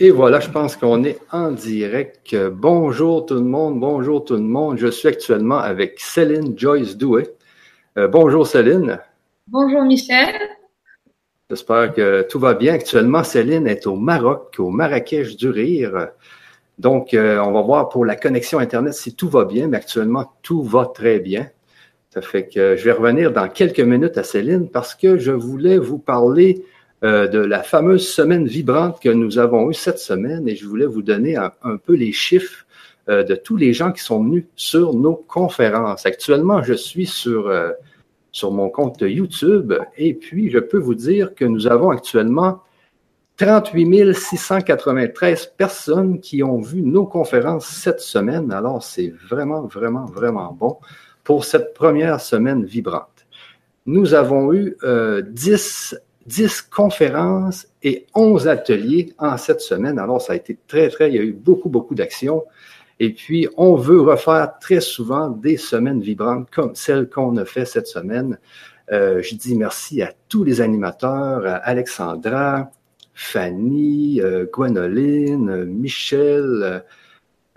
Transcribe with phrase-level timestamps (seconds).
[0.00, 2.36] Et voilà, je pense qu'on est en direct.
[2.52, 4.78] Bonjour tout le monde, bonjour tout le monde.
[4.78, 7.34] Je suis actuellement avec Céline Joyce Douet.
[7.96, 9.00] Euh, bonjour Céline.
[9.48, 10.36] Bonjour Michel.
[11.50, 12.74] J'espère que tout va bien.
[12.74, 16.10] Actuellement, Céline est au Maroc, au Marrakech du Rire.
[16.78, 20.32] Donc, euh, on va voir pour la connexion Internet si tout va bien, mais actuellement,
[20.42, 21.48] tout va très bien.
[22.10, 25.76] Ça fait que je vais revenir dans quelques minutes à Céline parce que je voulais
[25.76, 26.64] vous parler
[27.04, 30.86] euh, de la fameuse semaine vibrante que nous avons eue cette semaine et je voulais
[30.86, 32.66] vous donner un, peu les chiffres
[33.08, 36.06] euh, de tous les gens qui sont venus sur nos conférences.
[36.06, 37.70] Actuellement, je suis sur, euh,
[38.32, 42.62] sur mon compte YouTube et puis je peux vous dire que nous avons actuellement
[43.36, 48.50] 38 693 personnes qui ont vu nos conférences cette semaine.
[48.50, 50.78] Alors, c'est vraiment, vraiment, vraiment bon
[51.22, 53.26] pour cette première semaine vibrante.
[53.86, 55.94] Nous avons eu euh, 10
[56.28, 59.98] 10 conférences et 11 ateliers en cette semaine.
[59.98, 62.44] Alors, ça a été très, très, il y a eu beaucoup, beaucoup d'actions.
[63.00, 67.64] Et puis, on veut refaire très souvent des semaines vibrantes comme celle qu'on a fait
[67.64, 68.38] cette semaine.
[68.92, 72.70] Euh, je dis merci à tous les animateurs, à Alexandra,
[73.14, 76.82] Fanny, euh, Gwenoline, Michel,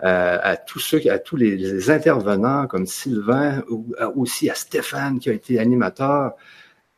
[0.02, 3.86] euh, à tous ceux, à tous les, intervenants comme Sylvain, ou
[4.16, 6.36] aussi à Stéphane qui a été animateur.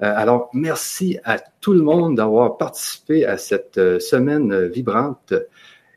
[0.04, 5.32] Euh, alors, merci à tout le monde d'avoir participé à cette euh, semaine vibrante.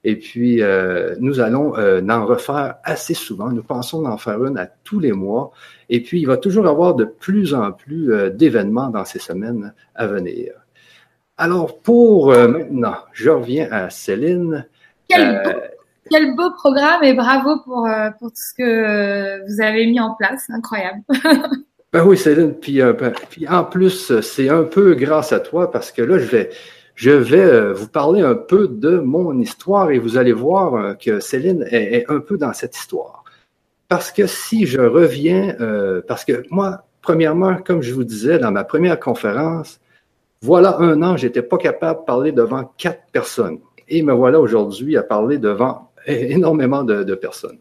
[0.03, 3.49] Et puis, euh, nous allons en refaire assez souvent.
[3.49, 5.51] Nous pensons en faire une à tous les mois.
[5.89, 9.73] Et puis, il va toujours y avoir de plus en plus d'événements dans ces semaines
[9.95, 10.53] à venir.
[11.35, 14.65] Alors, pour maintenant, je reviens à Céline.
[15.09, 15.59] Quel, beau,
[16.09, 17.85] quel beau programme et bravo pour,
[18.19, 20.49] pour tout ce que vous avez mis en place.
[20.49, 21.01] Incroyable.
[21.93, 22.53] Ben oui, Céline.
[22.53, 26.19] Puis, euh, ben, puis en plus, c'est un peu grâce à toi parce que là,
[26.19, 26.49] je vais,
[26.95, 30.93] je vais euh, vous parler un peu de mon histoire et vous allez voir euh,
[30.95, 33.23] que Céline est, un peu dans cette histoire.
[33.87, 35.55] Parce que si je reviens,
[36.09, 39.79] parce que moi, premièrement, comme je vous disais dans ma première conférence,
[40.41, 43.59] voilà un an, j'étais pas capable de parler devant quatre personnes.
[43.87, 47.59] Et me voilà aujourd'hui à parler devant énormément de personnes.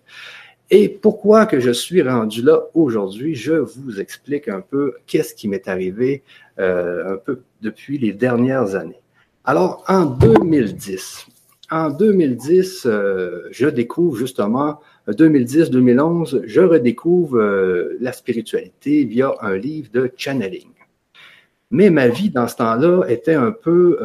[0.71, 5.47] Et pourquoi que je suis rendu là aujourd'hui, je vous explique un peu qu'est-ce qui
[5.47, 6.22] m'est arrivé
[6.59, 9.00] euh, un peu depuis les dernières années.
[9.44, 11.27] Alors, en 2010,
[11.71, 19.91] en 2010, euh, je découvre justement, 2010-2011, je redécouvre euh, la spiritualité via un livre
[19.93, 20.71] de channeling.
[21.71, 23.98] Mais ma vie dans ce temps-là était un peu,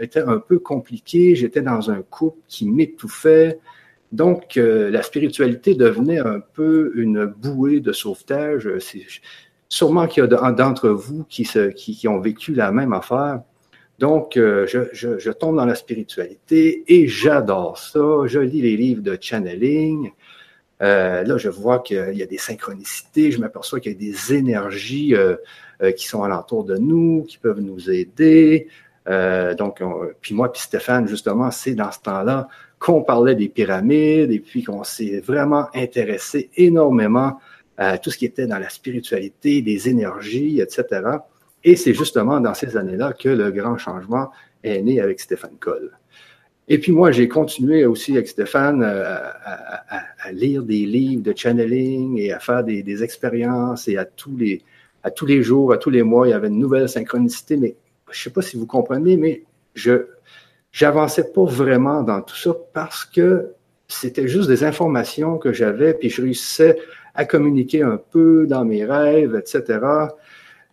[0.00, 1.34] était un peu compliquée.
[1.34, 3.58] J'étais dans un couple qui m'étouffait.
[4.12, 8.68] Donc, euh, la spiritualité devenait un peu une bouée de sauvetage.
[9.68, 13.42] Sûrement qu'il y a d'entre vous qui, se, qui, ont vécu la même affaire.
[13.98, 18.00] Donc, euh, je, je, je, tombe dans la spiritualité et j'adore ça.
[18.26, 20.12] Je lis les livres de channeling.
[20.80, 23.30] Euh, là, je vois qu'il y a des synchronicités.
[23.30, 25.14] Je m'aperçois qu'il y a des énergies
[25.96, 28.68] qui sont alentour de nous, qui peuvent nous aider.
[29.06, 29.82] donc,
[30.22, 34.62] puis moi, puis Stéphane, justement, c'est dans ce temps-là qu'on parlait des pyramides et puis
[34.62, 37.38] qu'on s'est vraiment intéressé énormément
[37.76, 41.02] à tout ce qui était dans la spiritualité, des énergies, etc.
[41.64, 44.30] Et c'est justement dans ces années-là que le grand changement
[44.62, 45.92] est né avec Stéphane Cole.
[46.70, 52.18] Et puis moi, j'ai continué aussi avec Stéphane euh, à, lire des livres de channeling
[52.18, 54.62] et à faire des, expériences et à tous les
[55.04, 57.56] à tous les jours, à tous les mois, il y avait une nouvelle synchronicité.
[57.56, 57.76] Mais
[58.10, 60.08] je ne sais pas si vous comprenez, mais je
[60.78, 63.50] j'avançais pas vraiment dans tout ça parce que
[63.88, 66.78] c'était juste des informations que j'avais, puis je réussissais
[67.16, 69.80] à communiquer un peu dans mes rêves, etc.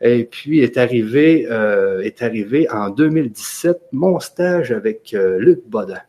[0.02, 2.08] Et puis est arrivé, euh,
[2.70, 6.02] en 2017 mon stage avec euh, Luc Bodin.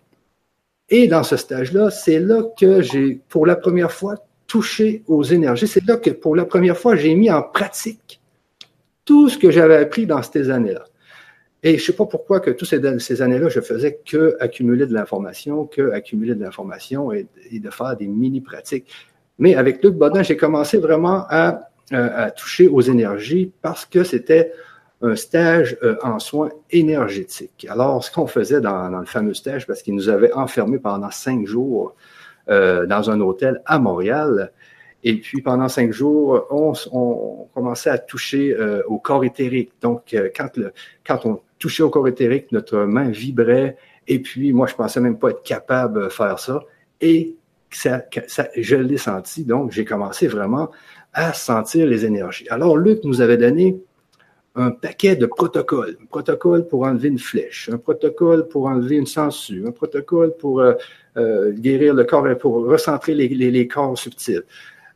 [0.91, 5.69] Et dans ce stage-là, c'est là que j'ai, pour la première fois, touché aux énergies.
[5.69, 8.21] C'est là que, pour la première fois, j'ai mis en pratique
[9.07, 10.85] tout ce que j'avais appris dans ces années-là.
[11.63, 15.67] Et je sais pas pourquoi que toutes ces, années-là, je faisais que accumuler de l'information,
[15.67, 18.87] que accumuler de l'information et, de faire des mini-pratiques.
[19.39, 21.71] Mais avec Luc Bodin, j'ai commencé vraiment à,
[22.37, 24.53] toucher aux énergies parce que c'était
[25.03, 27.67] un stage euh, en soins énergétiques.
[27.71, 31.47] Alors, ce qu'on faisait dans, le fameux stage, parce qu'il nous avait enfermés pendant cinq
[31.47, 31.95] jours
[32.49, 34.51] euh, dans un hôtel à Montréal,
[35.09, 39.71] et puis pendant cinq jours, on, commençait à toucher euh, au corps éthérique.
[39.81, 40.73] Donc, quand, le,
[41.07, 43.77] quand on touché au corps éthérique, notre main vibrait,
[44.09, 46.61] et puis moi, je pensais même pas être capable de faire ça,
[47.01, 47.37] et
[47.71, 48.03] ça,
[48.57, 50.73] je l'ai senti, donc j'ai commencé vraiment
[51.13, 52.49] à sentir les énergies.
[52.49, 53.79] Alors, Luc nous avait donné
[54.57, 55.99] un paquet de protocoles.
[56.03, 60.61] Un protocole pour enlever une flèche, un protocole pour enlever une sangsue, un protocole pour
[60.61, 60.73] euh,
[61.17, 64.43] euh, guérir le corps, pour recentrer les, les, corps subtils.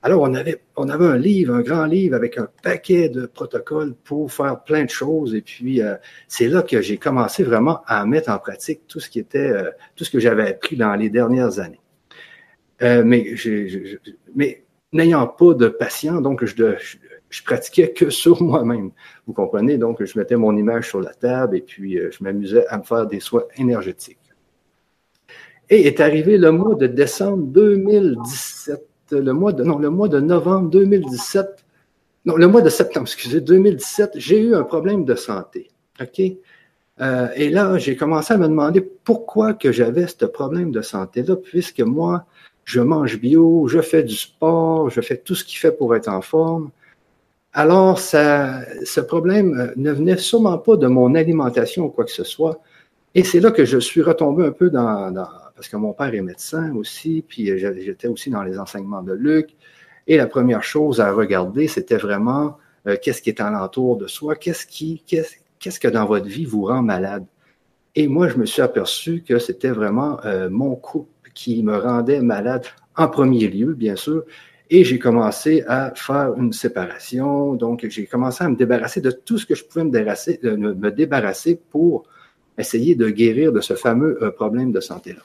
[0.02, 3.94] Alors, on avait, on avait un livre, un grand livre avec un paquet de protocoles
[4.04, 5.34] pour faire plein de choses.
[5.34, 9.10] Et puis, euh, c'est là que j'ai commencé vraiment à mettre en pratique tout ce
[9.10, 9.52] qui était,
[9.96, 11.80] tout ce que j'avais appris dans les dernières années.
[12.80, 13.34] mais,
[14.34, 16.96] mais n'ayant pas de patient, donc je, je,
[17.30, 18.90] je pratiquais que sur moi-même.
[19.26, 19.78] Vous comprenez?
[19.78, 22.82] Donc, je mettais mon image sur la table et puis euh, je m'amusais à me
[22.82, 24.18] faire des soins énergétiques.
[25.70, 30.20] Et est arrivé le mois de décembre 2017, le mois de, non, le mois de
[30.20, 31.64] novembre 2017,
[32.26, 35.70] non, le mois de septembre, excusez, 2017, j'ai eu un problème de santé.
[36.00, 36.20] OK?
[37.00, 41.36] Euh, et là, j'ai commencé à me demander pourquoi que j'avais ce problème de santé-là,
[41.36, 42.26] puisque moi,
[42.64, 46.08] je mange bio, je fais du sport, je fais tout ce qu'il fait pour être
[46.08, 46.70] en forme.
[47.52, 52.12] Alors, ça, ce problème euh, ne venait sûrement pas de mon alimentation ou quoi que
[52.12, 52.60] ce soit.
[53.14, 55.12] Et c'est là que je suis retombé un peu dans,
[55.60, 59.50] parce que mon père est médecin aussi, puis j'étais aussi dans les enseignements de Luc.
[60.06, 64.36] Et la première chose à regarder, c'était vraiment euh, qu'est-ce qui est alentour de soi,
[64.36, 67.26] qu'est-ce qui, qu'est-ce, que dans votre vie vous rend malade.
[67.94, 72.22] Et moi, je me suis aperçu que c'était vraiment euh, mon couple qui me rendait
[72.22, 72.64] malade
[72.96, 74.24] en premier lieu, bien sûr,
[74.70, 77.52] et j'ai commencé à faire une séparation.
[77.52, 80.56] Donc, j'ai commencé à me débarrasser de tout ce que je pouvais me débarrasser, euh,
[80.56, 82.04] me débarrasser pour
[82.56, 85.20] essayer de guérir de ce fameux euh, problème de santé-là.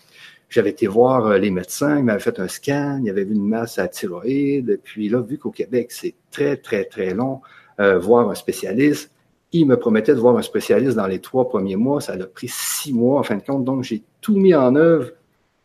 [0.50, 3.36] J'avais été voir euh, les médecins, ils m'avaient fait un scan, il y avait vu
[3.36, 4.80] une masse à thyroïde.
[4.84, 7.42] Puis là, vu qu'au Québec, c'est très, très, très long,
[7.78, 9.12] voir un spécialiste,
[9.52, 12.02] il me promettait de voir un spécialiste dans les trois premiers mois.
[12.02, 13.64] Ça a pris six mois, en fin de compte.
[13.64, 15.12] Donc, j'ai tout mis en œuvre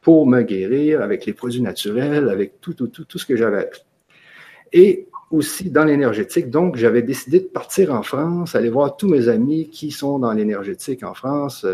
[0.00, 3.68] pour me guérir avec les produits naturels, avec tout, tout, tout, tout ce que j'avais.
[4.72, 6.50] Et aussi dans l'énergétique.
[6.50, 10.32] Donc, j'avais décidé de partir en France, aller voir tous mes amis qui sont dans
[10.32, 11.66] l'énergétique en France,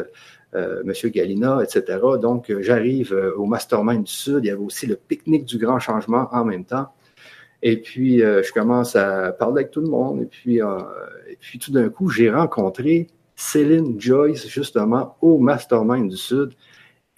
[0.54, 1.98] euh, Monsieur Galina, etc.
[2.20, 4.40] Donc, euh, j'arrive euh, au Mastermind du Sud.
[4.44, 6.86] Il y avait aussi le pique-nique du grand changement en même temps.
[7.62, 10.22] Et puis, je commence à parler avec tout le monde.
[10.22, 16.16] Et puis, et puis tout d'un coup, j'ai rencontré Céline Joyce, justement, au Mastermind du
[16.16, 16.50] Sud.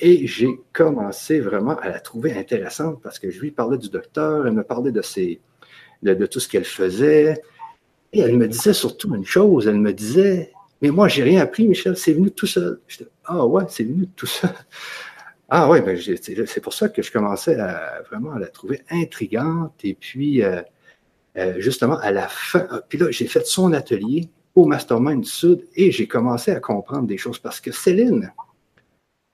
[0.01, 4.47] Et j'ai commencé vraiment à la trouver intéressante parce que je lui parlais du docteur,
[4.47, 5.41] elle me parlait de, ses,
[6.03, 7.43] de, tout ce qu'elle faisait.
[8.13, 11.67] Et elle me disait surtout une chose, elle me disait, mais moi, j'ai rien appris,
[11.67, 12.81] Michel, c'est venu tout seul.
[13.25, 14.51] ah ouais, c'est venu tout seul.
[15.51, 19.83] Ah ouais, ben c'est pour ça que je commençais à vraiment à la trouver intrigante.
[19.83, 20.61] Et puis, euh,
[21.39, 25.67] euh, justement, à la fin, ah, puis là, j'ai fait son atelier au Mastermind Sud
[25.75, 28.31] et j'ai commencé à comprendre des choses parce que Céline,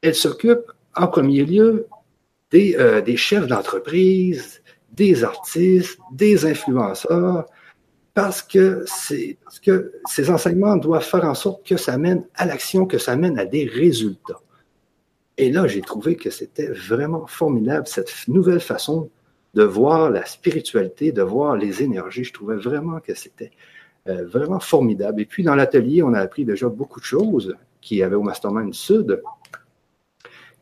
[0.02, 1.88] elle s'occupe en premier lieu
[2.52, 4.62] des, euh, des chefs d'entreprise,
[4.92, 7.46] des artistes, des influenceurs,
[8.14, 8.84] parce que,
[9.44, 13.16] parce que ces enseignements doivent faire en sorte que ça mène à l'action, que ça
[13.16, 14.40] mène à des résultats.
[15.36, 19.10] Et là, j'ai trouvé que c'était vraiment formidable, cette nouvelle façon
[19.54, 22.24] de voir la spiritualité, de voir les énergies.
[22.24, 23.50] Je trouvais vraiment que c'était
[24.08, 25.20] euh, vraiment formidable.
[25.20, 28.22] Et puis, dans l'atelier, on a appris déjà beaucoup de choses qui y avait au
[28.22, 29.22] Mastermind Sud.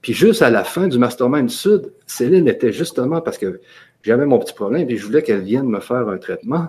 [0.00, 3.60] Puis juste à la fin du Mastermind Sud, Céline était justement parce que
[4.02, 6.68] j'avais mon petit problème et je voulais qu'elle vienne me faire un traitement.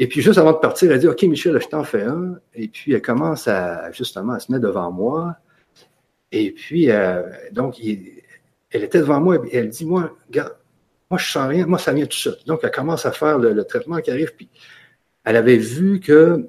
[0.00, 2.36] Et puis juste avant de partir, elle dit OK, Michel, je t'en fais un.
[2.54, 5.36] Et puis elle commence à justement à se mettre devant moi.
[6.32, 10.56] Et puis euh, donc elle était devant moi et elle dit Moi, regarde,
[11.10, 12.34] moi je sens rien, moi ça vient tout seul.
[12.46, 14.34] Donc elle commence à faire le, traitement qui arrive.
[14.34, 14.48] Puis
[15.24, 16.48] elle avait vu que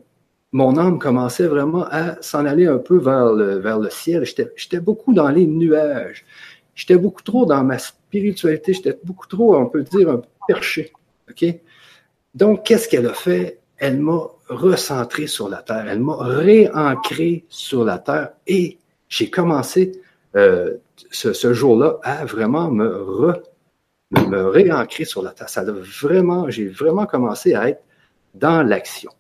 [0.54, 4.24] mon âme commençait vraiment à s'en aller un peu vers le, vers le ciel.
[4.56, 6.26] J'étais beaucoup dans les nuages.
[6.74, 8.74] J'étais beaucoup trop dans ma spiritualité.
[8.74, 10.94] J'étais beaucoup trop, on peut dire, un perché.
[11.30, 11.44] OK?
[12.34, 13.60] Donc, qu'est-ce qu'elle a fait?
[13.78, 15.86] Elle m'a recentré sur la terre.
[15.88, 18.78] Elle m'a réancré sur la terre et
[19.10, 19.94] j'ai commencé
[20.36, 20.76] euh,
[21.12, 23.42] ce, jour-là à vraiment me, re,
[24.12, 25.50] réancrer sur la terre.
[25.50, 27.84] Ça a vraiment, j'ai vraiment commencé à être
[28.34, 29.12] dans l'action.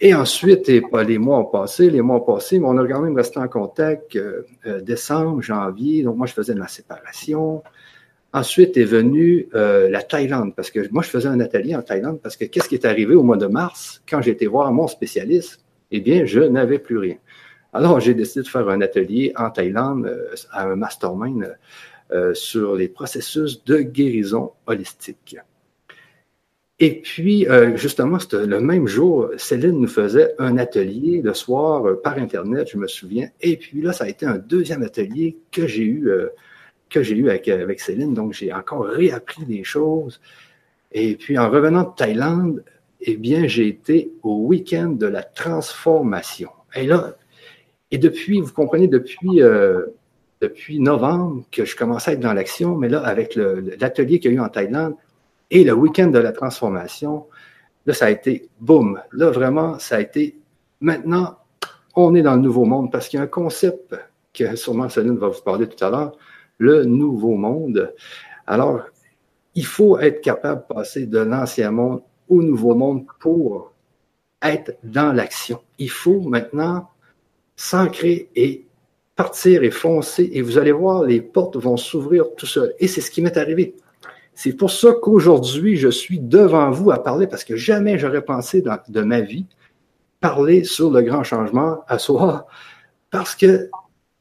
[0.00, 2.86] Et ensuite, et pas les mois ont passé, les mois ont passé, mais on a
[2.86, 6.04] quand même resté en contact euh, euh, décembre, janvier.
[6.04, 7.64] Donc, moi, je faisais de ma séparation.
[8.32, 12.20] Ensuite est venue euh, la Thaïlande, parce que moi, je faisais un atelier en Thaïlande,
[12.22, 14.86] parce que qu'est-ce qui est arrivé au mois de mars, quand j'ai été voir mon
[14.86, 15.64] spécialiste?
[15.90, 17.16] Eh bien, je n'avais plus rien.
[17.72, 20.14] Alors, j'ai décidé de faire un atelier en Thaïlande,
[20.50, 21.56] à un mastermind,
[22.34, 25.36] sur les processus de guérison holistique.
[26.80, 32.00] Et puis, euh, justement, le même jour, Céline nous faisait un atelier le soir euh,
[32.00, 33.28] par Internet, je me souviens.
[33.40, 36.28] Et puis là, ça a été un deuxième atelier que j'ai eu, euh,
[36.90, 38.14] que j'ai eu avec, avec Céline.
[38.14, 40.20] Donc, j'ai encore réappris des choses.
[40.92, 42.64] Et puis, en revenant de Thaïlande,
[43.00, 46.50] eh bien, j'ai été au week-end de la transformation.
[46.74, 47.16] Et là,
[47.90, 49.86] et depuis, vous comprenez, depuis, euh,
[50.40, 54.34] depuis novembre que je commençais à être dans l'action, mais là, avec l'atelier qu'il y
[54.34, 54.94] a eu en Thaïlande
[55.50, 57.26] et le week-end de la transformation,
[57.86, 59.00] là, ça a été boum.
[59.12, 60.36] Là, vraiment, ça a été
[60.80, 61.38] maintenant,
[61.96, 63.96] on est dans le nouveau monde parce qu'il y a un concept
[64.34, 66.12] que sûrement Céline va vous parler tout à l'heure,
[66.58, 67.94] le nouveau monde.
[68.46, 68.82] Alors,
[69.54, 73.72] il faut être capable de passer de l'ancien monde au nouveau monde pour
[74.42, 75.60] être dans l'action.
[75.78, 76.88] Il faut maintenant
[77.56, 78.66] s'ancrer et
[79.16, 82.72] partir et foncer et vous allez voir, les portes vont s'ouvrir tout seul.
[82.78, 83.74] Et c'est ce qui m'est arrivé.
[84.32, 88.62] C'est pour ça qu'aujourd'hui, je suis devant vous à parler parce que jamais j'aurais pensé
[88.62, 89.46] dans, de ma vie
[90.20, 92.46] parler sur le grand changement à soi
[93.10, 93.68] parce que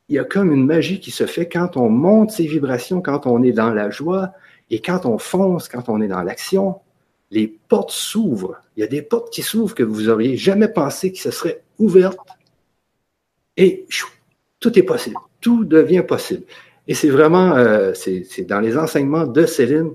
[0.10, 3.28] il y a comme une magie qui se fait quand on monte ses vibrations, quand
[3.28, 4.34] on est dans la joie
[4.70, 6.80] et quand on fonce, quand on est dans l'action
[7.32, 8.62] les portes s'ouvrent.
[8.76, 11.64] Il y a des portes qui s'ouvrent que vous auriez jamais pensé que ce serait
[11.80, 12.18] ouvertes.
[13.58, 13.86] Et
[14.60, 15.18] tout est possible.
[15.42, 16.44] Tout devient possible.
[16.88, 19.92] Et c'est vraiment, euh, c'est dans les enseignements de Céline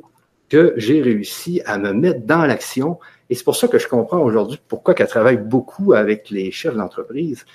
[0.49, 2.99] que j'ai réussi à me mettre dans l'action.
[3.31, 6.77] Et c'est pour ça que je comprends aujourd'hui pourquoi qu'elle travaille beaucoup avec les chefs
[6.77, 7.47] d'entreprise.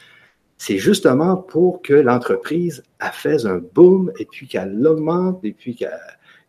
[0.57, 5.75] C'est justement pour que l'entreprise fait un boom et puis qu'elle augmente et puis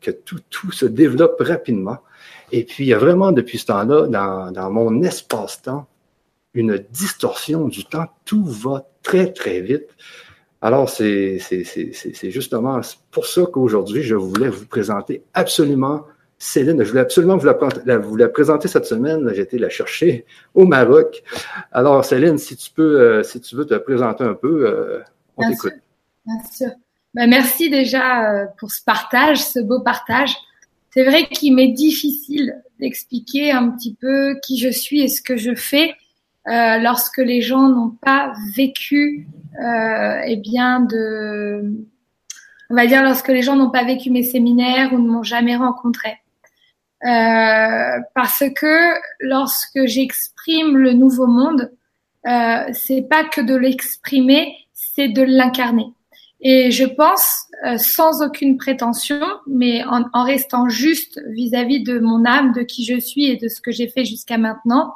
[0.01, 1.99] que tout, tout se développe rapidement.
[2.51, 5.87] Et puis, il y a vraiment, depuis ce temps-là, dans, dans mon espace-temps,
[6.55, 8.07] une distorsion du temps.
[8.25, 9.89] Tout va très, très vite.
[10.61, 11.39] Alors, c'est
[12.25, 16.05] justement pour ça qu'aujourd'hui, je voulais vous présenter absolument
[16.39, 16.83] Céline.
[16.83, 19.29] Je voulais absolument vous la, vous la présenter cette semaine.
[19.35, 21.23] J'ai été la chercher au Maroc.
[21.73, 25.01] Alors, Céline, si tu peux, euh, si tu veux te présenter un peu, euh,
[25.37, 25.75] on t'écoute.
[26.25, 26.71] Bien sûr.
[27.15, 30.35] Ben, merci déjà euh, pour ce partage, ce beau partage
[30.91, 35.37] c'est vrai qu'il m'est difficile d'expliquer un petit peu qui je suis et ce que
[35.37, 35.95] je fais
[36.49, 39.29] euh, lorsque les gens n'ont pas vécu,
[39.61, 41.63] eh bien de,
[42.71, 45.57] on va dire lorsque les gens n'ont pas vécu mes séminaires ou ne m'ont jamais
[45.57, 46.17] rencontré.
[47.05, 51.71] Euh, parce que lorsque j'exprime le nouveau monde,
[52.27, 55.93] euh, c'est pas que de l'exprimer, c'est de l'incarner.
[56.41, 62.25] Et je pense, euh, sans aucune prétention, mais en, en restant juste vis-à-vis de mon
[62.25, 64.95] âme, de qui je suis et de ce que j'ai fait jusqu'à maintenant,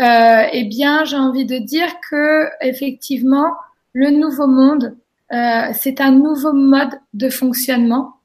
[0.00, 3.52] euh, eh bien, j'ai envie de dire que effectivement,
[3.92, 4.96] le nouveau monde,
[5.32, 8.16] euh, c'est un nouveau mode de fonctionnement,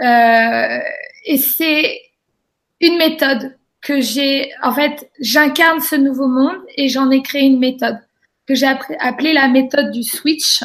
[0.00, 0.78] euh,
[1.24, 2.00] et c'est
[2.86, 4.50] une méthode que j'ai.
[4.62, 7.98] En fait, j'incarne ce nouveau monde et j'en ai créé une méthode
[8.46, 8.66] que j'ai
[9.00, 10.62] appelée la méthode du switch.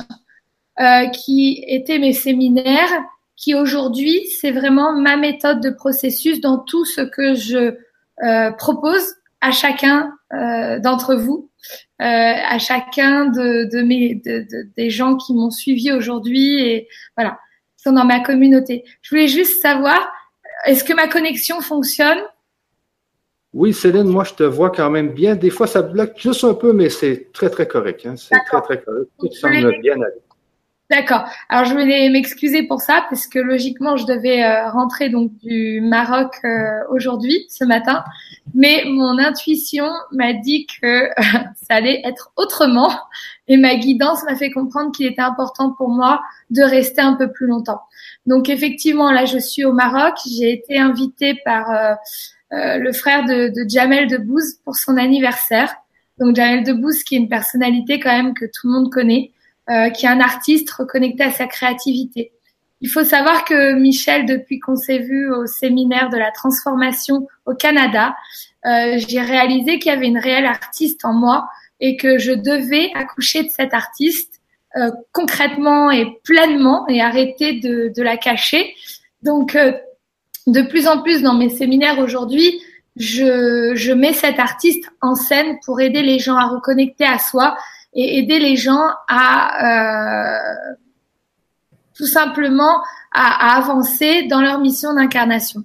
[0.79, 2.89] Euh, qui étaient mes séminaires,
[3.35, 7.75] qui aujourd'hui, c'est vraiment ma méthode de processus dans tout ce que je
[8.23, 11.49] euh, propose à chacun euh, d'entre vous,
[11.97, 17.37] à chacun de, mes de, de, des gens qui m'ont suivi aujourd'hui et voilà,
[17.75, 18.85] qui sont dans ma communauté.
[19.01, 19.99] Je voulais juste savoir,
[20.65, 22.19] est-ce que ma connexion fonctionne?
[23.53, 25.35] Oui, Céline, moi, je te vois quand même bien.
[25.35, 28.05] Des fois, ça bloque juste un peu, mais c'est très, très correct.
[28.05, 28.15] Hein.
[28.15, 29.09] C'est très, très correct.
[29.19, 30.21] Tout semble bien aller.
[30.89, 31.29] D'accord.
[31.49, 35.81] Alors je voulais m'excuser pour ça parce que logiquement je devais euh, rentrer donc du
[35.81, 38.03] Maroc euh, aujourd'hui, ce matin,
[38.55, 42.89] mais mon intuition m'a dit que ça allait être autrement
[43.47, 47.31] et ma guidance m'a fait comprendre qu'il était important pour moi de rester un peu
[47.31, 47.81] plus longtemps.
[48.25, 51.93] Donc effectivement là je suis au Maroc, j'ai été invitée par euh,
[52.49, 55.71] le frère de, de Jamel Debbouze pour son anniversaire.
[56.17, 59.33] Donc Jamel Debbouze qui est une personnalité quand même que tout le monde connaît
[59.69, 62.31] euh, qui est un artiste reconnecté à sa créativité.
[62.81, 67.53] Il faut savoir que Michel, depuis qu'on s'est vu au séminaire de la transformation au
[67.53, 68.15] Canada,
[68.65, 71.49] euh, j'ai réalisé qu'il y avait une réelle artiste en moi
[71.79, 74.39] et que je devais accoucher de cette artiste
[74.77, 78.73] euh, concrètement et pleinement et arrêter de, de la cacher.
[79.23, 79.73] Donc, euh,
[80.47, 82.61] de plus en plus dans mes séminaires aujourd'hui,
[82.95, 87.57] je, je mets cette artiste en scène pour aider les gens à reconnecter à soi
[87.93, 90.75] et aider les gens à euh,
[91.95, 92.81] tout simplement
[93.11, 95.63] à, à, avancer dans leur mission d'incarnation.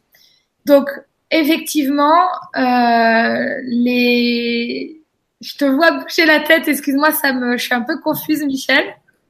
[0.66, 0.88] Donc
[1.30, 5.00] effectivement, euh, les
[5.40, 8.84] je te vois bouger la tête, excuse-moi, ça me je suis un peu confuse Michel.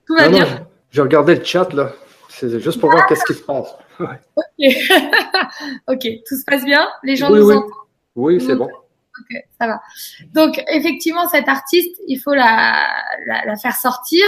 [0.07, 0.45] Tout va bien.
[0.45, 1.93] Non, je regardais le chat là.
[2.29, 3.75] C'est juste pour voir qu'est-ce qui se passe.
[4.01, 4.07] Ouais.
[5.87, 5.97] Ok.
[6.05, 6.87] ok, tout se passe bien?
[7.03, 7.55] Les gens oui, nous oui.
[7.55, 7.71] entendent?
[8.17, 8.69] Oui, c'est bon.
[9.21, 9.81] Ok, ça va.
[10.33, 12.89] Donc effectivement, cette artiste, il faut la,
[13.27, 14.25] la, la faire sortir.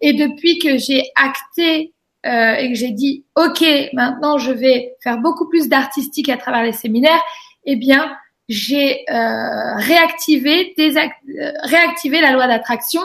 [0.00, 1.94] Et depuis que j'ai acté
[2.26, 6.62] euh, et que j'ai dit, ok, maintenant je vais faire beaucoup plus d'artistique à travers
[6.62, 7.22] les séminaires,
[7.64, 8.16] eh bien,
[8.48, 13.02] j'ai euh, réactivé, euh, réactivé la loi d'attraction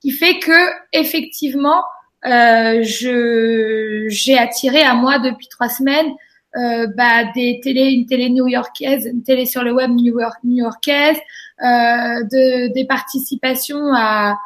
[0.00, 1.84] qui fait que effectivement
[2.26, 6.12] euh, je j'ai attiré à moi depuis trois semaines
[6.56, 12.72] euh, bah, des télé, une télé new-yorkaise, une télé sur le web new-yorkaise, euh, de,
[12.72, 14.36] des participations à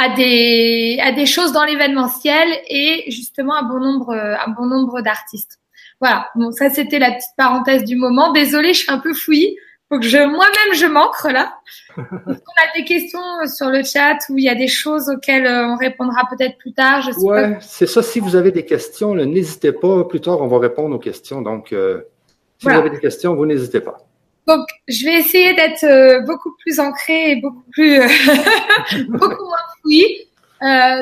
[0.00, 5.00] à des à des choses dans l'événementiel et justement un bon nombre un bon nombre
[5.00, 5.58] d'artistes.
[6.00, 6.28] Voilà.
[6.36, 8.32] Bon, ça c'était la petite parenthèse du moment.
[8.32, 9.56] Désolée, je suis un peu fouillie.
[9.90, 11.54] Faut que je moi-même je m'ancre là.
[11.96, 15.66] on a des questions sur le chat où il y a des choses auxquelles euh,
[15.66, 17.00] on répondra peut-être plus tard?
[17.00, 18.02] Je sais ouais, c'est ça.
[18.02, 20.04] Si vous avez des questions, n'hésitez pas.
[20.04, 21.40] Plus tard, on va répondre aux questions.
[21.40, 22.02] Donc, euh,
[22.58, 23.96] si vous avez des questions, vous n'hésitez pas.
[24.46, 27.98] Donc, je vais essayer d'être euh, beaucoup plus ancrée et beaucoup plus
[29.08, 30.28] beaucoup moins fouillie.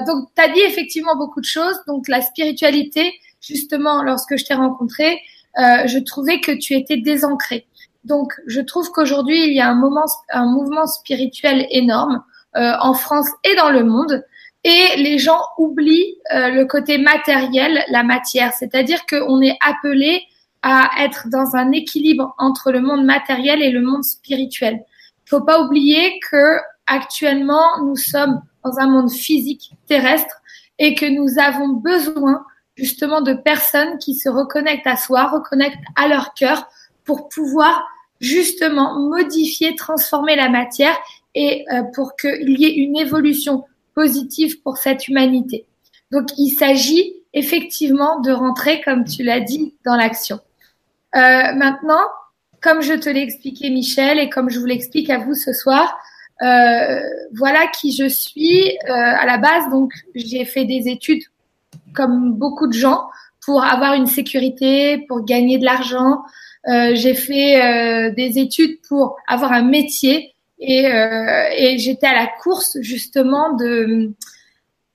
[0.07, 1.77] donc, tu as dit effectivement beaucoup de choses.
[1.89, 5.19] Donc, la spiritualité, justement, lorsque je t'ai rencontré,
[5.57, 7.67] je trouvais que tu étais désancrée.
[8.07, 12.23] Donc, je trouve qu'aujourd'hui, il y a un, moment, un mouvement spirituel énorme
[12.57, 14.25] euh, en France et dans le monde.
[14.63, 18.53] Et les gens oublient euh, le côté matériel, la matière.
[18.53, 20.23] C'est-à-dire qu'on est appelé
[20.63, 24.85] à être dans un équilibre entre le monde matériel et le monde spirituel.
[25.27, 30.43] Il faut pas oublier que actuellement, nous sommes dans un monde physique terrestre
[30.79, 32.45] et que nous avons besoin
[32.77, 36.69] justement de personnes qui se reconnectent à soi, reconnectent à leur cœur
[37.05, 37.83] pour pouvoir
[38.21, 40.97] justement modifier, transformer la matière
[41.35, 45.67] et euh, pour qu'il y ait une évolution positive pour cette humanité.
[46.11, 50.41] Donc il s'agit effectivement de rentrer, comme tu l'as dit, dans l'action.
[51.15, 52.03] Euh, maintenant,
[52.63, 55.97] comme je te l'ai expliqué Michel et comme je vous l'explique à vous ce soir,
[56.43, 57.01] euh,
[57.35, 59.71] voilà qui je suis euh, à la base.
[59.71, 61.23] Donc j'ai fait des études
[61.95, 63.09] comme beaucoup de gens
[63.45, 66.23] pour avoir une sécurité, pour gagner de l'argent,
[66.67, 72.27] j'ai fait euh, des études pour avoir un métier et, euh, et j'étais à la
[72.43, 74.13] course justement de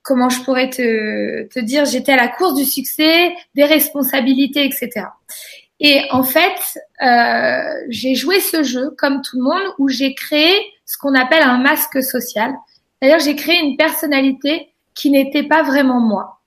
[0.02, 5.06] comment je pourrais te, te dire, j'étais à la course du succès, des responsabilités, etc.
[5.80, 10.52] Et en fait, euh, j'ai joué ce jeu comme tout le monde où j'ai créé
[10.84, 12.52] ce qu'on appelle un masque social.
[13.00, 16.41] C'est-à-dire j'ai créé une personnalité qui n'était pas vraiment moi.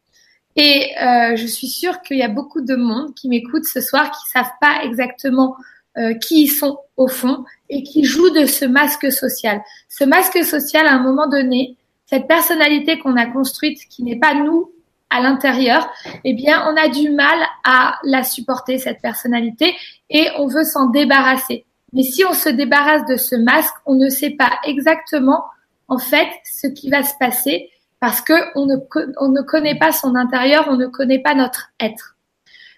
[0.55, 4.11] Et euh, je suis sûre qu'il y a beaucoup de monde qui m'écoute ce soir
[4.11, 5.55] qui savent pas exactement
[5.97, 9.61] euh, qui ils sont au fond et qui jouent de ce masque social.
[9.89, 14.33] Ce masque social, à un moment donné, cette personnalité qu'on a construite, qui n'est pas
[14.33, 14.71] nous
[15.09, 15.89] à l'intérieur,
[16.23, 19.73] eh bien, on a du mal à la supporter, cette personnalité,
[20.09, 21.65] et on veut s'en débarrasser.
[21.93, 25.45] Mais si on se débarrasse de ce masque, on ne sait pas exactement,
[25.87, 27.69] en fait, ce qui va se passer
[28.05, 28.75] parce que on ne,
[29.19, 32.15] on ne connaît pas son intérieur, on ne connaît pas notre être.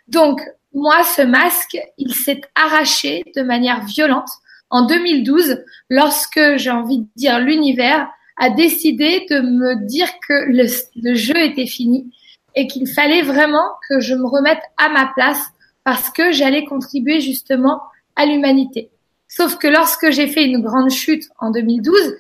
[0.08, 0.40] Donc,
[0.74, 4.30] moi, ce masque, il s'est arraché de manière violente
[4.70, 10.66] en 2012 lorsque, j'ai envie de dire, l'univers a décidé de me dire que le,
[10.96, 12.10] le jeu était fini
[12.56, 15.44] et qu'il fallait vraiment que je me remette à ma place
[15.84, 17.82] parce que j'allais contribuer justement
[18.16, 18.92] à l'humanité.
[19.28, 22.16] Sauf que lorsque j'ai fait une grande chute en 2012,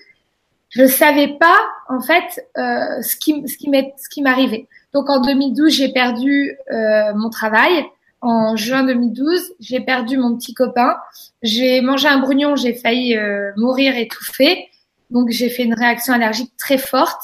[0.69, 1.57] je savais pas
[1.89, 4.67] en fait euh, ce qui ce qui ce qui m'arrivait.
[4.93, 7.85] Donc en 2012, j'ai perdu euh, mon travail.
[8.21, 10.95] En juin 2012, j'ai perdu mon petit copain.
[11.43, 14.67] J'ai mangé un brugnon, j'ai failli euh, mourir étouffée.
[15.11, 17.21] Donc j'ai fait une réaction allergique très forte.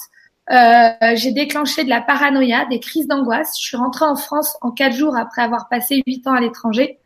[0.51, 3.57] Euh, j'ai déclenché de la paranoïa, des crises d'angoisse.
[3.59, 6.99] Je suis rentrée en France en quatre jours après avoir passé huit ans à l'étranger.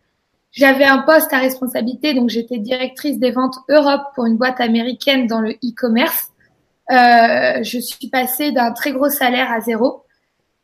[0.51, 5.27] J'avais un poste à responsabilité, donc j'étais directrice des ventes Europe pour une boîte américaine
[5.27, 6.29] dans le e-commerce.
[6.91, 10.03] Euh, je suis passée d'un très gros salaire à zéro.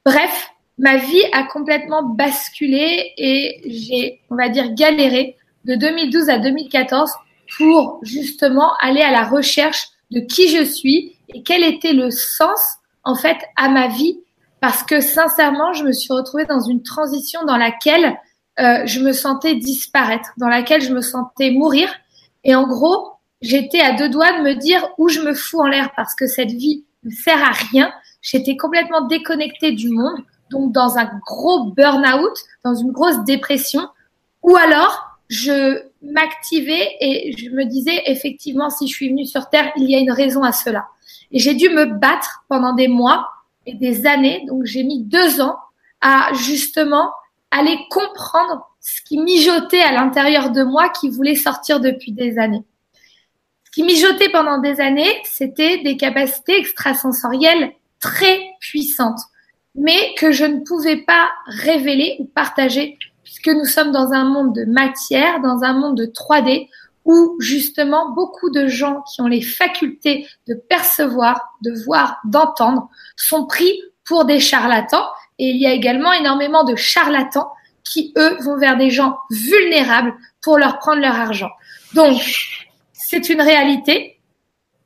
[0.06, 6.40] Bref, ma vie a complètement basculé et j'ai, on va dire, galéré de 2012 à
[6.40, 7.12] 2014
[7.58, 12.60] pour justement aller à la recherche de qui je suis et quel était le sens
[13.04, 14.20] en fait à ma vie
[14.64, 18.18] parce que sincèrement, je me suis retrouvée dans une transition dans laquelle
[18.60, 21.90] euh, je me sentais disparaître, dans laquelle je me sentais mourir.
[22.44, 25.68] Et en gros, j'étais à deux doigts de me dire où je me fous en
[25.68, 27.92] l'air parce que cette vie ne sert à rien.
[28.22, 30.20] J'étais complètement déconnectée du monde,
[30.52, 33.88] donc dans un gros burn-out, dans une grosse dépression.
[34.44, 39.72] Ou alors, je m'activais et je me disais effectivement, si je suis venue sur Terre,
[39.78, 40.88] il y a une raison à cela.
[41.32, 43.28] Et j'ai dû me battre pendant des mois
[43.66, 44.46] et des années.
[44.48, 45.58] Donc j'ai mis deux ans
[46.02, 47.10] à justement
[47.58, 52.64] aller comprendre ce qui mijotait à l'intérieur de moi qui voulait sortir depuis des années.
[53.66, 59.22] Ce qui mijotait pendant des années, c'était des capacités extrasensorielles très puissantes,
[59.76, 64.54] mais que je ne pouvais pas révéler ou partager puisque nous sommes dans un monde
[64.54, 66.68] de matière, dans un monde de 3D
[67.06, 73.46] où justement beaucoup de gens qui ont les facultés de percevoir, de voir, d'entendre sont
[73.46, 75.06] pris pour des charlatans.
[75.40, 77.52] Et il y a également énormément de charlatans
[77.84, 81.50] qui, eux, vont vers des gens vulnérables pour leur prendre leur argent.
[81.94, 82.22] Donc,
[82.94, 84.20] c'est une réalité,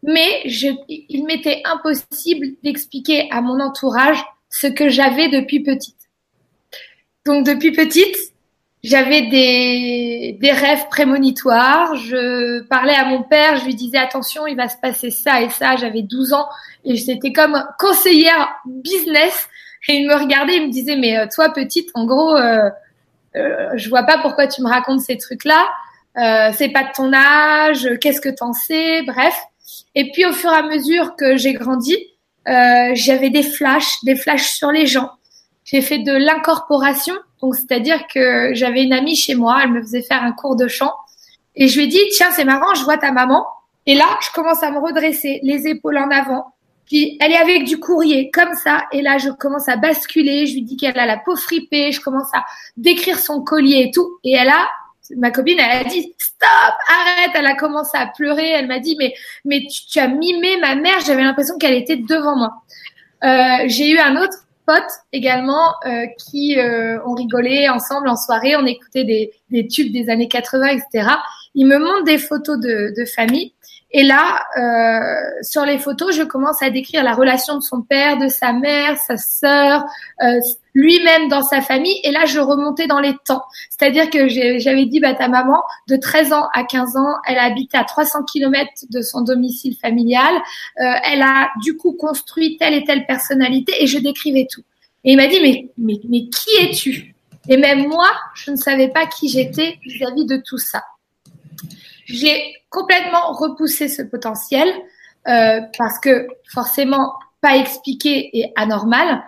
[0.04, 5.96] mais il m'était impossible d'expliquer à mon entourage ce que j'avais depuis petite.
[7.26, 8.16] Donc, depuis petite,
[8.84, 11.96] j'avais des, des rêves prémonitoires.
[11.96, 15.50] Je parlais à mon père, je lui disais attention, il va se passer ça et
[15.50, 15.76] ça.
[15.76, 16.48] J'avais 12 ans
[16.86, 19.50] et j'étais comme conseillère business.
[19.90, 22.70] Et il me regardait, il me disait mais euh, toi petite, en gros, euh,
[23.36, 25.68] euh, je vois pas pourquoi tu me racontes ces trucs-là.
[26.18, 27.88] Euh, c'est pas de ton âge.
[28.02, 29.40] Qu'est-ce que t'en sais Bref.
[29.96, 31.96] Et puis au fur et à mesure que j'ai grandi,
[32.48, 35.12] euh, j'avais des flashs, des flashs sur les gens.
[35.66, 40.02] J'ai fait de l'incorporation donc, c'est-à-dire que j'avais une amie chez moi, elle me faisait
[40.02, 40.94] faire un cours de chant.
[41.56, 43.46] Et je lui ai dit, tiens, c'est marrant, je vois ta maman.
[43.86, 46.54] Et là, je commence à me redresser, les épaules en avant.
[46.88, 48.86] Puis, elle est avec du courrier, comme ça.
[48.92, 50.48] Et là, je commence à basculer.
[50.48, 51.92] Je lui dis qu'elle a la peau fripée.
[51.92, 52.44] Je commence à
[52.78, 54.20] décrire son collier et tout.
[54.24, 54.68] Et elle a,
[55.18, 57.32] ma copine, elle a dit, stop, arrête.
[57.36, 58.50] Elle a commencé à pleurer.
[58.50, 59.14] Elle m'a dit, mais,
[59.46, 61.00] mais tu, as mimé ma mère.
[61.06, 62.54] J'avais l'impression qu'elle était devant moi.
[63.24, 68.56] Euh, j'ai eu un autre potes également euh, qui euh, ont rigolé ensemble en soirée,
[68.56, 71.10] on écoutait des, des, tubes des années 80, etc.
[71.58, 73.52] Ils me montrent des photos de, de famille.
[73.92, 78.18] Et là, euh, sur les photos, je commence à décrire la relation de son père,
[78.18, 79.84] de sa mère, sa sœur,
[80.22, 80.40] euh,
[80.76, 82.00] lui-même dans sa famille.
[82.04, 83.42] Et là, je remontais dans les temps.
[83.72, 87.78] C'est-à-dire que j'avais dit, bah, ta maman, de 13 ans à 15 ans, elle habitait
[87.78, 90.36] à 300 km de son domicile familial.
[90.80, 94.62] Euh, elle a du coup construit telle et telle personnalité et je décrivais tout.
[95.06, 97.16] Et il m'a dit, mais, mais, mais qui es-tu?
[97.50, 100.84] Et même moi, je ne savais pas qui j'étais vis-à-vis de tout ça.
[102.08, 104.68] J'ai complètement repoussé ce potentiel
[105.28, 109.24] euh, parce que forcément pas expliqué et anormal.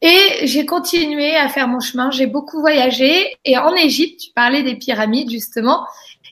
[0.00, 2.10] Et j'ai continué à faire mon chemin.
[2.10, 5.86] J'ai beaucoup voyagé et en Égypte, tu parlais des pyramides justement.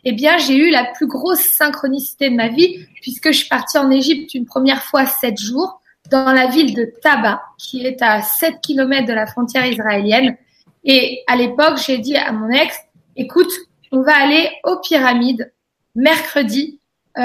[0.04, 3.78] Eh bien, j'ai eu la plus grosse synchronicité de ma vie puisque je suis partie
[3.78, 8.22] en Égypte une première fois sept jours dans la ville de Taba, qui est à
[8.22, 10.36] 7 km de la frontière israélienne.
[10.84, 12.76] Et à l'époque, j'ai dit à mon ex,
[13.16, 13.52] écoute,
[13.92, 15.52] on va aller aux pyramides
[15.94, 16.80] mercredi.
[17.18, 17.20] Euh,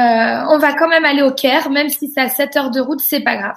[0.49, 2.99] on va quand même aller au Caire, même si c'est à 7 heures de route,
[2.99, 3.55] c'est pas grave.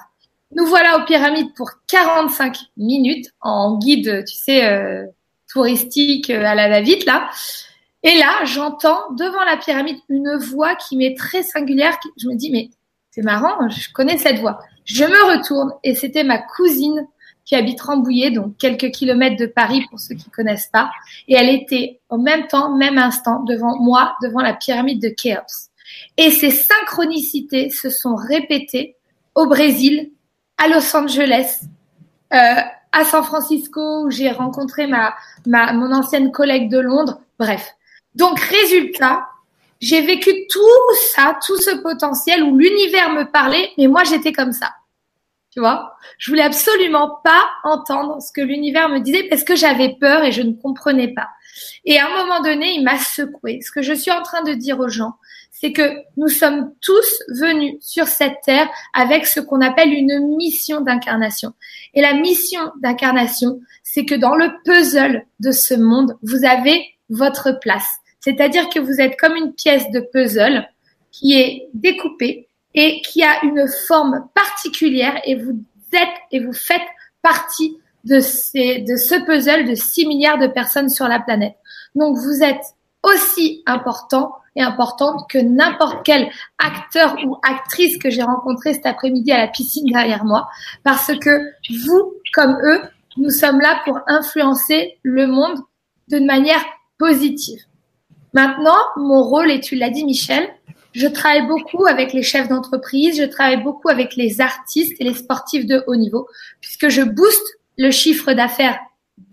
[0.55, 5.05] Nous voilà aux pyramides pour 45 minutes en guide, tu sais, euh,
[5.51, 7.29] touristique euh, à la va-vite là.
[8.03, 11.97] Et là, j'entends devant la pyramide une voix qui m'est très singulière.
[12.17, 12.69] Je me dis, mais
[13.11, 14.59] c'est marrant, je connais cette voix.
[14.85, 17.07] Je me retourne et c'était ma cousine
[17.45, 20.91] qui habite Rambouillet, donc quelques kilomètres de Paris pour ceux qui connaissent pas.
[21.27, 25.69] Et elle était au même temps, même instant, devant moi, devant la pyramide de Khéops.
[26.17, 28.95] Et ces synchronicités se sont répétées
[29.35, 30.11] au Brésil,
[30.57, 31.61] à Los Angeles,
[32.33, 35.13] euh, à San Francisco où j'ai rencontré ma,
[35.45, 37.21] ma, mon ancienne collègue de Londres.
[37.39, 37.75] Bref.
[38.15, 39.27] Donc, résultat,
[39.81, 40.59] j'ai vécu tout
[41.15, 44.73] ça, tout ce potentiel où l'univers me parlait, mais moi j'étais comme ça.
[45.51, 49.97] Tu vois, je voulais absolument pas entendre ce que l'univers me disait parce que j'avais
[49.99, 51.27] peur et je ne comprenais pas.
[51.83, 53.59] Et à un moment donné, il m'a secoué.
[53.61, 55.15] Ce que je suis en train de dire aux gens,
[55.51, 60.79] c'est que nous sommes tous venus sur cette terre avec ce qu'on appelle une mission
[60.81, 61.53] d'incarnation.
[61.93, 67.59] Et la mission d'incarnation, c'est que dans le puzzle de ce monde, vous avez votre
[67.59, 67.97] place.
[68.21, 70.67] C'est-à-dire que vous êtes comme une pièce de puzzle
[71.11, 76.81] qui est découpée et qui a une forme particulière et vous êtes et vous faites
[77.21, 81.55] partie de, ces, de ce puzzle de 6 milliards de personnes sur la planète.
[81.95, 82.63] Donc vous êtes
[83.03, 89.31] aussi important et importante que n'importe quel acteur ou actrice que j'ai rencontré cet après-midi
[89.31, 90.49] à la piscine derrière moi,
[90.83, 91.39] parce que
[91.85, 92.81] vous, comme eux,
[93.17, 95.57] nous sommes là pour influencer le monde
[96.07, 96.63] d'une manière
[96.97, 97.59] positive.
[98.33, 100.47] Maintenant, mon rôle, et tu l'as dit Michel,
[100.93, 105.13] je travaille beaucoup avec les chefs d'entreprise, je travaille beaucoup avec les artistes et les
[105.13, 106.27] sportifs de haut niveau,
[106.59, 108.79] puisque je booste le chiffre d'affaires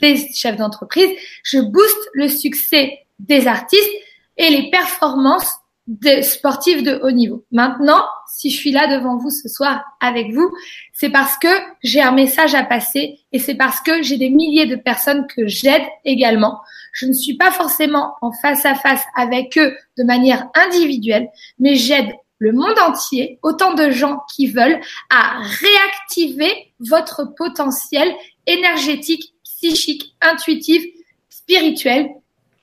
[0.01, 1.11] des chefs d'entreprise,
[1.42, 3.90] je booste le succès des artistes
[4.37, 7.44] et les performances des sportifs de haut niveau.
[7.51, 8.05] Maintenant,
[8.37, 10.53] si je suis là devant vous ce soir avec vous,
[10.92, 11.49] c'est parce que
[11.83, 15.47] j'ai un message à passer et c'est parce que j'ai des milliers de personnes que
[15.47, 16.61] j'aide également.
[16.99, 21.77] Je ne suis pas forcément en face à face avec eux de manière individuelle, mais
[21.77, 24.81] j'aide le monde entier, autant de gens qui veulent,
[25.11, 28.13] à réactiver votre potentiel
[28.47, 30.85] énergétique, psychique, intuitif,
[31.29, 32.09] spirituel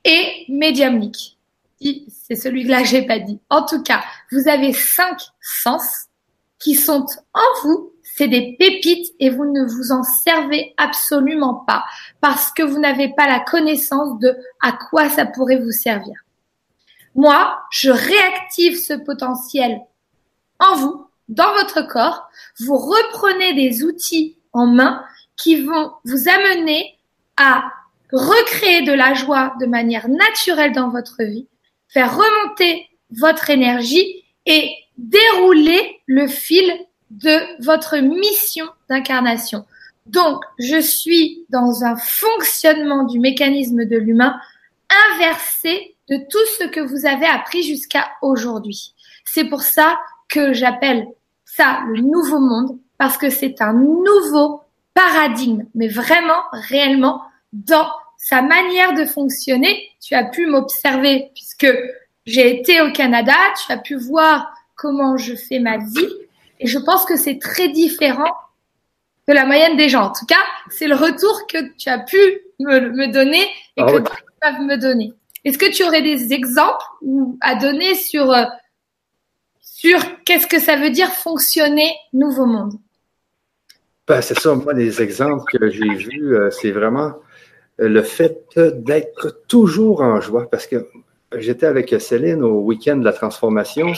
[0.03, 1.35] et médiumnique
[2.07, 3.39] c'est celui-là que j'ai pas dit.
[3.49, 6.07] En tout cas, vous avez cinq sens
[6.59, 7.91] qui sont en vous.
[8.17, 11.83] C'est des pépites et vous ne vous en servez absolument pas
[12.21, 16.15] parce que vous n'avez pas la connaissance de à quoi ça pourrait vous servir.
[17.13, 19.81] Moi, je réactive ce potentiel
[20.59, 22.29] en vous, dans votre corps.
[22.59, 25.03] Vous reprenez des outils en main
[25.35, 26.97] qui vont vous amener
[27.35, 27.65] à
[28.13, 31.49] recréer de la joie de manière naturelle dans votre vie,
[31.89, 36.71] faire remonter votre énergie et dérouler le fil
[37.15, 39.65] de votre mission d'incarnation.
[40.05, 44.39] Donc, je suis dans un fonctionnement du mécanisme de l'humain
[45.13, 48.93] inversé de tout ce que vous avez appris jusqu'à aujourd'hui.
[49.23, 49.97] C'est pour ça
[50.29, 51.07] que j'appelle
[51.45, 54.61] ça le nouveau monde, parce que c'est un nouveau
[54.93, 57.23] paradigme, mais vraiment, réellement,
[57.53, 59.89] dans sa manière de fonctionner.
[60.01, 61.67] Tu as pu m'observer puisque
[62.25, 66.13] j'ai été au Canada, tu as pu voir comment je fais ma vie
[66.65, 68.33] et je pense que c'est très différent
[69.27, 70.05] de la moyenne des gens.
[70.05, 72.17] En tout cas, c'est le retour que tu as pu
[72.59, 73.43] me, donner
[73.77, 75.13] et ah que tu peux me donner.
[75.43, 76.83] Est-ce que tu aurais des exemples
[77.41, 78.45] à donner sur euh,
[79.61, 82.73] sur qu'est-ce que ça veut dire fonctionner Nouveau Monde?
[84.07, 87.13] Ben, C'est ça, moi, les exemples que j'ai vus, euh, c'est vraiment
[87.79, 90.89] euh, le fait d'être toujours en joie, parce que
[91.37, 93.93] j'étais avec Céline au week-end de la transformation,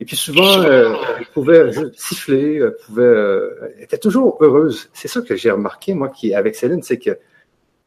[0.00, 4.90] et puis souvent, euh, elle pouvait siffler, elle pouvait, euh, était toujours heureuse.
[4.92, 7.18] C'est ça que j'ai remarqué, moi, qui avec Céline, c'est que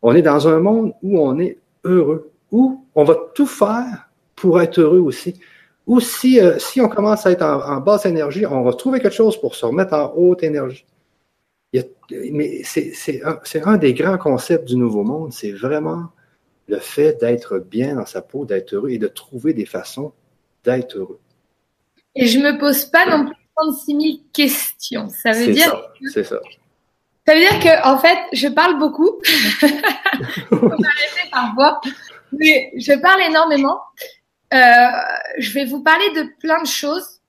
[0.01, 4.61] on est dans un monde où on est heureux, où on va tout faire pour
[4.61, 5.39] être heureux aussi.
[5.87, 9.39] Ou si, si on commence à être en, basse énergie, on va trouver quelque chose
[9.39, 10.85] pour se remettre en haute énergie
[12.11, 13.21] mais c'est
[13.63, 16.09] un, des grands concepts du Nouveau Monde, c'est vraiment
[16.67, 20.13] le fait d'être bien dans sa peau, d'être heureux et de trouver des façons
[20.63, 21.19] d'être heureux.
[22.15, 25.09] Et je me pose pas non plus 36 000 questions.
[25.09, 25.75] Ça veut dire.
[26.11, 26.37] C'est ça.
[27.27, 29.21] Ça veut dire que, en fait, je parle beaucoup.
[31.31, 31.79] parfois.
[32.31, 33.79] Mais je parle énormément.
[34.53, 34.87] Euh,
[35.37, 37.19] je vais vous parler de plein de choses.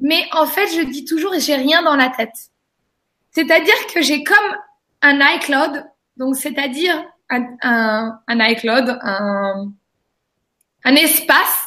[0.00, 2.50] Mais en fait, je dis toujours j'ai rien dans la tête.
[3.30, 4.56] C'est-à-dire que j'ai comme
[5.02, 5.84] un iCloud,
[6.16, 9.72] donc c'est-à-dire un, un, un, iCloud, un,
[10.84, 11.63] un espace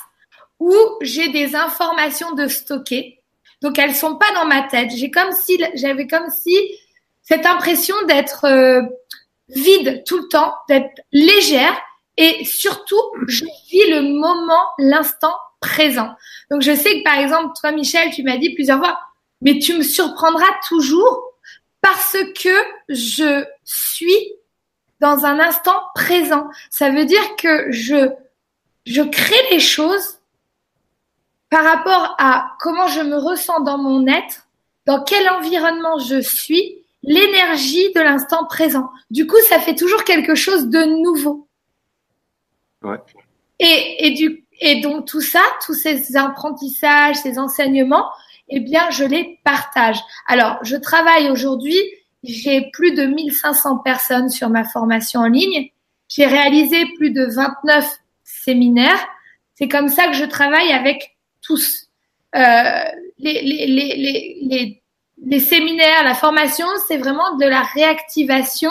[0.59, 3.21] où j'ai des informations de stocker.
[3.61, 4.91] Donc elles sont pas dans ma tête.
[4.95, 6.55] J'ai comme si j'avais comme si
[7.21, 8.81] cette impression d'être euh,
[9.49, 11.77] vide tout le temps, d'être légère
[12.17, 16.09] et surtout je vis le moment, l'instant présent.
[16.51, 18.99] Donc je sais que par exemple toi Michel, tu m'as dit plusieurs fois,
[19.41, 21.23] mais tu me surprendras toujours
[21.81, 22.55] parce que
[22.89, 24.33] je suis
[24.99, 26.47] dans un instant présent.
[26.69, 28.09] Ça veut dire que je,
[28.85, 30.16] je crée les choses
[31.49, 34.47] par rapport à comment je me ressens dans mon être,
[34.85, 38.89] dans quel environnement je suis, l'énergie de l'instant présent.
[39.11, 41.47] Du coup, ça fait toujours quelque chose de nouveau.
[42.83, 42.97] Ouais.
[43.59, 48.09] Et, et, du, et donc tout ça, tous ces apprentissages, ces enseignements,
[48.49, 49.99] eh bien, je les partage.
[50.27, 51.77] Alors, je travaille aujourd'hui,
[52.23, 55.69] j'ai plus de 1500 personnes sur ma formation en ligne.
[56.07, 59.07] J'ai réalisé plus de 29 séminaires.
[59.55, 61.16] C'est comme ça que je travaille avec
[61.47, 61.87] tous.
[62.35, 62.83] Euh,
[63.17, 64.83] les, les, les, les,
[65.25, 68.69] les séminaires, la formation, c'est vraiment de la réactivation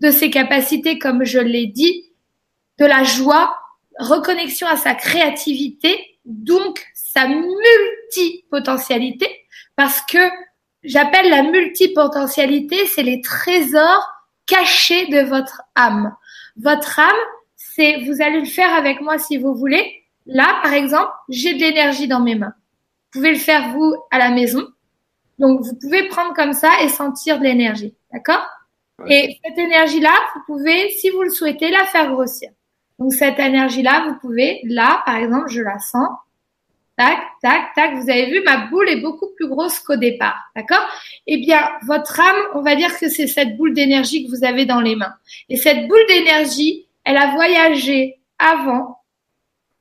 [0.00, 2.12] de ses capacités, comme je l'ai dit,
[2.78, 3.56] de la joie,
[3.98, 10.18] reconnexion à sa créativité, donc sa multipotentialité parce que
[10.82, 14.12] j'appelle la multipotentialité, c'est les trésors
[14.44, 16.16] cachés de votre âme.
[16.56, 19.97] Votre âme, c'est, vous allez le faire avec moi si vous voulez.
[20.28, 22.52] Là, par exemple, j'ai de l'énergie dans mes mains.
[23.12, 24.66] Vous pouvez le faire vous à la maison.
[25.38, 27.94] Donc, vous pouvez prendre comme ça et sentir de l'énergie.
[28.12, 28.46] D'accord?
[29.06, 32.50] Et cette énergie-là, vous pouvez, si vous le souhaitez, la faire grossir.
[32.98, 36.08] Donc, cette énergie-là, vous pouvez, là, par exemple, je la sens.
[36.96, 37.94] Tac, tac, tac.
[37.94, 40.36] Vous avez vu, ma boule est beaucoup plus grosse qu'au départ.
[40.56, 40.84] D'accord?
[41.26, 44.66] Eh bien, votre âme, on va dire que c'est cette boule d'énergie que vous avez
[44.66, 45.14] dans les mains.
[45.48, 48.97] Et cette boule d'énergie, elle a voyagé avant,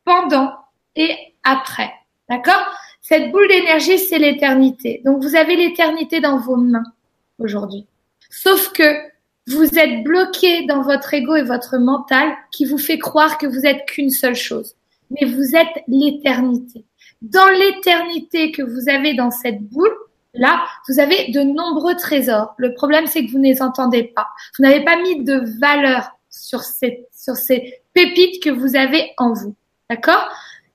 [0.08, 0.54] pendant
[0.96, 1.92] et après.
[2.30, 2.66] D'accord?
[3.02, 5.02] Cette boule d'énergie, c'est l'éternité.
[5.06, 6.92] Donc, vous avez l'éternité dans vos mains
[7.38, 7.86] aujourd'hui.
[8.30, 8.98] Sauf que
[9.48, 13.66] vous êtes bloqué dans votre ego et votre mental qui vous fait croire que vous
[13.66, 14.76] êtes qu'une seule chose.
[15.12, 16.84] Mais vous êtes l'éternité
[17.22, 19.96] dans l'éternité que vous avez dans cette boule,
[20.34, 22.54] là, vous avez de nombreux trésors.
[22.58, 24.28] Le problème, c'est que vous ne les entendez pas.
[24.58, 29.34] Vous n'avez pas mis de valeur sur ces, sur ces pépites que vous avez en
[29.34, 29.56] vous.
[29.90, 30.30] D'accord?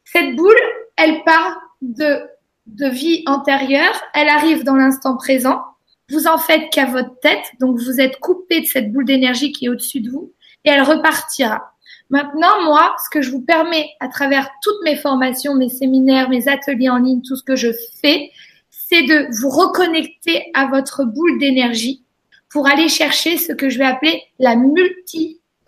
[0.05, 0.55] Cette boule,
[0.97, 2.23] elle part de,
[2.67, 5.63] de vie antérieure, elle arrive dans l'instant présent.
[6.11, 9.67] Vous en faites qu'à votre tête, donc vous êtes coupé de cette boule d'énergie qui
[9.67, 10.33] est au-dessus de vous
[10.65, 11.73] et elle repartira.
[12.11, 16.47] Maintenant, moi, ce que je vous permets à travers toutes mes formations, mes séminaires, mes
[16.47, 17.73] ateliers en ligne, tout ce que je
[18.03, 18.31] fais,
[18.69, 22.05] c'est de vous reconnecter à votre boule d'énergie
[22.51, 24.57] pour aller chercher ce que je vais appeler la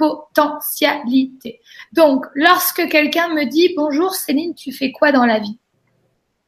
[0.01, 1.61] multipotentialité.
[1.93, 5.59] Donc, lorsque quelqu'un me dit bonjour Céline, tu fais quoi dans la vie?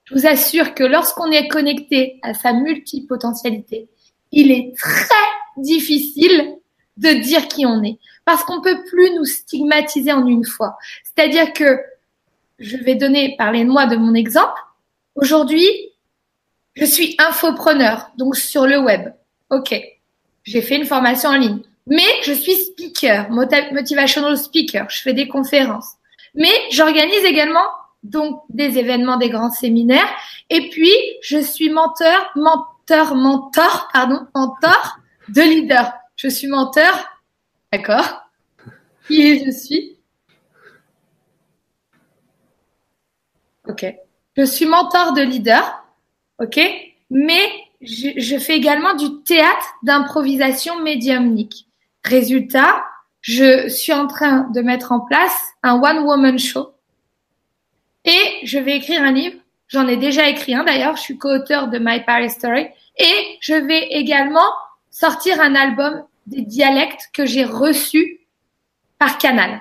[0.05, 3.89] Je vous assure que lorsqu'on est connecté à sa multipotentialité,
[4.33, 5.15] il est très
[5.57, 6.57] difficile
[6.97, 10.77] de dire qui on est parce qu'on peut plus nous stigmatiser en une fois.
[11.05, 11.81] C'est-à-dire que
[12.59, 14.61] je vais donner, parler de moi de mon exemple.
[15.15, 15.67] Aujourd'hui,
[16.75, 19.13] je suis infopreneur, donc sur le web.
[19.51, 19.75] OK.
[20.45, 21.63] J'ai fait une formation en ligne.
[21.87, 24.91] Mais je suis speaker, motivational speaker.
[24.91, 25.93] Je fais des conférences.
[26.35, 27.67] Mais j'organise également
[28.03, 30.09] donc des événements, des grands séminaires.
[30.51, 35.93] Et puis, je suis menteur, menteur, mentor, pardon, mentor de leader.
[36.17, 37.09] Je suis menteur,
[37.73, 38.29] d'accord
[39.07, 39.97] Qui je suis
[43.69, 43.85] Ok.
[44.37, 45.83] Je suis mentor de leader
[46.39, 46.61] ok
[47.11, 51.66] Mais je, je, fais également du théâtre d'improvisation médiumnique.
[52.07, 52.85] Résultat,
[53.21, 56.73] je suis en train de mettre en place un one-woman show
[58.05, 59.37] et je vais écrire un livre.
[59.67, 63.55] J'en ai déjà écrit un d'ailleurs, je suis co-auteur de My Paris Story et je
[63.55, 64.47] vais également
[64.91, 68.21] sortir un album des dialectes que j'ai reçus
[69.01, 69.61] par canal.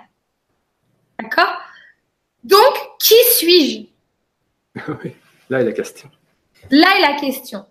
[1.20, 1.60] D'accord?
[2.44, 4.80] Donc, qui suis-je?
[5.50, 6.12] Là est la question.
[6.70, 7.66] Là est la question.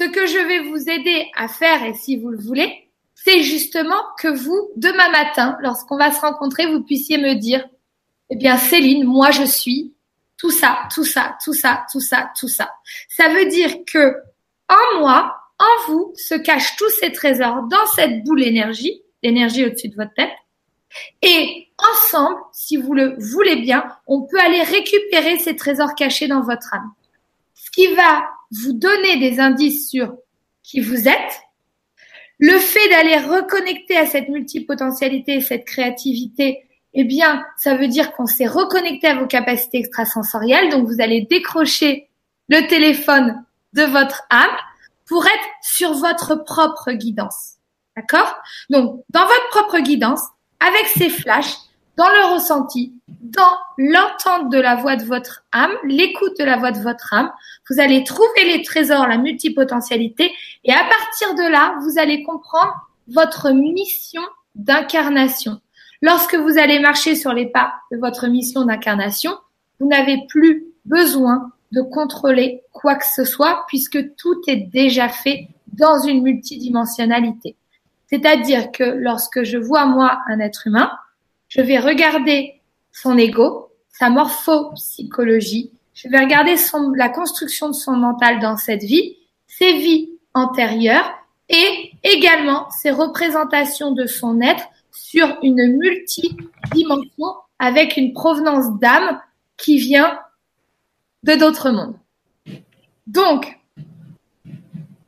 [0.00, 2.89] Ce que je vais vous aider à faire, et si vous le voulez,
[3.24, 7.66] c'est justement que vous, demain matin, lorsqu'on va se rencontrer, vous puissiez me dire,
[8.30, 9.94] eh bien, Céline, moi, je suis
[10.36, 12.70] tout ça, tout ça, tout ça, tout ça, tout ça.
[13.08, 14.16] Ça veut dire que
[14.68, 19.88] en moi, en vous, se cachent tous ces trésors dans cette boule d'énergie, l'énergie au-dessus
[19.88, 20.32] de votre tête.
[21.22, 26.42] Et ensemble, si vous le voulez bien, on peut aller récupérer ces trésors cachés dans
[26.42, 26.92] votre âme
[27.72, 30.14] qui va vous donner des indices sur
[30.62, 31.40] qui vous êtes.
[32.40, 38.26] Le fait d'aller reconnecter à cette multipotentialité, cette créativité, eh bien, ça veut dire qu'on
[38.26, 40.70] s'est reconnecté à vos capacités extrasensorielles.
[40.70, 42.08] Donc, vous allez décrocher
[42.48, 44.56] le téléphone de votre âme
[45.06, 47.56] pour être sur votre propre guidance.
[47.96, 48.34] D'accord?
[48.70, 50.22] Donc, dans votre propre guidance,
[50.60, 51.56] avec ces flashs,
[51.96, 56.72] dans le ressenti, dans l'entente de la voix de votre âme, l'écoute de la voix
[56.72, 57.30] de votre âme,
[57.68, 60.32] vous allez trouver les trésors, la multipotentialité,
[60.64, 62.72] et à partir de là, vous allez comprendre
[63.08, 64.22] votre mission
[64.54, 65.60] d'incarnation.
[66.02, 69.36] Lorsque vous allez marcher sur les pas de votre mission d'incarnation,
[69.78, 75.48] vous n'avez plus besoin de contrôler quoi que ce soit puisque tout est déjà fait
[75.74, 77.54] dans une multidimensionnalité.
[78.06, 80.90] C'est-à-dire que lorsque je vois moi un être humain,
[81.48, 82.59] je vais regarder
[82.92, 86.54] son ego, sa morphopsychologie, je vais regarder
[86.96, 91.10] la construction de son mental dans cette vie, ses vies antérieures
[91.48, 99.20] et également ses représentations de son être sur une multidimension avec une provenance d'âme
[99.56, 100.18] qui vient
[101.24, 101.98] de d'autres mondes.
[103.06, 103.58] Donc,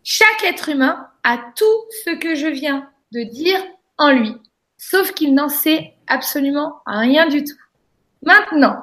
[0.05, 1.65] chaque être humain a tout
[2.05, 3.61] ce que je viens de dire
[3.97, 4.35] en lui,
[4.77, 7.57] sauf qu'il n'en sait absolument rien du tout.
[8.23, 8.77] Maintenant,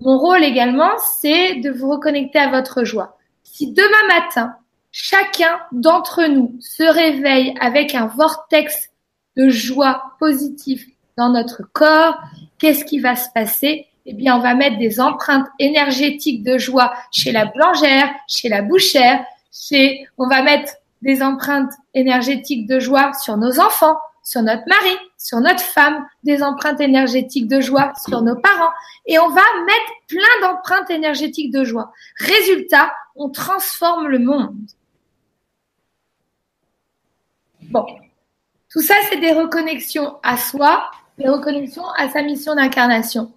[0.00, 3.18] mon rôle également, c'est de vous reconnecter à votre joie.
[3.42, 4.54] Si demain matin,
[4.92, 8.90] chacun d'entre nous se réveille avec un vortex
[9.36, 12.18] de joie positif dans notre corps,
[12.58, 13.86] qu'est-ce qui va se passer?
[14.06, 18.62] Eh bien, on va mettre des empreintes énergétiques de joie chez la boulangère, chez la
[18.62, 19.22] bouchère,
[19.52, 20.72] chez, on va mettre
[21.02, 26.42] des empreintes énergétiques de joie sur nos enfants, sur notre mari, sur notre femme, des
[26.42, 28.72] empreintes énergétiques de joie sur nos parents.
[29.04, 31.92] Et on va mettre plein d'empreintes énergétiques de joie.
[32.18, 34.56] Résultat, on transforme le monde.
[37.64, 37.84] Bon,
[38.70, 43.30] tout ça, c'est des reconnexions à soi, des reconnexions à sa mission d'incarnation.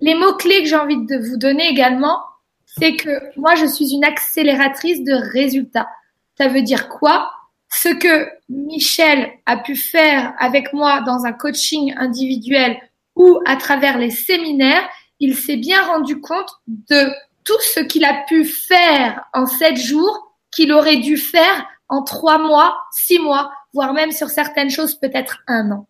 [0.00, 2.18] Les mots-clés que j'ai envie de vous donner également,
[2.66, 5.88] c'est que moi, je suis une accélératrice de résultats.
[6.36, 7.30] Ça veut dire quoi?
[7.72, 12.76] Ce que Michel a pu faire avec moi dans un coaching individuel
[13.16, 14.86] ou à travers les séminaires,
[15.20, 17.10] il s'est bien rendu compte de
[17.44, 22.38] tout ce qu'il a pu faire en sept jours qu'il aurait dû faire en trois
[22.38, 25.88] mois, six mois, voire même sur certaines choses peut-être un an.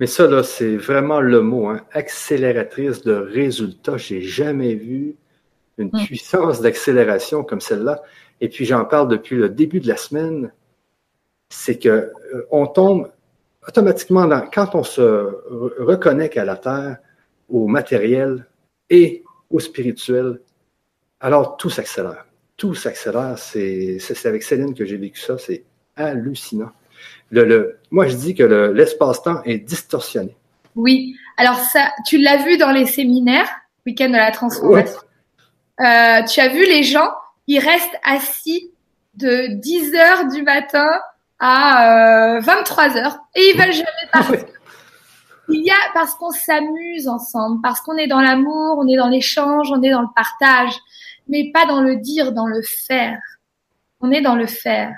[0.00, 3.98] Mais ça, là, c'est vraiment le mot, hein, accélératrice de résultats.
[3.98, 5.16] J'ai jamais vu
[5.78, 6.04] une mm.
[6.04, 8.02] puissance d'accélération comme celle-là.
[8.40, 10.52] Et puis, j'en parle depuis le début de la semaine.
[11.54, 13.10] C'est que euh, on tombe
[13.66, 15.02] automatiquement dans, quand on se
[15.78, 16.96] reconnecte à la Terre,
[17.48, 18.46] au matériel
[18.88, 20.40] et au spirituel,
[21.20, 22.26] alors tout s'accélère.
[22.56, 23.38] Tout s'accélère.
[23.38, 25.36] C'est avec Céline que j'ai vécu ça.
[25.38, 25.64] C'est
[25.96, 26.70] hallucinant.
[27.30, 28.42] Le, moi, je dis que
[28.72, 30.36] l'espace-temps est distorsionné.
[30.74, 31.14] Oui.
[31.36, 33.48] Alors, ça, tu l'as vu dans les séminaires,
[33.86, 35.00] week-end de la transformation.
[35.80, 37.10] Euh, tu as vu les gens,
[37.46, 38.70] ils restent assis
[39.14, 40.88] de 10 heures du matin
[41.44, 44.44] à 23 euh, heures et ils veulent jamais partir.
[45.48, 49.08] Il y a parce qu'on s'amuse ensemble, parce qu'on est dans l'amour, on est dans
[49.08, 50.72] l'échange, on est dans le partage,
[51.28, 53.18] mais pas dans le dire, dans le faire.
[54.00, 54.94] On est dans le faire.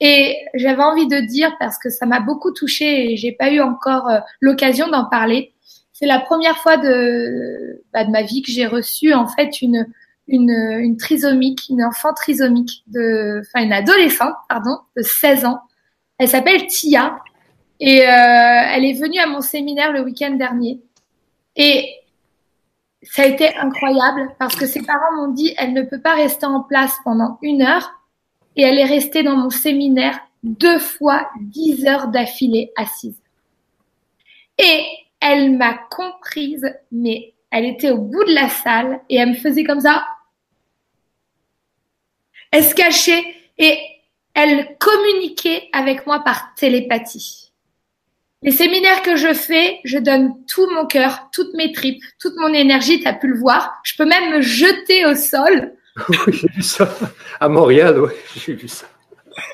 [0.00, 3.60] Et j'avais envie de dire parce que ça m'a beaucoup touchée et j'ai pas eu
[3.60, 5.52] encore euh, l'occasion d'en parler.
[5.92, 9.86] C'est la première fois de, bah, de ma vie que j'ai reçu en fait une,
[10.26, 15.60] une, une trisomique, une enfant trisomique de, enfin une adolescente, pardon, de 16 ans.
[16.22, 17.16] Elle s'appelle Tia
[17.80, 20.80] et euh, elle est venue à mon séminaire le week-end dernier.
[21.56, 21.96] Et
[23.02, 26.46] ça a été incroyable parce que ses parents m'ont dit elle ne peut pas rester
[26.46, 27.90] en place pendant une heure
[28.54, 33.20] et elle est restée dans mon séminaire deux fois dix heures d'affilée assise.
[34.58, 34.84] Et
[35.18, 39.64] elle m'a comprise, mais elle était au bout de la salle et elle me faisait
[39.64, 40.06] comme ça.
[42.52, 43.24] Elle se cachait
[43.58, 43.76] et
[44.34, 47.52] elle communiquait avec moi par télépathie.
[48.42, 52.52] Les séminaires que je fais, je donne tout mon cœur, toutes mes tripes, toute mon
[52.52, 53.80] énergie, tu as pu le voir.
[53.84, 55.74] Je peux même me jeter au sol
[56.08, 56.92] Oui, j'ai vu ça.
[57.38, 58.86] À Montréal, oui, j'ai vu ça.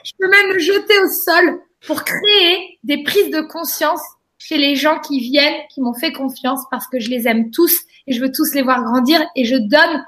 [0.05, 4.01] Je peux même me jeter au sol pour créer des prises de conscience
[4.39, 7.76] chez les gens qui viennent, qui m'ont fait confiance parce que je les aime tous
[8.07, 10.07] et je veux tous les voir grandir et je donne,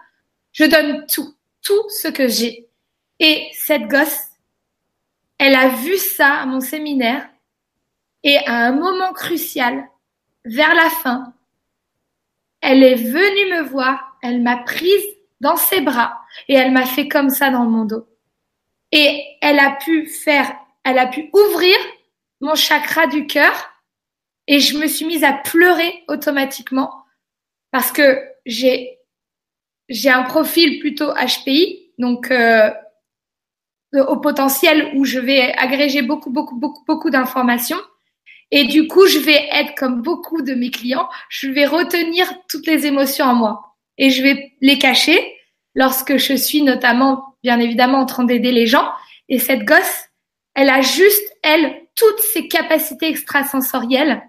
[0.52, 2.66] je donne tout, tout ce que j'ai.
[3.18, 4.29] Et cette gosse,
[5.40, 7.26] elle a vu ça à mon séminaire
[8.22, 9.88] et à un moment crucial,
[10.44, 11.32] vers la fin,
[12.60, 15.02] elle est venue me voir, elle m'a prise
[15.40, 18.06] dans ses bras et elle m'a fait comme ça dans mon dos.
[18.92, 21.76] Et elle a pu faire, elle a pu ouvrir
[22.42, 23.70] mon chakra du cœur
[24.46, 27.02] et je me suis mise à pleurer automatiquement
[27.70, 28.98] parce que j'ai
[29.88, 32.70] j'ai un profil plutôt HPI, donc euh,
[33.92, 37.80] au potentiel où je vais agréger beaucoup beaucoup beaucoup beaucoup d'informations
[38.52, 42.66] et du coup je vais être comme beaucoup de mes clients, je vais retenir toutes
[42.66, 45.36] les émotions en moi et je vais les cacher
[45.74, 48.90] lorsque je suis notamment, bien évidemment, en train d'aider les gens.
[49.28, 50.06] Et cette gosse,
[50.54, 54.22] elle a juste, elle, toutes ses capacités extrasensorielles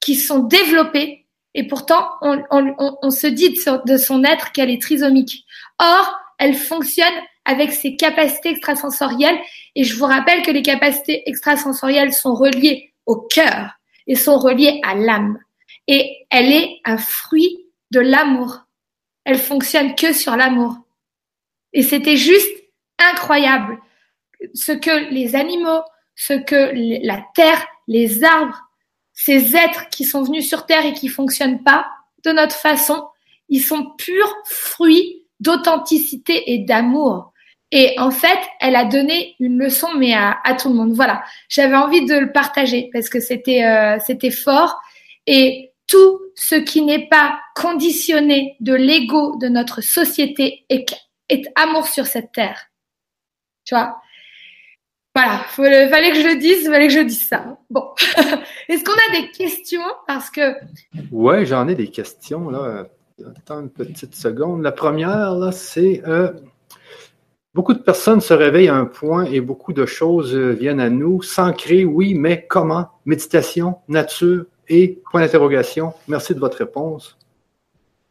[0.00, 1.26] qui sont développées.
[1.54, 3.50] Et pourtant, on, on, on se dit
[3.84, 5.44] de son être qu'elle est trisomique.
[5.78, 7.12] Or, elle fonctionne
[7.44, 9.38] avec ses capacités extrasensorielles.
[9.74, 13.70] Et je vous rappelle que les capacités extrasensorielles sont reliées au cœur
[14.06, 15.38] et sont reliées à l'âme.
[15.86, 18.60] Et elle est un fruit de l'amour
[19.24, 20.76] elle fonctionne que sur l'amour.
[21.72, 22.50] Et c'était juste
[22.98, 23.78] incroyable
[24.54, 25.82] ce que les animaux,
[26.16, 26.72] ce que
[27.06, 28.60] la terre, les arbres,
[29.12, 31.86] ces êtres qui sont venus sur terre et qui fonctionnent pas
[32.24, 33.06] de notre façon,
[33.48, 37.32] ils sont purs fruits d'authenticité et d'amour.
[37.72, 40.92] Et en fait, elle a donné une leçon, mais à, tout le monde.
[40.92, 44.80] Voilà, j'avais envie de le partager parce que c'était euh, c'était fort.
[45.26, 50.92] Et tout ce qui n'est pas conditionné de l'ego de notre société est,
[51.28, 52.66] est, amour sur cette terre.
[53.64, 54.00] Tu vois?
[55.14, 57.58] Voilà, il fallait que je le dise, fallait que je dise ça.
[57.68, 57.84] Bon,
[58.68, 59.82] est-ce qu'on a des questions?
[60.06, 60.54] Parce que...
[61.10, 62.48] Ouais, j'en ai des questions.
[62.50, 62.86] Là.
[63.36, 64.62] Attends une petite seconde.
[64.62, 66.02] La première, là, c'est...
[66.06, 66.32] Euh,
[67.54, 71.22] beaucoup de personnes se réveillent à un point et beaucoup de choses viennent à nous.
[71.22, 72.88] S'ancrer, oui, mais comment?
[73.04, 75.92] Méditation, nature, et point d'interrogation.
[76.08, 77.18] Merci de votre réponse.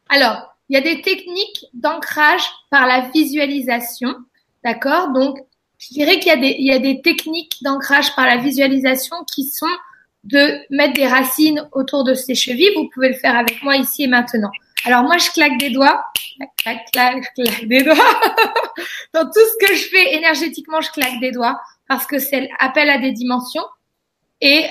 [0.08, 4.14] Alors, il y a des techniques d'ancrage par la visualisation.
[4.62, 5.12] D'accord?
[5.12, 5.38] Donc,
[5.78, 6.32] je dirais qu'il
[6.64, 9.66] y a des techniques d'ancrage par la visualisation qui sont
[10.24, 12.74] de mettre des racines autour de ses chevilles.
[12.76, 14.50] Vous pouvez le faire avec moi ici et maintenant.
[14.84, 16.04] Alors moi, je claque des doigts.
[16.38, 17.24] Je claque
[17.64, 17.94] des doigts.
[19.14, 22.88] Dans tout ce que je fais énergétiquement, je claque des doigts parce que c'est l'appel
[22.88, 23.64] à des dimensions
[24.40, 24.66] et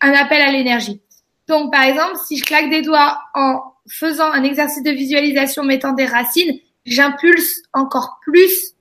[0.00, 1.00] un appel à l'énergie.
[1.48, 5.92] Donc, par exemple, si je claque des doigts en faisant un exercice de visualisation mettant
[5.92, 8.74] des racines, j'impulse encore plus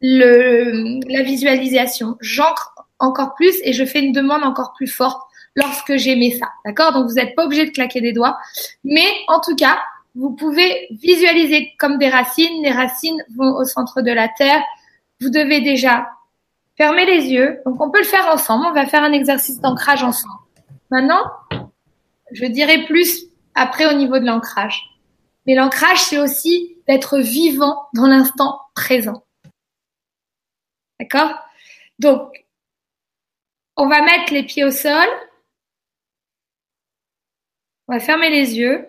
[0.00, 2.16] le, la visualisation.
[2.20, 5.20] J'ancre encore plus et je fais une demande encore plus forte
[5.54, 6.48] lorsque j'aimais ça.
[6.64, 6.92] D'accord?
[6.92, 8.38] Donc vous n'êtes pas obligé de claquer des doigts.
[8.84, 9.78] Mais en tout cas,
[10.14, 12.62] vous pouvez visualiser comme des racines.
[12.62, 14.62] Les racines vont au centre de la terre.
[15.20, 16.08] Vous devez déjà
[16.76, 17.60] fermer les yeux.
[17.64, 18.66] Donc on peut le faire ensemble.
[18.66, 20.34] On va faire un exercice d'ancrage ensemble.
[20.90, 21.24] Maintenant,
[22.32, 24.82] je dirais plus après au niveau de l'ancrage.
[25.46, 29.24] Mais l'ancrage, c'est aussi d'être vivant dans l'instant présent.
[31.00, 31.34] D'accord?
[31.98, 32.44] Donc,
[33.76, 35.08] on va mettre les pieds au sol.
[37.88, 38.86] On va fermer les yeux.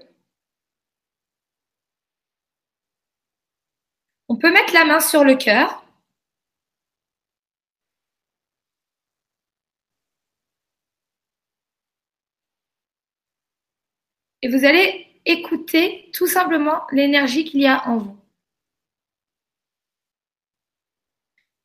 [4.34, 5.86] On peut mettre la main sur le cœur.
[14.42, 18.18] Et vous allez écouter tout simplement l'énergie qu'il y a en vous.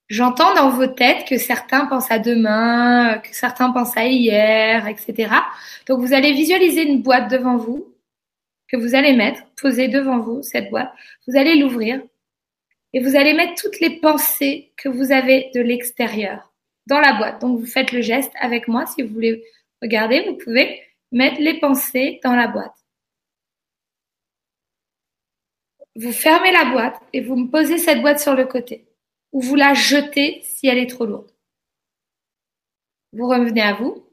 [0.09, 5.33] J'entends dans vos têtes que certains pensent à demain, que certains pensent à hier, etc.
[5.87, 7.95] Donc vous allez visualiser une boîte devant vous
[8.69, 10.93] que vous allez mettre, poser devant vous cette boîte.
[11.27, 12.03] Vous allez l'ouvrir
[12.93, 16.53] et vous allez mettre toutes les pensées que vous avez de l'extérieur
[16.87, 17.41] dans la boîte.
[17.41, 19.45] Donc vous faites le geste avec moi si vous voulez
[19.83, 20.83] regarder, vous pouvez
[21.13, 22.75] mettre les pensées dans la boîte.
[25.97, 28.87] Vous fermez la boîte et vous me posez cette boîte sur le côté
[29.33, 31.31] ou vous la jetez si elle est trop lourde.
[33.13, 34.05] Vous revenez à vous.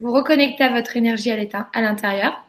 [0.00, 2.45] Vous reconnectez à votre énergie à l'intérieur.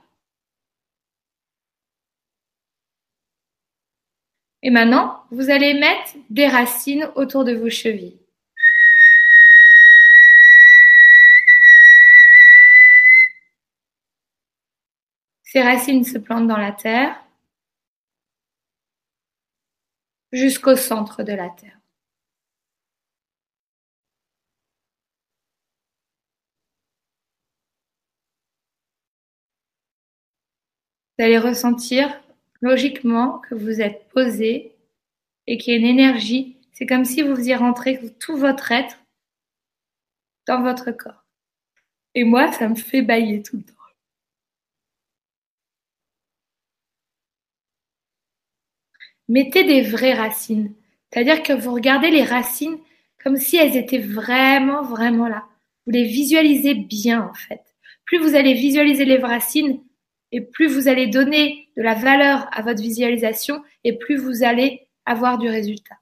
[4.67, 8.19] Et maintenant, vous allez mettre des racines autour de vos chevilles.
[15.43, 17.15] Ces racines se plantent dans la terre
[20.33, 21.79] jusqu'au centre de la Terre.
[31.17, 32.21] Vous allez ressentir
[32.61, 34.71] logiquement que vous êtes posé
[35.47, 36.57] et qu'il y a une énergie.
[36.73, 38.99] C'est comme si vous y rentrez tout votre être
[40.47, 41.25] dans votre corps.
[42.15, 43.73] Et moi, ça me fait bailler tout le temps.
[49.27, 50.73] mettez des vraies racines.
[51.11, 52.77] C'est-à-dire que vous regardez les racines
[53.23, 55.45] comme si elles étaient vraiment, vraiment là.
[55.85, 57.61] Vous les visualisez bien, en fait.
[58.05, 59.81] Plus vous allez visualiser les racines
[60.31, 64.89] et plus vous allez donner de la valeur à votre visualisation et plus vous allez
[65.05, 65.95] avoir du résultat.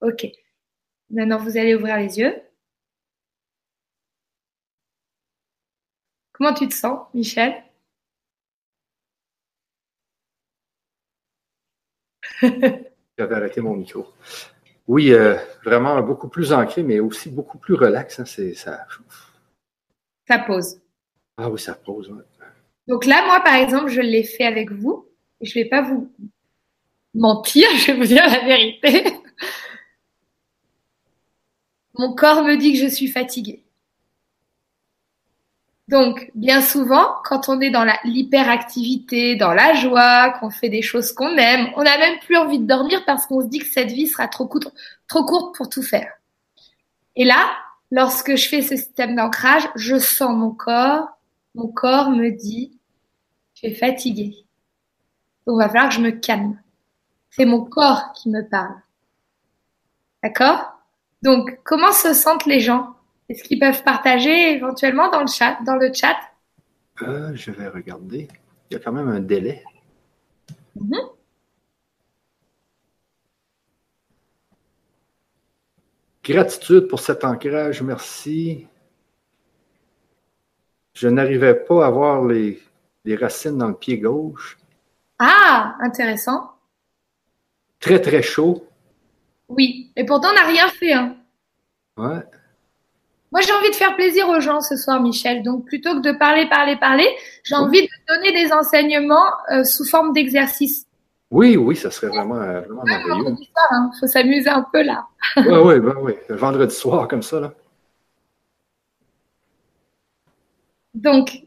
[0.00, 0.26] Ok.
[1.10, 2.34] Maintenant, vous allez ouvrir les yeux.
[6.32, 7.62] Comment tu te sens, Michel?
[13.18, 14.06] J'avais arrêté mon micro.
[14.88, 18.20] Oui, euh, vraiment beaucoup plus ancré, mais aussi beaucoup plus relax.
[18.20, 18.86] Hein, c'est ça.
[20.26, 20.80] Ça pose.
[21.36, 22.12] Ah oui, ça pose.
[22.88, 25.06] Donc là, moi, par exemple, je l'ai fait avec vous.
[25.40, 26.10] Je ne vais pas vous
[27.14, 29.04] mentir, je vais vous dire la vérité.
[31.94, 33.64] Mon corps me dit que je suis fatiguée.
[35.88, 41.12] Donc, bien souvent, quand on est dans l'hyperactivité, dans la joie, qu'on fait des choses
[41.12, 43.92] qu'on aime, on n'a même plus envie de dormir parce qu'on se dit que cette
[43.92, 44.72] vie sera trop courte
[45.08, 46.12] pour tout faire.
[47.14, 47.56] Et là,
[47.92, 51.08] lorsque je fais ce système d'ancrage, je sens mon corps,
[51.54, 52.75] mon corps me dit,
[53.66, 54.46] tu es fatigué.
[55.46, 56.60] Donc, il va falloir que je me calme.
[57.30, 58.74] C'est mon corps qui me parle.
[60.22, 60.80] D'accord?
[61.22, 62.94] Donc, comment se sentent les gens?
[63.28, 66.16] Est-ce qu'ils peuvent partager éventuellement dans le chat, dans le chat?
[67.02, 68.28] Euh, Je vais regarder.
[68.70, 69.64] Il y a quand même un délai.
[70.76, 70.96] Mhm.
[76.24, 78.66] Gratitude pour cet ancrage, merci.
[80.94, 82.60] Je n'arrivais pas à voir les,
[83.06, 84.58] les racines dans le pied gauche.
[85.18, 86.50] Ah, intéressant.
[87.80, 88.66] Très, très chaud.
[89.48, 90.92] Oui, et pourtant, on n'a rien fait.
[90.92, 91.16] Hein.
[91.96, 92.20] Ouais.
[93.30, 95.42] Moi, j'ai envie de faire plaisir aux gens ce soir, Michel.
[95.42, 97.08] Donc, plutôt que de parler, parler, parler,
[97.44, 100.86] j'ai envie de donner des enseignements euh, sous forme d'exercice.
[101.30, 103.36] Oui, oui, ça serait vraiment, euh, vraiment merveilleux.
[103.38, 103.90] Il hein.
[103.98, 105.06] faut s'amuser un peu là.
[105.36, 106.14] oui, oui, ben, oui.
[106.28, 107.52] Le vendredi soir, comme ça, là.
[110.94, 111.45] Donc,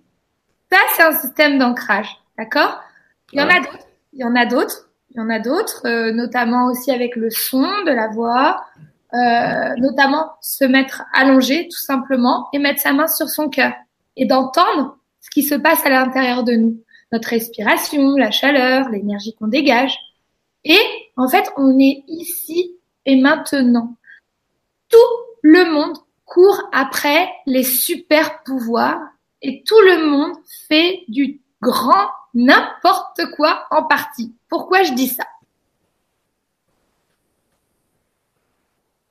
[0.71, 2.79] ça, c'est un système d'ancrage, d'accord?
[3.33, 3.87] Il y en a d'autres.
[4.13, 4.89] Il y en a d'autres.
[5.11, 8.63] Il y en a d'autres, euh, notamment aussi avec le son de la voix,
[9.13, 13.73] euh, notamment se mettre allongé tout simplement et mettre sa main sur son cœur
[14.15, 19.33] et d'entendre ce qui se passe à l'intérieur de nous, notre respiration, la chaleur, l'énergie
[19.33, 19.97] qu'on dégage.
[20.63, 20.79] Et
[21.17, 23.95] en fait, on est ici et maintenant.
[24.89, 24.97] tout
[25.41, 29.01] le monde court après les super pouvoirs
[29.41, 30.35] et tout le monde
[30.67, 34.35] fait du grand n'importe quoi en partie.
[34.49, 35.25] Pourquoi je dis ça?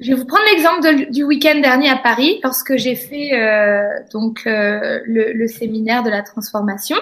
[0.01, 4.47] Je vais vous prendre l'exemple du week-end dernier à Paris, lorsque j'ai fait euh, donc
[4.47, 6.97] euh, le, séminaire de la transformation.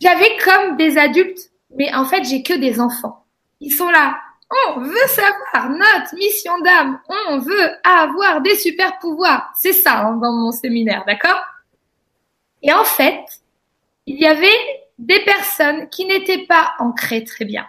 [0.00, 3.26] J'avais comme des adultes, mais en fait j'ai que des enfants.
[3.60, 4.16] Ils sont là.
[4.66, 6.98] On veut savoir notre mission d'âme.
[7.30, 9.52] On veut avoir des super pouvoirs.
[9.56, 11.40] C'est ça hein, dans mon séminaire, d'accord?
[12.62, 13.24] Et en fait,
[14.06, 14.48] il y avait
[14.98, 17.66] des personnes qui n'étaient pas ancrées très bien.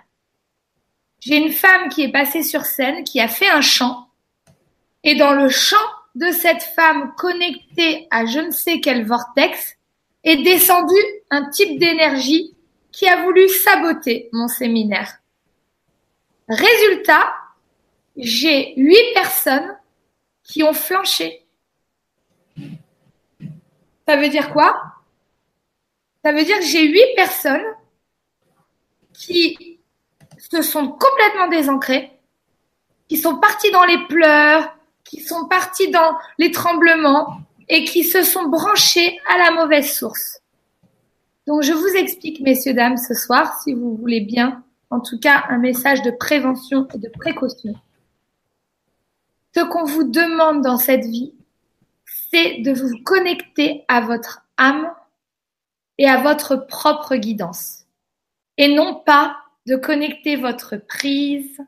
[1.20, 4.08] J'ai une femme qui est passée sur scène, qui a fait un chant.
[5.04, 5.78] Et dans le chant
[6.16, 9.78] de cette femme connectée à je ne sais quel vortex,
[10.24, 10.96] est descendu
[11.30, 12.56] un type d'énergie
[12.92, 15.20] qui a voulu saboter mon séminaire.
[16.48, 17.34] Résultat,
[18.16, 19.78] j'ai huit personnes
[20.44, 21.43] qui ont flanché.
[24.08, 24.82] Ça veut dire quoi?
[26.24, 27.64] Ça veut dire que j'ai huit personnes
[29.14, 29.80] qui
[30.38, 32.12] se sont complètement désancrés,
[33.08, 38.24] qui sont partis dans les pleurs, qui sont partis dans les tremblements et qui se
[38.24, 40.42] sont branchés à la mauvaise source.
[41.46, 45.44] Donc je vous explique, messieurs, dames, ce soir, si vous voulez bien, en tout cas
[45.50, 47.74] un message de prévention et de précaution.
[49.56, 51.34] Ce qu'on vous demande dans cette vie,
[52.34, 54.92] c'est de vous connecter à votre âme
[56.00, 57.86] et à votre propre guidance.
[58.58, 61.62] Et non pas de connecter votre prise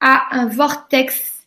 [0.00, 1.46] à un vortex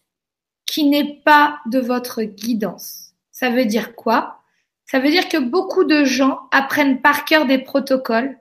[0.66, 3.14] qui n'est pas de votre guidance.
[3.32, 4.40] Ça veut dire quoi?
[4.86, 8.38] Ça veut dire que beaucoup de gens apprennent par cœur des protocoles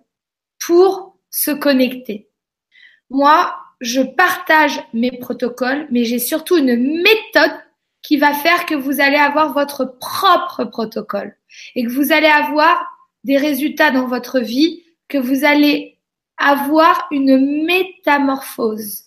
[0.64, 2.28] pour se connecter.
[3.10, 7.52] Moi, je partage mes protocoles, mais j'ai surtout une méthode
[8.02, 11.36] qui va faire que vous allez avoir votre propre protocole
[11.74, 12.84] et que vous allez avoir
[13.24, 15.98] des résultats dans votre vie, que vous allez
[16.36, 19.04] avoir une métamorphose.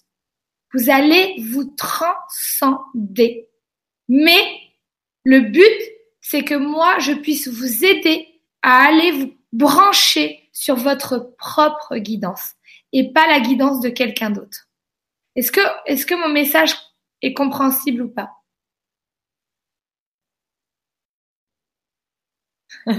[0.74, 3.50] Vous allez vous transcender.
[4.08, 4.44] Mais
[5.24, 5.82] le but,
[6.22, 12.54] c'est que moi, je puisse vous aider à aller vous brancher sur votre propre guidance
[12.94, 14.70] et pas la guidance de quelqu'un d'autre.
[15.36, 16.74] Est-ce que, est-ce que mon message
[17.22, 18.35] est compréhensible ou pas?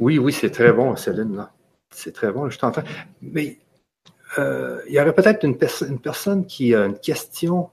[0.00, 1.36] oui, oui, c'est très bon, Céline.
[1.36, 1.52] Là.
[1.90, 2.82] C'est très bon, je t'entends.
[3.22, 3.58] Mais
[4.38, 5.56] euh, il y aurait peut-être une,
[5.88, 7.70] une, personne qui a une question.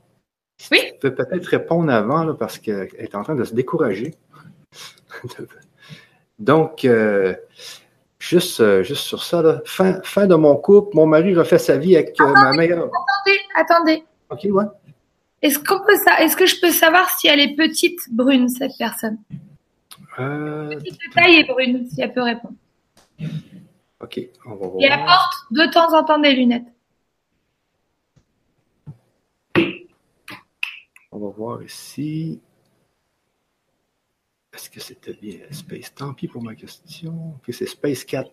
[0.71, 0.79] Oui.
[1.01, 4.15] peut peut-être répondre avant parce qu'elle est en train de se décourager.
[6.39, 7.35] Donc, euh,
[8.19, 11.95] juste, euh, juste sur ça, fin, fin de mon couple, mon mari refait sa vie
[11.95, 12.89] avec ma meilleure.
[12.89, 14.03] Attendez, attendez.
[14.29, 14.65] OK, ouais.
[15.45, 18.71] Est-ce qu'on peut ça Est-ce que je peux savoir si elle est petite, brune, cette
[18.79, 19.19] personne?
[20.17, 22.55] Petite taille et brune, si elle peut répondre.
[24.01, 24.83] Ok, on va voir.
[24.83, 26.65] Et apporte de temps en temps des lunettes.
[31.11, 32.41] On va voir ici.
[34.51, 35.93] Est-ce que c'était bien Space?
[35.93, 37.35] Tant pis pour ma question?
[37.35, 38.31] Ok, c'est Space 4.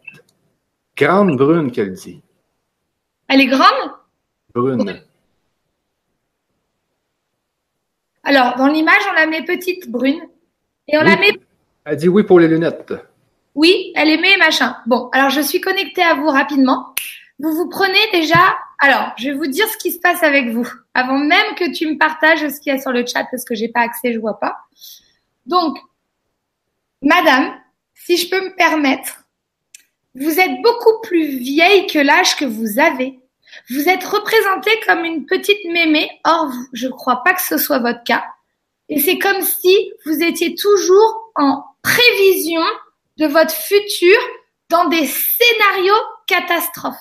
[0.97, 2.23] Grande brune qu'elle dit.
[3.29, 3.91] Elle est grande?
[4.55, 5.03] Brune.
[8.25, 10.21] Alors, dans l'image, on la met petite brune.
[10.89, 11.33] Et on la met.
[11.85, 12.93] Elle dit oui pour les lunettes.
[13.55, 14.77] Oui, elle aimait machin.
[14.87, 16.95] Bon, alors je suis connectée à vous rapidement.
[17.39, 18.57] Vous vous prenez déjà.
[18.79, 21.87] Alors, je vais vous dire ce qui se passe avec vous avant même que tu
[21.87, 24.19] me partages ce qu'il y a sur le chat parce que j'ai pas accès, je
[24.19, 24.57] vois pas.
[25.47, 25.79] Donc,
[27.03, 27.53] Madame,
[27.95, 29.25] si je peux me permettre,
[30.15, 33.19] vous êtes beaucoup plus vieille que l'âge que vous avez.
[33.71, 36.11] Vous êtes représentée comme une petite mémé.
[36.25, 38.25] Or, je ne crois pas que ce soit votre cas.
[38.89, 42.63] Et c'est comme si vous étiez toujours en prévision
[43.19, 44.17] de votre futur
[44.69, 46.97] dans des scénarios catastrophes.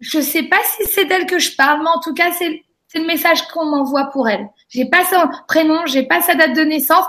[0.00, 2.62] Je sais pas si c'est d'elle que je parle, mais en tout cas, c'est
[2.94, 4.48] le message qu'on m'envoie pour elle.
[4.68, 7.04] J'ai pas son prénom, j'ai pas sa date de naissance.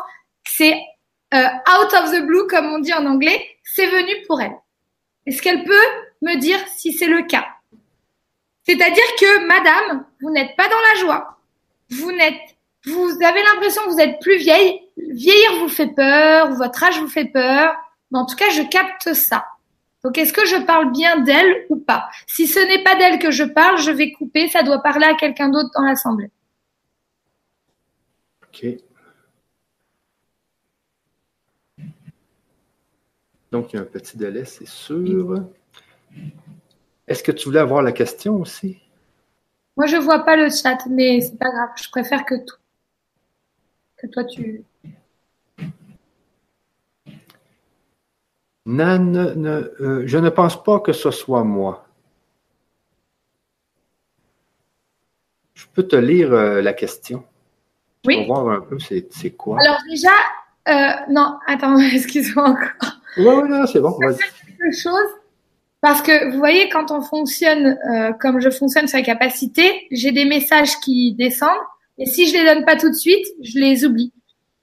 [0.46, 0.80] C'est
[1.34, 3.46] euh, out of the blue, comme on dit en anglais.
[3.64, 4.56] C'est venu pour elle.
[5.26, 5.88] Est-ce qu'elle peut
[6.22, 7.46] me dire si c'est le cas?
[8.68, 11.40] C'est-à-dire que, madame, vous n'êtes pas dans la joie.
[11.90, 14.82] Vous n'êtes, vous avez l'impression que vous êtes plus vieille.
[14.98, 17.74] Vieillir vous fait peur, votre âge vous fait peur.
[18.12, 19.46] Mais en tout cas, je capte ça.
[20.04, 22.10] Donc, est-ce que je parle bien d'elle ou pas?
[22.28, 24.50] Si ce n'est pas d'elle que je parle, je vais couper.
[24.50, 26.30] Ça doit parler à quelqu'un d'autre dans l'assemblée.
[28.44, 28.66] OK.
[33.52, 35.46] Donc, il y a un petit délai, c'est sûr.
[37.08, 38.80] Est-ce que tu voulais avoir la question aussi?
[39.78, 41.70] Moi, je vois pas le chat, mais c'est pas grave.
[41.82, 42.58] Je préfère que tout,
[43.98, 44.64] que toi tu.
[48.66, 51.86] Nan, euh, je ne pense pas que ce soit moi.
[55.54, 57.24] Je peux te lire euh, la question.
[58.06, 58.26] Oui.
[58.26, 59.60] Pour voir un peu c'est quoi.
[59.62, 60.10] Alors déjà,
[60.68, 63.00] euh, non, attends, excuse-moi encore.
[63.18, 63.98] Oui, oui, non, c'est bon.
[63.98, 65.10] Quelque chose,
[65.82, 70.12] parce que vous voyez, quand on fonctionne euh, comme je fonctionne sur la capacité, j'ai
[70.12, 71.52] des messages qui descendent,
[71.98, 74.14] et si je les donne pas tout de suite, je les oublie.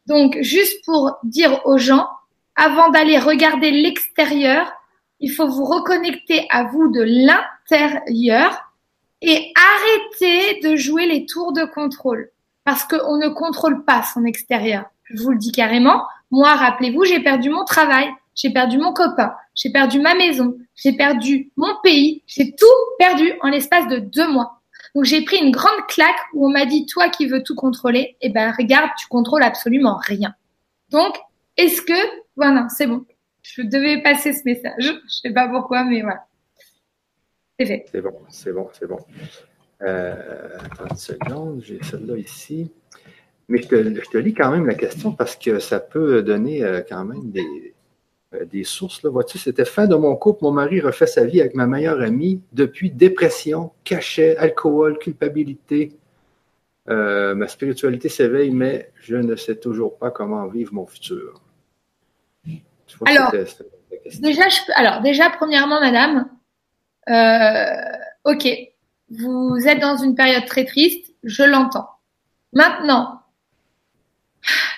[0.07, 2.09] Donc, juste pour dire aux gens,
[2.57, 4.73] avant d'aller regarder l'extérieur,
[5.21, 8.73] il faut vous reconnecter à vous de l'intérieur
[9.23, 12.31] et arrêter de jouer les tours de contrôle
[12.65, 14.85] parce qu'on ne contrôle pas son extérieur.
[15.05, 16.05] Je vous le dis carrément.
[16.31, 20.93] Moi, rappelez-vous, j'ai perdu mon travail, j'ai perdu mon copain, j'ai perdu ma maison, j'ai
[20.93, 22.67] perdu mon pays, j'ai tout
[22.99, 24.61] perdu en l'espace de deux mois.
[24.95, 28.17] Donc j'ai pris une grande claque où on m'a dit toi qui veux tout contrôler,
[28.21, 30.35] eh ben regarde, tu contrôles absolument rien.
[30.91, 31.17] Donc
[31.57, 33.05] est-ce que voilà, c'est bon.
[33.43, 34.75] Je devais passer ce message.
[34.79, 36.27] Je sais pas pourquoi, mais voilà.
[37.59, 37.87] C'est fait.
[37.91, 38.99] C'est bon, c'est bon, c'est bon.
[39.83, 42.73] Euh, attends une seconde, j'ai celle-là ici.
[43.49, 47.05] Mais je te, lis quand même la question parce que ça peut donner euh, quand
[47.05, 47.74] même des,
[48.51, 49.03] des sources.
[49.03, 49.11] Là.
[49.11, 50.45] Vois-tu, c'était fin de mon couple.
[50.45, 55.97] Mon mari refait sa vie avec ma meilleure amie depuis dépression, cachet, alcool, culpabilité.
[56.87, 61.41] ma spiritualité s'éveille, mais je ne sais toujours pas comment vivre mon futur.
[63.07, 63.33] Alors,
[64.21, 66.29] déjà, je, alors, déjà, premièrement, madame,
[68.25, 68.49] ok,
[69.11, 71.89] vous êtes dans une période très triste, je l'entends.
[72.53, 73.23] Maintenant,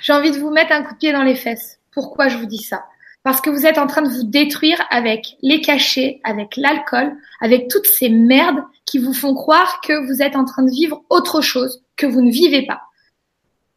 [0.01, 1.81] j'ai envie de vous mettre un coup de pied dans les fesses.
[1.91, 2.85] Pourquoi je vous dis ça?
[3.27, 7.67] Parce que vous êtes en train de vous détruire avec les cachets, avec l'alcool, avec
[7.67, 11.41] toutes ces merdes qui vous font croire que vous êtes en train de vivre autre
[11.41, 12.83] chose que vous ne vivez pas.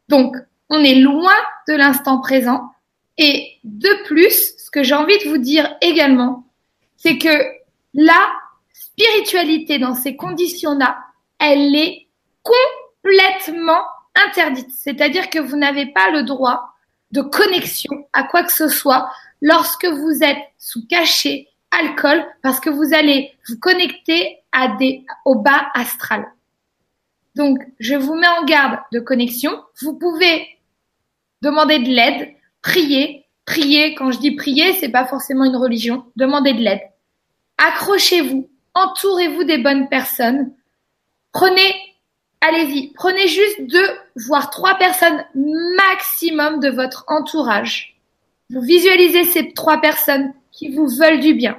[0.08, 0.36] Donc,
[0.68, 1.34] on est loin
[1.66, 2.70] de l'instant présent.
[3.18, 6.46] Et de plus, ce que j'ai envie de vous dire également,
[6.96, 7.42] c'est que
[7.92, 8.30] là,
[8.72, 10.96] spiritualité dans ces conditions-là,
[11.40, 12.06] elle est
[12.44, 13.82] complètement
[14.28, 14.70] interdite.
[14.70, 16.68] C'est-à-dire que vous n'avez pas le droit
[17.10, 22.70] de connexion à quoi que ce soit lorsque vous êtes sous cachet, alcool, parce que
[22.70, 26.26] vous allez vous connecter à des, au bas astral.
[27.36, 29.52] Donc, je vous mets en garde de connexion.
[29.82, 30.48] Vous pouvez
[31.42, 33.26] demander de l'aide, prier.
[33.46, 36.04] Prier, quand je dis prier, c'est pas forcément une religion.
[36.16, 36.82] Demandez de l'aide.
[37.58, 40.52] Accrochez-vous entourez-vous des bonnes personnes.
[41.32, 41.74] Prenez,
[42.40, 43.88] allez-y, prenez juste deux,
[44.26, 47.99] voire trois personnes maximum de votre entourage.
[48.52, 51.58] Vous visualisez ces trois personnes qui vous veulent du bien.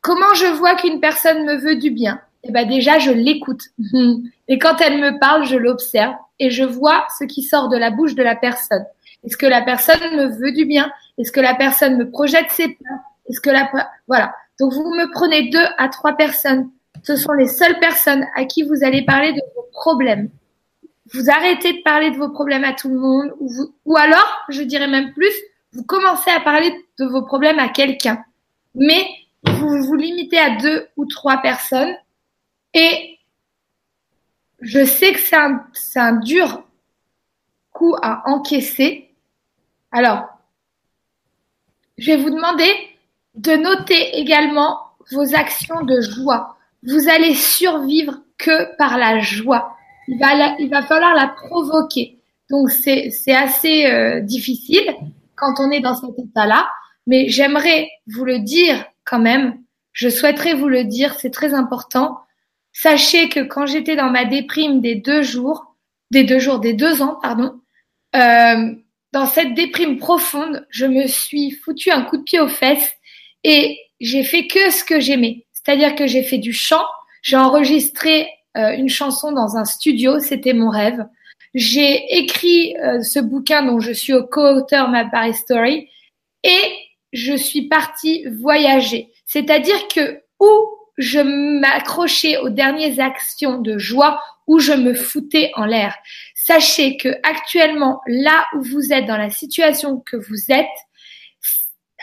[0.00, 2.20] Comment je vois qu'une personne me veut du bien?
[2.44, 3.62] Eh ben déjà, je l'écoute.
[4.48, 7.90] Et quand elle me parle, je l'observe et je vois ce qui sort de la
[7.90, 8.84] bouche de la personne.
[9.24, 10.90] Est-ce que la personne me veut du bien?
[11.18, 13.00] Est-ce que la personne me projette ses plans?
[13.28, 13.68] Est-ce que la
[14.06, 16.70] voilà donc vous me prenez deux à trois personnes.
[17.04, 20.30] Ce sont les seules personnes à qui vous allez parler de vos problèmes.
[21.12, 23.50] Vous arrêtez de parler de vos problèmes à tout le monde, ou,
[23.86, 25.32] ou alors, je dirais même plus,
[25.72, 28.24] vous commencez à parler de vos problèmes à quelqu'un.
[28.74, 29.06] Mais
[29.44, 31.94] vous vous limitez à deux ou trois personnes.
[32.74, 33.18] Et
[34.60, 35.64] je sais que c'est un,
[35.96, 36.64] un dur
[37.72, 39.10] coup à encaisser.
[39.92, 40.26] Alors,
[41.96, 42.70] je vais vous demander
[43.34, 44.78] de noter également
[45.12, 46.56] vos actions de joie.
[46.82, 49.76] Vous allez survivre que par la joie.
[50.06, 52.18] Il va, falloir la provoquer.
[52.50, 54.94] Donc c'est, c'est assez euh, difficile
[55.38, 56.68] quand on est dans cet état-là,
[57.06, 59.58] mais j'aimerais vous le dire quand même.
[59.92, 62.18] Je souhaiterais vous le dire, c'est très important.
[62.72, 65.74] Sachez que quand j'étais dans ma déprime des deux jours,
[66.10, 67.60] des deux jours, des deux ans, pardon,
[68.14, 68.74] euh,
[69.12, 72.92] dans cette déprime profonde, je me suis foutu un coup de pied aux fesses
[73.44, 75.46] et j'ai fait que ce que j'aimais.
[75.52, 76.84] C'est-à-dire que j'ai fait du chant,
[77.22, 81.06] j'ai enregistré euh, une chanson dans un studio, c'était mon rêve.
[81.58, 85.88] J'ai écrit euh, ce bouquin dont je suis au co-auteur Ma Paris Story
[86.44, 86.60] et
[87.12, 89.10] je suis partie voyager.
[89.26, 90.48] C'est-à-dire que où
[90.98, 95.96] je m'accrochais aux dernières actions de joie, où je me foutais en l'air.
[96.36, 100.66] Sachez que actuellement, là où vous êtes, dans la situation que vous êtes,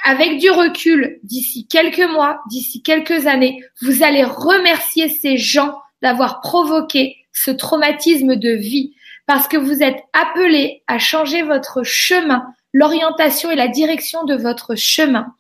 [0.04, 6.42] avec du recul, d'ici quelques mois, d'ici quelques années, vous allez remercier ces gens d'avoir
[6.42, 8.96] provoqué ce traumatisme de vie
[9.26, 14.76] parce que vous êtes appelés à changer votre chemin, l'orientation et la direction de votre
[14.76, 15.34] chemin.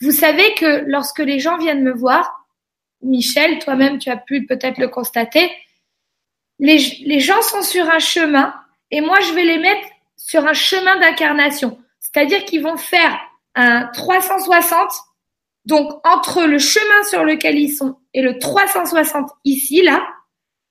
[0.00, 2.46] Vous savez que lorsque les gens viennent me voir,
[3.02, 5.50] Michel, toi-même, tu as pu peut-être le constater,
[6.58, 8.54] les, les gens sont sur un chemin
[8.90, 9.86] et moi, je vais les mettre
[10.16, 11.78] sur un chemin d'incarnation.
[11.98, 13.18] C'est-à-dire qu'ils vont faire
[13.54, 14.90] un 360,
[15.64, 20.06] donc entre le chemin sur lequel ils sont et le 360 ici, là,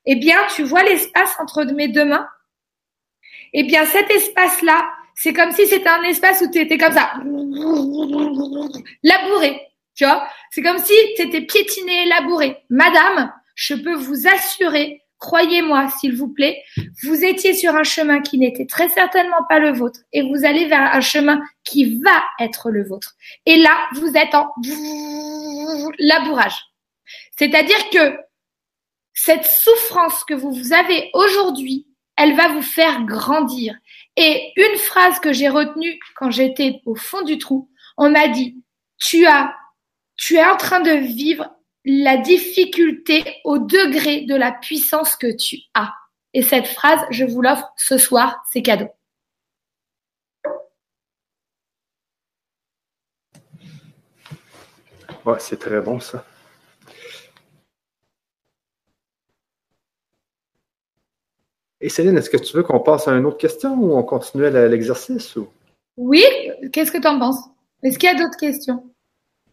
[0.06, 2.28] eh bien, tu vois l'espace entre mes deux mains
[3.54, 7.14] Eh bien, cet espace-là, c'est comme si c'était un espace où tu étais comme ça,
[9.04, 9.62] labouré,
[9.96, 12.58] tu vois C'est comme si tu étais piétiné, labouré.
[12.70, 16.64] Madame, je peux vous assurer croyez-moi, s'il vous plaît,
[17.04, 20.66] vous étiez sur un chemin qui n'était très certainement pas le vôtre et vous allez
[20.66, 23.16] vers un chemin qui va être le vôtre.
[23.46, 24.50] Et là, vous êtes en
[26.00, 26.58] labourage.
[27.38, 28.18] C'est-à-dire que
[29.14, 31.86] cette souffrance que vous avez aujourd'hui,
[32.20, 33.76] elle va vous faire grandir.
[34.18, 38.62] Et une phrase que j'ai retenue quand j'étais au fond du trou, on m'a dit,
[38.98, 39.56] tu as,
[40.18, 41.50] tu es en train de vivre
[41.86, 45.94] la difficulté au degré de la puissance que tu as.
[46.34, 48.90] Et cette phrase, je vous l'offre ce soir, c'est cadeau.
[55.26, 56.26] Ouais, c'est très bon ça.
[61.82, 64.46] Et Céline, est-ce que tu veux qu'on passe à une autre question ou on continue
[64.46, 65.36] à l'exercice?
[65.36, 65.48] Ou...
[65.98, 66.24] Oui,
[66.74, 67.40] qu'est-ce que tu en penses?
[67.84, 68.84] Est-ce qu'il y a d'autres questions?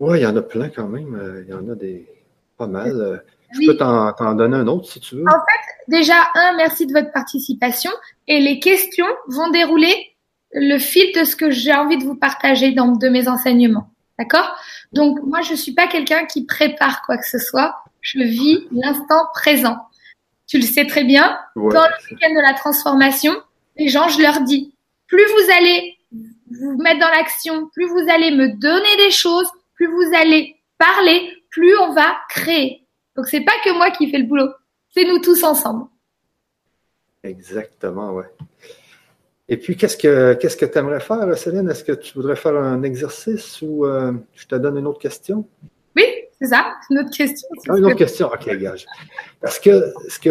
[0.00, 1.14] Oui, il y en a plein quand même.
[1.14, 2.06] Euh, il y en a des.
[2.58, 3.00] Pas mal.
[3.00, 3.16] Euh,
[3.52, 5.24] je peux t'en donner un autre si tu veux.
[5.24, 7.90] En fait, déjà, un, merci de votre participation.
[8.26, 9.94] Et les questions vont dérouler
[10.52, 13.90] le fil de ce que j'ai envie de vous partager dans de mes enseignements.
[14.18, 14.56] D'accord?
[14.92, 17.76] Donc, moi, je suis pas quelqu'un qui prépare quoi que ce soit.
[18.00, 19.76] Je vis l'instant présent.
[20.46, 21.38] Tu le sais très bien.
[21.56, 23.34] Dans le week-end de la transformation,
[23.76, 24.74] les gens, je leur dis,
[25.06, 25.96] plus vous allez
[26.50, 31.32] vous mettre dans l'action, plus vous allez me donner des choses, plus vous allez parler,
[31.50, 32.86] plus on va créer.
[33.16, 34.48] Donc c'est pas que moi qui fais le boulot,
[34.94, 35.86] c'est nous tous ensemble.
[37.22, 38.26] Exactement, ouais.
[39.48, 41.68] Et puis, qu'est-ce que qu'est-ce que tu aimerais faire, Céline?
[41.68, 45.48] Est-ce que tu voudrais faire un exercice ou euh, je te donne une autre question?
[45.96, 46.04] Oui,
[46.40, 47.48] c'est ça, une autre question.
[47.74, 48.86] Une autre question, ok, gage.
[49.40, 50.30] Parce que ce que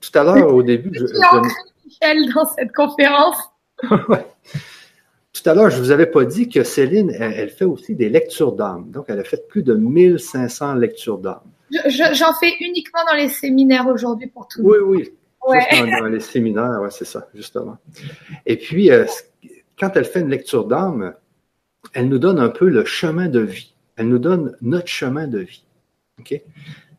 [0.00, 1.84] tout à l'heure au début, je, je...
[1.84, 3.36] Michel dans cette conférence.
[4.08, 4.26] ouais.
[5.32, 8.08] Tout à l'heure, je ne vous avais pas dit que Céline, elle, fait aussi des
[8.08, 8.90] lectures d'âme.
[8.90, 11.42] Donc, elle a fait plus de 1500 lectures d'âme.
[11.88, 14.88] J'en fais uniquement dans les séminaires aujourd'hui pour tout le monde.
[14.88, 15.12] Oui,
[15.48, 15.90] oui.
[15.98, 17.76] dans, les séminaires, ouais, c'est ça, justement.
[18.46, 19.06] Et puis, euh,
[19.78, 21.14] quand elle fait une lecture d'âme,
[21.92, 23.73] elle nous donne un peu le chemin de vie.
[23.96, 25.64] Elle nous donne notre chemin de vie.
[26.20, 26.40] OK?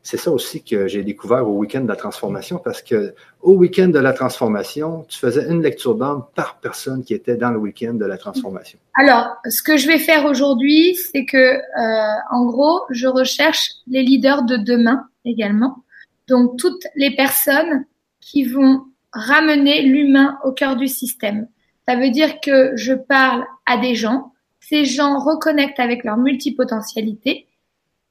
[0.06, 3.88] c'est ça aussi que j'ai découvert au week-end de la transformation parce que au week-end
[3.88, 7.96] de la transformation, tu faisais une lecture d'âme par personne qui était dans le week-end
[7.96, 8.78] de la transformation.
[8.94, 14.04] Alors, ce que je vais faire aujourd'hui, c'est que, euh, en gros, je recherche les
[14.04, 15.84] leaders de demain également.
[16.28, 17.86] Donc, toutes les personnes
[18.22, 21.48] qui vont ramener l'humain au cœur du système.
[21.88, 24.34] Ça veut dire que je parle à des gens,
[24.68, 27.48] ces gens reconnectent avec leur multipotentialité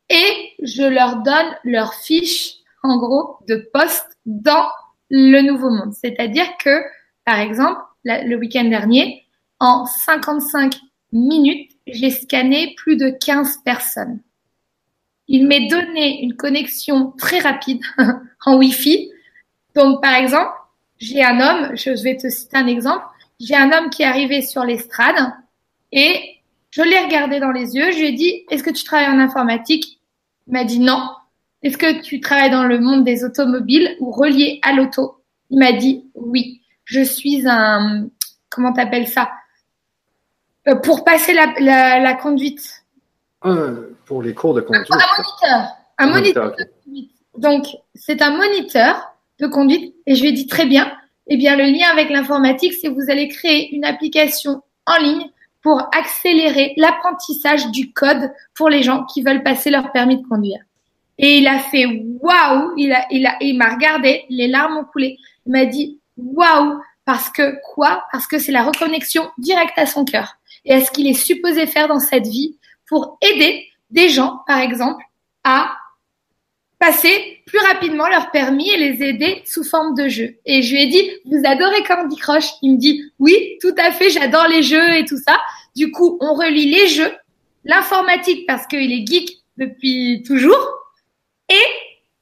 [0.09, 4.69] et je leur donne leur fiche, en gros, de poste dans
[5.11, 5.95] le nouveau monde.
[5.95, 6.83] C'est-à-dire que,
[7.25, 9.25] par exemple, le week-end dernier,
[9.59, 10.79] en 55
[11.13, 14.21] minutes, j'ai scanné plus de 15 personnes.
[15.27, 17.83] Il m'est donné une connexion très rapide
[18.45, 19.11] en Wi-Fi.
[19.75, 20.53] Donc, par exemple,
[20.99, 23.05] j'ai un homme, je vais te citer un exemple,
[23.41, 25.33] j'ai un homme qui est arrivé sur l'estrade
[25.91, 26.34] et
[26.75, 29.21] je l'ai regardé dans les yeux, je lui ai dit, est-ce que tu travailles en
[29.21, 30.01] informatique?
[30.49, 31.09] Il m'a dit non.
[31.63, 35.23] Est-ce que tu travailles dans le monde des automobiles ou relié à l'auto?
[35.51, 36.63] Il m'a dit oui.
[36.85, 38.09] Je suis un,
[38.51, 39.31] comment t'appelles ça?
[40.67, 42.85] Euh, Pour passer la, la, conduite.
[44.05, 44.91] pour les cours de conduite.
[44.91, 45.77] Un moniteur.
[45.99, 47.13] Un moniteur, de conduite.
[47.39, 49.95] Donc, c'est un moniteur de conduite.
[50.07, 50.93] Et je lui ai dit très bien.
[51.29, 55.31] Eh bien, le lien avec l'informatique, c'est que vous allez créer une application en ligne
[55.65, 60.61] pour accélérer l'apprentissage du code pour les gens qui veulent passer leur permis de conduire.
[61.17, 64.85] Et il a fait waouh, il a, il a, il m'a regardé, les larmes ont
[64.85, 65.17] coulé.
[65.47, 68.05] Il m'a dit waouh, parce que quoi?
[68.13, 70.37] Parce que c'est la reconnexion directe à son cœur
[70.67, 74.59] et à ce qu'il est supposé faire dans cette vie pour aider des gens, par
[74.59, 75.03] exemple,
[75.45, 75.73] à
[76.85, 80.37] passer plus rapidement leur permis et les aider sous forme de jeu.
[80.45, 82.47] Et je lui ai dit, vous adorez Candy Crush?
[82.61, 85.41] Il me dit, oui, tout à fait, j'adore les jeux et tout ça.
[85.75, 87.13] Du coup, on relie les jeux,
[87.65, 90.69] l'informatique parce qu'il est geek depuis toujours,
[91.49, 91.65] et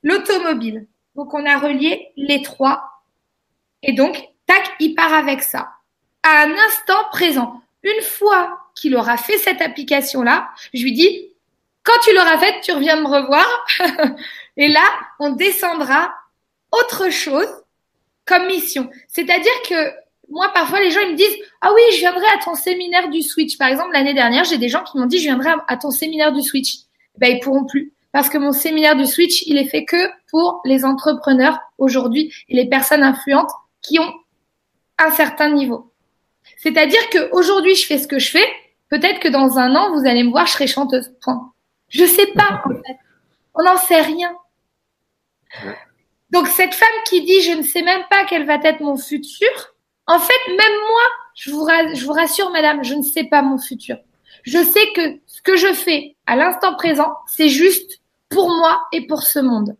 [0.02, 0.86] l'automobile.
[1.16, 2.84] Donc, on a relié les trois.
[3.82, 5.70] Et donc, tac, il part avec ça.
[6.22, 11.32] À un instant présent, une fois qu'il aura fait cette application-là, je lui dis,
[11.82, 13.46] quand tu l'auras faite, tu reviens me revoir.
[14.56, 14.84] Et là,
[15.18, 16.12] on descendra
[16.70, 17.48] autre chose
[18.24, 18.90] comme mission.
[19.08, 19.92] C'est-à-dire que
[20.30, 23.22] moi, parfois, les gens ils me disent ah oui, je viendrai à ton séminaire du
[23.22, 23.58] Switch.
[23.58, 26.32] Par exemple, l'année dernière, j'ai des gens qui m'ont dit je viendrai à ton séminaire
[26.32, 26.76] du Switch.
[27.18, 30.60] Ben ils pourront plus parce que mon séminaire du Switch, il est fait que pour
[30.64, 33.50] les entrepreneurs aujourd'hui et les personnes influentes
[33.80, 34.12] qui ont
[34.98, 35.92] un certain niveau.
[36.58, 38.46] C'est-à-dire que aujourd'hui, je fais ce que je fais.
[38.88, 41.10] Peut-être que dans un an, vous allez me voir, je serai chanteuse.
[41.22, 41.52] Point.
[41.88, 42.98] Je sais pas, en fait.
[43.54, 44.34] On n'en sait rien.
[46.30, 49.48] Donc, cette femme qui dit, je ne sais même pas quel va être mon futur,
[50.06, 51.02] en fait, même moi,
[51.34, 53.96] je vous, je vous rassure, madame, je ne sais pas mon futur.
[54.42, 59.06] Je sais que ce que je fais à l'instant présent, c'est juste pour moi et
[59.06, 59.76] pour ce monde.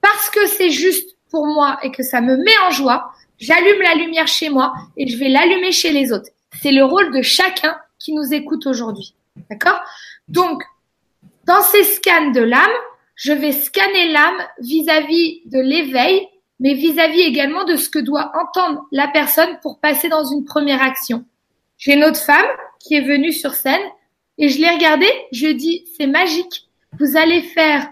[0.00, 3.94] Parce que c'est juste pour moi et que ça me met en joie, j'allume la
[3.94, 6.30] lumière chez moi et je vais l'allumer chez les autres.
[6.62, 9.14] C'est le rôle de chacun qui nous écoute aujourd'hui.
[9.50, 9.80] D'accord?
[10.28, 10.62] Donc,
[11.44, 12.68] dans ces scans de l'âme,
[13.18, 16.28] je vais scanner l'âme vis-à-vis de l'éveil,
[16.60, 20.80] mais vis-à-vis également de ce que doit entendre la personne pour passer dans une première
[20.80, 21.24] action.
[21.78, 22.46] J'ai une autre femme
[22.78, 23.82] qui est venue sur scène
[24.38, 26.68] et je l'ai regardée, je dis c'est magique.
[27.00, 27.88] Vous allez faire,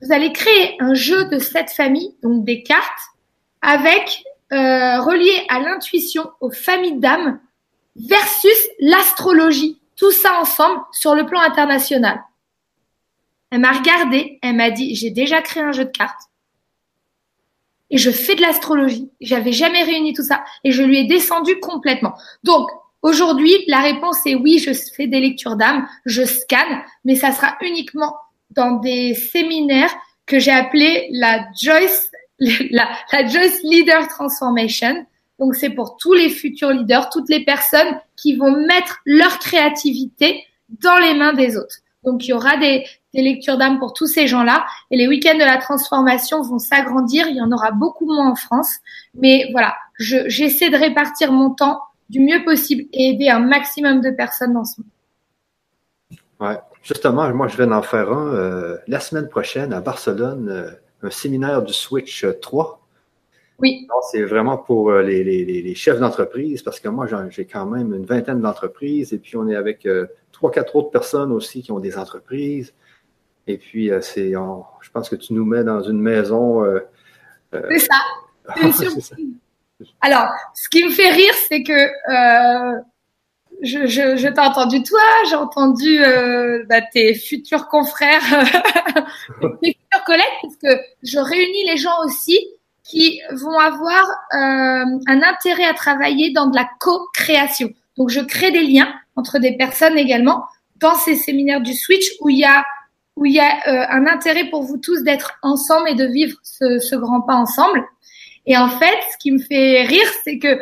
[0.00, 3.00] vous allez créer un jeu de cette famille, donc des cartes,
[3.62, 7.38] avec euh, relié à l'intuition, aux familles d'âmes,
[7.94, 9.80] versus l'astrologie.
[9.94, 12.20] Tout ça ensemble sur le plan international.
[13.50, 16.30] Elle m'a regardé, elle m'a dit, j'ai déjà créé un jeu de cartes.
[17.90, 19.10] Et je fais de l'astrologie.
[19.20, 20.44] J'avais jamais réuni tout ça.
[20.64, 22.14] Et je lui ai descendu complètement.
[22.42, 22.68] Donc,
[23.02, 27.56] aujourd'hui, la réponse est oui, je fais des lectures d'âme, je scanne, mais ça sera
[27.60, 28.16] uniquement
[28.50, 29.94] dans des séminaires
[30.26, 35.06] que j'ai appelé la Joyce, la, la Joyce Leader Transformation.
[35.38, 40.42] Donc, c'est pour tous les futurs leaders, toutes les personnes qui vont mettre leur créativité
[40.68, 41.76] dans les mains des autres.
[42.02, 42.84] Donc, il y aura des,
[43.16, 44.66] des lectures d'âme pour tous ces gens-là.
[44.90, 47.26] Et les week-ends de la transformation vont s'agrandir.
[47.28, 48.76] Il y en aura beaucoup moins en France.
[49.14, 54.10] Mais voilà, j'essaie de répartir mon temps du mieux possible et aider un maximum de
[54.10, 54.90] personnes dans ce monde.
[56.38, 60.70] Ouais, justement, moi, je vais en faire un euh, la semaine prochaine à Barcelone, euh,
[61.02, 62.80] un séminaire du Switch 3.
[63.58, 63.88] Oui.
[64.12, 67.94] C'est vraiment pour euh, les, les, les chefs d'entreprise parce que moi, j'ai quand même
[67.94, 69.88] une vingtaine d'entreprises et puis on est avec
[70.30, 72.74] trois, quatre autres personnes aussi qui ont des entreprises.
[73.46, 76.64] Et puis, euh, c'est, je pense que tu nous mets dans une maison.
[76.64, 76.80] Euh,
[77.54, 77.96] euh, c'est ça.
[79.78, 81.90] C'est Alors, ce qui me fait rire, c'est que
[83.62, 86.00] je, je, je t'ai entendu toi, j'ai entendu
[86.66, 88.22] bah, tes futurs confrères,
[89.62, 92.38] tes futurs collègues, parce que je réunis les gens aussi
[92.84, 97.68] qui vont avoir un intérêt à travailler dans de la co-création.
[97.98, 100.44] Donc, je crée des liens entre des personnes également
[100.76, 102.64] dans ces séminaires du Switch où il y a
[103.16, 106.36] où il y a euh, un intérêt pour vous tous d'être ensemble et de vivre
[106.42, 107.82] ce, ce, grand pas ensemble.
[108.46, 110.60] Et en fait, ce qui me fait rire, c'est que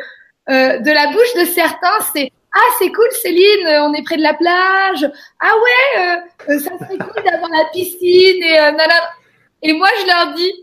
[0.49, 4.21] euh, de la bouche de certains, c'est ah c'est cool Céline, on est près de
[4.21, 5.11] la plage.
[5.41, 8.71] Ah ouais, euh, euh ça serait cool d'avoir la piscine et euh,
[9.61, 10.53] Et moi je leur dis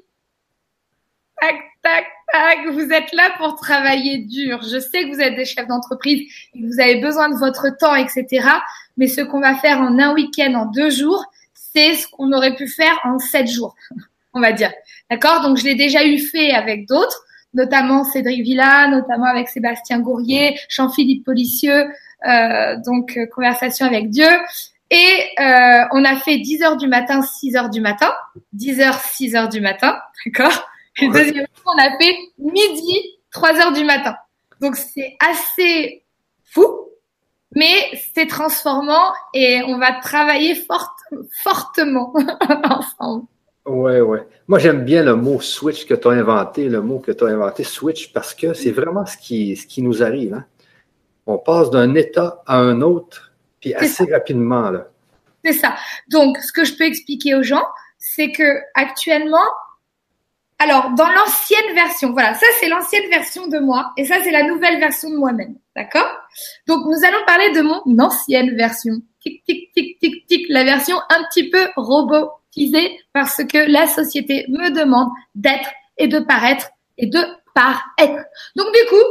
[1.38, 4.62] tac tac tac, vous êtes là pour travailler dur.
[4.62, 6.22] Je sais que vous êtes des chefs d'entreprise
[6.54, 8.48] et que vous avez besoin de votre temps, etc.
[8.96, 11.26] Mais ce qu'on va faire en un week-end, en deux jours,
[11.74, 13.74] c'est ce qu'on aurait pu faire en sept jours,
[14.34, 14.72] on va dire.
[15.10, 15.42] D'accord?
[15.42, 20.58] Donc, je l'ai déjà eu fait avec d'autres, notamment Cédric Villa, notamment avec Sébastien Gourrier,
[20.68, 21.86] Jean-Philippe Policieux,
[22.26, 24.28] euh, donc euh, conversation avec Dieu.
[24.90, 28.12] Et euh, on a fait 10 heures du matin, 6 heures du matin,
[28.52, 30.68] 10 heures, 6 heures du matin, d'accord?
[31.00, 34.16] Et deuxième fois, on a fait midi, 3 heures du matin.
[34.60, 36.04] Donc c'est assez
[36.44, 36.68] fou,
[37.54, 40.94] mais c'est transformant et on va travailler fort,
[41.42, 42.14] fortement
[42.64, 43.26] ensemble.
[43.64, 44.26] Ouais, ouais.
[44.48, 47.28] Moi, j'aime bien le mot switch que tu as inventé, le mot que tu as
[47.28, 50.34] inventé, switch, parce que c'est vraiment ce qui, ce qui nous arrive.
[50.34, 50.44] Hein.
[51.26, 54.70] On passe d'un état à un autre, puis assez rapidement.
[54.70, 54.88] Là.
[55.44, 55.76] C'est ça.
[56.08, 57.64] Donc, ce que je peux expliquer aux gens,
[57.98, 59.46] c'est que actuellement,
[60.58, 64.44] alors, dans l'ancienne version, voilà, ça c'est l'ancienne version de moi et ça c'est la
[64.44, 65.56] nouvelle version de moi-même.
[65.74, 66.08] D'accord?
[66.66, 68.94] Donc, nous allons parler de mon ancienne version.
[69.20, 74.46] Tic, tic, tic, tic, tic, la version un petit peu robotisée parce que la société
[74.48, 76.68] me demande d'être et de paraître
[76.98, 77.20] et de
[77.54, 78.24] paraître.
[78.56, 79.06] Donc, du coup,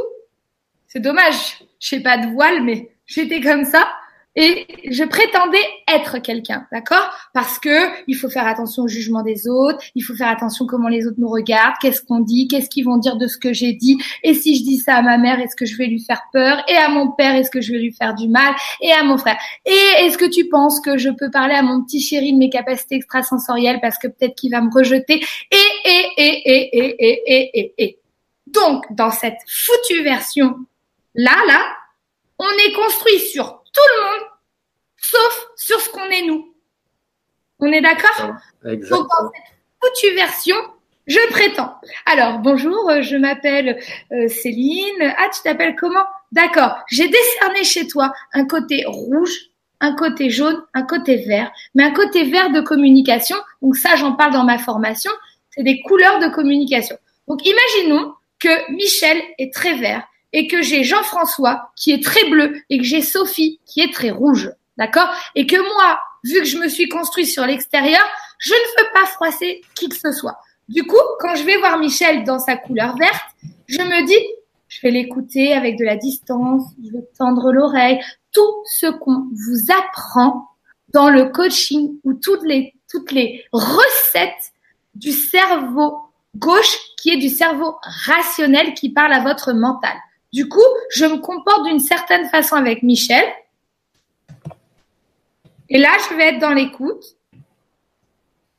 [0.86, 3.88] c'est dommage, je n'ai pas de voile, mais j'étais comme ça
[4.34, 7.10] et je prétendais être quelqu'un, d'accord?
[7.34, 10.88] Parce que il faut faire attention au jugement des autres, il faut faire attention comment
[10.88, 13.72] les autres nous regardent, qu'est-ce qu'on dit, qu'est-ce qu'ils vont dire de ce que j'ai
[13.72, 16.22] dit, et si je dis ça à ma mère, est-ce que je vais lui faire
[16.32, 16.62] peur?
[16.68, 18.54] Et à mon père, est-ce que je vais lui faire du mal?
[18.80, 19.36] Et à mon frère.
[19.66, 22.50] Et est-ce que tu penses que je peux parler à mon petit chéri de mes
[22.50, 25.22] capacités extrasensorielles parce que peut-être qu'il va me rejeter?
[25.50, 27.98] Et et et et et et et et et.
[28.46, 30.56] Donc, dans cette foutue version
[31.14, 31.60] là, là,
[32.38, 34.28] on est construit sur tout le monde,
[34.96, 36.54] sauf sur ce qu'on est nous.
[37.58, 38.34] On est d'accord?
[38.64, 38.98] Exactement.
[38.98, 40.56] Donc, dans cette foutue version,
[41.06, 41.74] je prétends.
[42.06, 43.80] Alors, bonjour, euh, je m'appelle
[44.12, 45.14] euh, Céline.
[45.16, 46.04] Ah, tu t'appelles comment?
[46.32, 46.76] D'accord.
[46.88, 49.32] J'ai décerné chez toi un côté rouge,
[49.80, 53.36] un côté jaune, un côté vert, mais un côté vert de communication.
[53.62, 55.12] Donc ça, j'en parle dans ma formation.
[55.50, 56.96] C'est des couleurs de communication.
[57.28, 62.62] Donc, imaginons que Michel est très vert et que j'ai Jean-François qui est très bleu
[62.70, 64.50] et que j'ai Sophie qui est très rouge.
[64.78, 65.08] D'accord?
[65.34, 68.02] Et que moi, vu que je me suis construit sur l'extérieur,
[68.38, 70.38] je ne veux pas froisser qui que ce soit.
[70.68, 73.26] Du coup, quand je vais voir Michel dans sa couleur verte,
[73.66, 74.26] je me dis,
[74.68, 78.00] je vais l'écouter avec de la distance, je vais tendre l'oreille,
[78.32, 80.48] tout ce qu'on vous apprend
[80.88, 84.52] dans le coaching ou toutes les, toutes les recettes
[84.94, 85.98] du cerveau
[86.36, 89.96] gauche qui est du cerveau rationnel qui parle à votre mental.
[90.32, 90.60] Du coup,
[90.90, 93.24] je me comporte d'une certaine façon avec Michel.
[95.68, 97.04] Et là, je vais être dans l'écoute.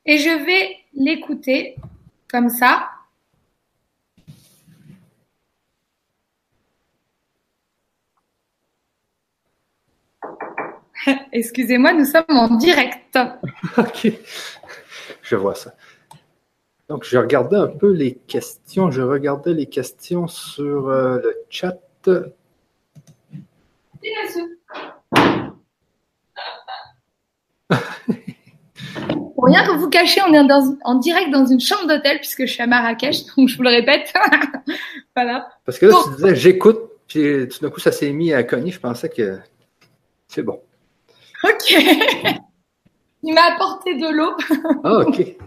[0.06, 1.76] Et je vais l'écouter
[2.30, 2.90] comme ça.
[11.32, 13.18] Excusez-moi, nous sommes en direct.
[13.78, 14.12] OK.
[15.22, 15.74] Je vois ça.
[16.94, 18.92] Donc, je regardais un peu les questions.
[18.92, 21.76] Je regardais les questions sur euh, le chat.
[29.08, 32.46] Pour rien que vous cachiez, on est dans- en direct dans une chambre d'hôtel puisque
[32.46, 34.14] je suis à Marrakech, donc je vous le répète.
[35.16, 35.50] voilà.
[35.66, 38.70] Parce que là, tu disais j'écoute, puis tout d'un coup, ça s'est mis à cogner.
[38.70, 39.40] Je pensais que
[40.28, 40.62] c'est bon.
[41.44, 41.72] Ok.
[43.24, 44.36] Il m'a apporté de l'eau.
[44.84, 45.38] Ah, OK.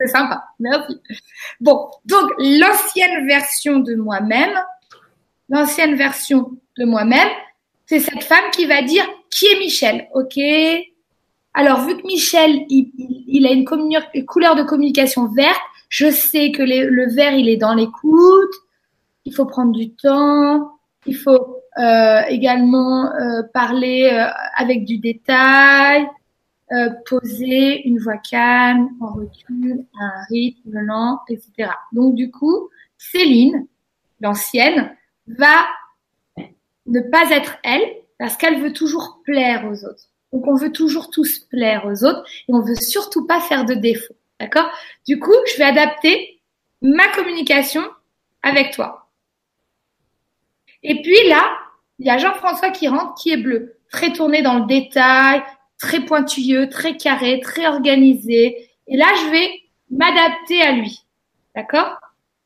[0.00, 0.44] C'est sympa.
[0.60, 1.00] Merci.
[1.60, 4.54] Bon, donc l'ancienne version de moi-même,
[5.48, 7.28] l'ancienne version de moi-même,
[7.86, 10.38] c'est cette femme qui va dire qui est Michel, ok
[11.54, 12.90] Alors vu que Michel, il,
[13.26, 17.74] il- a une, couleur de communication verte, je sais que le vert, il est dans
[17.74, 18.52] l'écoute.
[19.24, 20.70] Il faut prendre du temps.
[21.06, 24.26] Il faut euh, également euh, parler euh,
[24.56, 26.06] avec du détail
[26.72, 31.70] euh, poser une voix calme, en recul, un rythme lent, etc.
[31.92, 33.66] Donc du coup, Céline,
[34.20, 34.94] l'ancienne,
[35.26, 35.66] va
[36.86, 37.82] ne pas être elle
[38.18, 40.10] parce qu'elle veut toujours plaire aux autres.
[40.32, 43.74] Donc on veut toujours tous plaire aux autres et on veut surtout pas faire de
[43.74, 44.14] défaut.
[44.40, 44.70] D'accord?
[45.06, 46.40] Du coup, je vais adapter
[46.82, 47.82] ma communication
[48.42, 49.10] avec toi.
[50.82, 51.48] Et puis là,
[51.98, 55.42] il y a Jean-François qui rentre, qui est bleu, très tourné dans le détail,
[55.78, 58.70] très pointilleux, très carré, très organisé.
[58.86, 59.50] Et là, je vais
[59.90, 61.04] m'adapter à lui.
[61.54, 61.98] D'accord?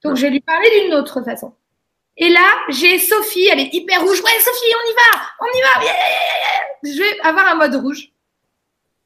[0.05, 1.55] Donc, je vais lui parler d'une autre façon.
[2.17, 4.21] Et là, j'ai Sophie, elle est hyper rouge.
[4.21, 5.85] Ouais, Sophie, on y va, on y va.
[5.85, 5.95] Yeah.
[6.85, 8.13] Je vais avoir un mode rouge.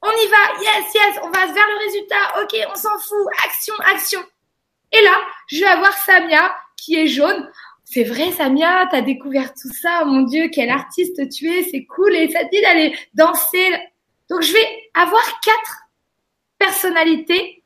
[0.01, 2.41] On y va, yes, yes, on va vers le résultat.
[2.41, 3.27] Ok, on s'en fout.
[3.45, 4.19] Action, action.
[4.91, 5.17] Et là,
[5.47, 7.49] je vais avoir Samia qui est jaune.
[7.83, 10.03] C'est vrai, Samia, t'as découvert tout ça.
[10.05, 12.15] Mon Dieu, quel artiste tu es, c'est cool.
[12.15, 13.73] Et ça te dit d'aller danser.
[14.29, 15.83] Donc, je vais avoir quatre
[16.57, 17.63] personnalités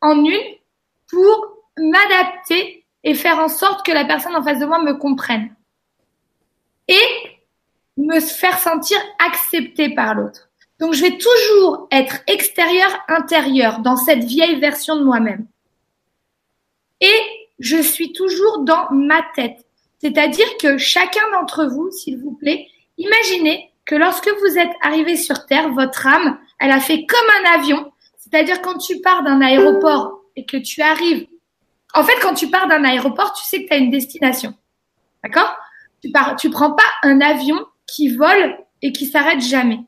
[0.00, 0.56] en une
[1.08, 5.54] pour m'adapter et faire en sorte que la personne en face de moi me comprenne.
[6.88, 7.40] Et
[7.96, 10.48] me faire sentir acceptée par l'autre.
[10.78, 15.46] Donc, je vais toujours être extérieur, intérieur dans cette vieille version de moi-même.
[17.00, 17.20] Et
[17.58, 19.64] je suis toujours dans ma tête.
[19.98, 22.66] C'est-à-dire que chacun d'entre vous, s'il vous plaît,
[22.96, 27.58] imaginez que lorsque vous êtes arrivé sur Terre, votre âme, elle a fait comme un
[27.58, 27.92] avion.
[28.18, 31.26] C'est-à-dire quand tu pars d'un aéroport et que tu arrives.
[31.92, 34.54] En fait, quand tu pars d'un aéroport, tu sais que tu as une destination.
[35.24, 35.56] D'accord?
[36.00, 39.80] Tu pars, tu prends pas un avion qui vole et qui s'arrête jamais.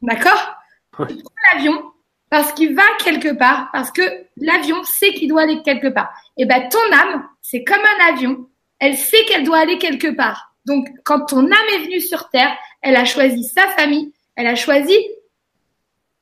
[0.00, 0.54] D'accord?
[1.00, 1.08] Ouais.
[1.08, 1.90] Tu prends l'avion
[2.30, 4.02] parce qu'il va quelque part, parce que
[4.36, 6.14] l'avion sait qu'il doit aller quelque part.
[6.36, 8.48] Et ben ton âme, c'est comme un avion.
[8.78, 10.54] Elle sait qu'elle doit aller quelque part.
[10.66, 14.54] Donc quand ton âme est venue sur Terre, elle a choisi sa famille, elle a
[14.54, 14.96] choisi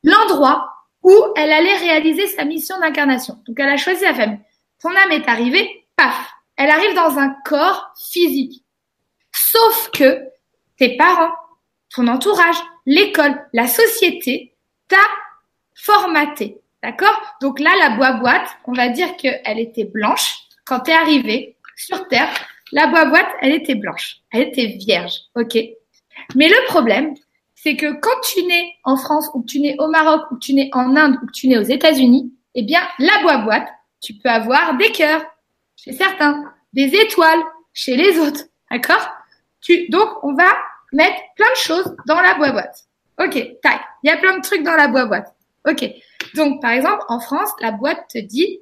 [0.05, 0.69] l'endroit
[1.03, 3.37] où elle allait réaliser sa mission d'incarnation.
[3.47, 4.39] Donc elle a choisi sa famille.
[4.81, 8.65] Ton âme est arrivée, paf, elle arrive dans un corps physique.
[9.33, 10.23] Sauf que
[10.79, 11.33] tes parents,
[11.95, 12.57] ton entourage,
[12.87, 14.55] l'école, la société
[14.89, 14.97] t'a
[15.75, 16.59] formaté.
[16.83, 17.21] D'accord?
[17.41, 20.37] Donc là, la boîte, on va dire qu'elle était blanche.
[20.65, 22.29] Quand tu es arrivé sur Terre,
[22.71, 24.19] la boîte, elle était blanche.
[24.33, 25.13] Elle était vierge.
[25.35, 25.57] OK?
[26.35, 27.15] Mais le problème,
[27.55, 30.41] c'est que quand tu nais en France, ou que tu nais au Maroc, ou que
[30.41, 33.69] tu nais en Inde, ou que tu nais aux États-Unis, eh bien, la boîte,
[34.01, 35.23] tu peux avoir des cœurs.
[35.77, 36.53] C'est certain.
[36.73, 37.43] des étoiles
[37.73, 38.45] chez les autres.
[38.71, 39.09] D'accord?
[39.61, 40.51] Tu, Donc, on va
[40.93, 42.87] mettre plein de choses dans la boîte.
[43.19, 43.81] Ok, tac.
[44.03, 45.35] Il y a plein de trucs dans la boîte.
[45.69, 45.89] Ok.
[46.35, 48.61] Donc, par exemple, en France, la boîte te dit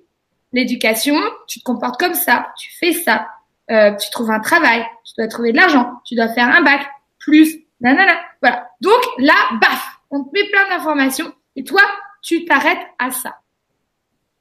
[0.52, 1.16] l'éducation,
[1.46, 3.28] tu te comportes comme ça, tu fais ça,
[3.70, 6.86] euh, tu trouves un travail, tu dois trouver de l'argent, tu dois faire un bac,
[7.20, 8.18] plus, nanana.
[8.42, 8.68] Voilà.
[8.80, 11.82] Donc là, baf, on te met plein d'informations et toi,
[12.22, 13.36] tu t'arrêtes à ça.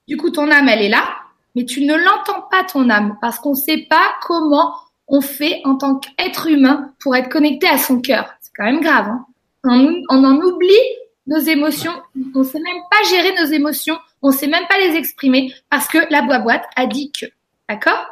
[0.07, 1.03] Du coup, ton âme, elle est là,
[1.55, 4.73] mais tu ne l'entends pas, ton âme, parce qu'on ne sait pas comment
[5.07, 8.33] on fait en tant qu'être humain pour être connecté à son cœur.
[8.41, 9.07] C'est quand même grave.
[9.07, 9.25] Hein
[10.09, 10.73] on, en oublie
[11.27, 11.93] nos émotions.
[12.35, 13.97] On ne sait même pas gérer nos émotions.
[14.21, 17.25] On ne sait même pas les exprimer parce que la boîte a dit que.
[17.67, 18.05] D'accord?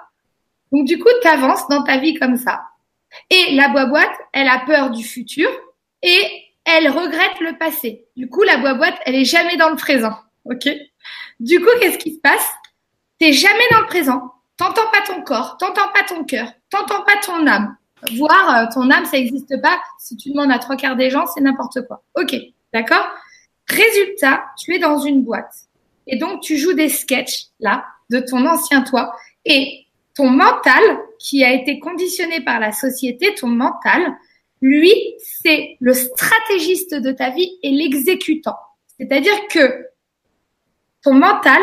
[0.71, 2.61] Donc du coup, tu avances dans ta vie comme ça.
[3.29, 5.49] Et la boîte, elle a peur du futur
[6.01, 8.05] et elle regrette le passé.
[8.15, 10.13] Du coup, la boîte, elle est jamais dans le présent.
[10.45, 10.67] OK?
[11.39, 12.47] Du coup, qu'est-ce qui se passe?
[13.19, 14.33] T'es jamais dans le présent.
[14.57, 17.77] T'entends pas ton corps, t'entends pas ton cœur, t'entends pas ton âme.
[18.17, 19.79] Voir euh, ton âme, ça n'existe pas.
[19.99, 22.03] Si tu demandes à trois quarts des gens, c'est n'importe quoi.
[22.15, 22.35] Ok,
[22.73, 23.07] d'accord?
[23.67, 25.53] Résultat, tu es dans une boîte.
[26.07, 29.15] Et donc, tu joues des sketchs, là, de ton ancien toi.
[29.45, 29.85] Et
[30.15, 30.81] ton mental,
[31.19, 34.01] qui a été conditionné par la société, ton mental,
[34.61, 38.57] lui, c'est le stratégiste de ta vie et l'exécutant.
[38.99, 39.87] C'est-à-dire que
[41.03, 41.61] ton mental,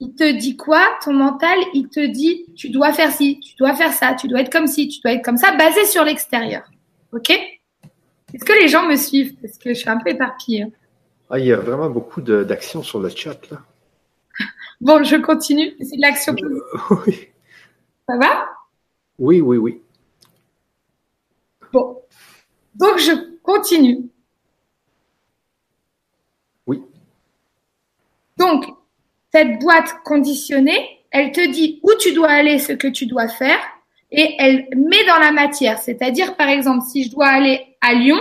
[0.00, 0.82] il te dit quoi?
[1.04, 4.40] Ton mental, il te dit tu dois faire ci, tu dois faire ça, tu dois
[4.40, 6.62] être comme ci, tu dois être comme ça, basé sur l'extérieur.
[7.12, 7.30] Ok?
[7.30, 9.34] Est-ce que les gens me suivent?
[9.40, 10.66] Parce que je suis un peu éparpillée.
[11.30, 13.62] Ah, il y a vraiment beaucoup d'actions sur le chat là.
[14.80, 15.74] bon, je continue.
[15.80, 16.34] C'est de l'action.
[17.06, 17.28] oui.
[18.08, 18.53] Ça va?
[19.18, 19.80] Oui, oui, oui.
[21.72, 22.00] Bon.
[22.74, 23.12] Donc, je
[23.42, 24.08] continue.
[26.66, 26.82] Oui.
[28.36, 28.64] Donc,
[29.32, 33.58] cette boîte conditionnée, elle te dit où tu dois aller, ce que tu dois faire,
[34.10, 35.78] et elle met dans la matière.
[35.78, 38.20] C'est-à-dire, par exemple, si je dois aller à Lyon,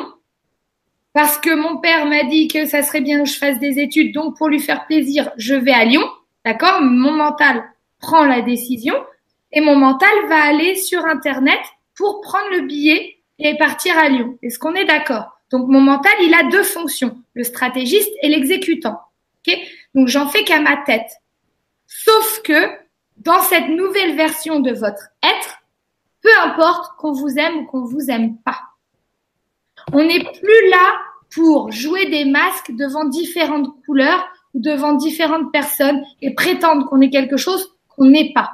[1.13, 4.13] parce que mon père m'a dit que ça serait bien que je fasse des études,
[4.13, 6.03] donc pour lui faire plaisir, je vais à Lyon,
[6.43, 6.81] d'accord?
[6.81, 7.63] Mon mental
[7.99, 8.95] prend la décision
[9.53, 11.59] et mon mental va aller sur Internet
[11.95, 14.37] pour prendre le billet et partir à Lyon.
[14.41, 15.37] Est-ce qu'on est d'accord?
[15.51, 18.99] Donc mon mental, il a deux fonctions, le stratégiste et l'exécutant.
[19.47, 19.55] ok?
[19.93, 21.09] Donc j'en fais qu'à ma tête.
[21.85, 22.69] Sauf que
[23.17, 25.59] dans cette nouvelle version de votre être,
[26.21, 28.59] peu importe qu'on vous aime ou qu'on vous aime pas,
[29.91, 30.99] on n'est plus là
[31.35, 37.09] pour jouer des masques devant différentes couleurs ou devant différentes personnes et prétendre qu'on est
[37.09, 38.51] quelque chose qu'on n'est pas.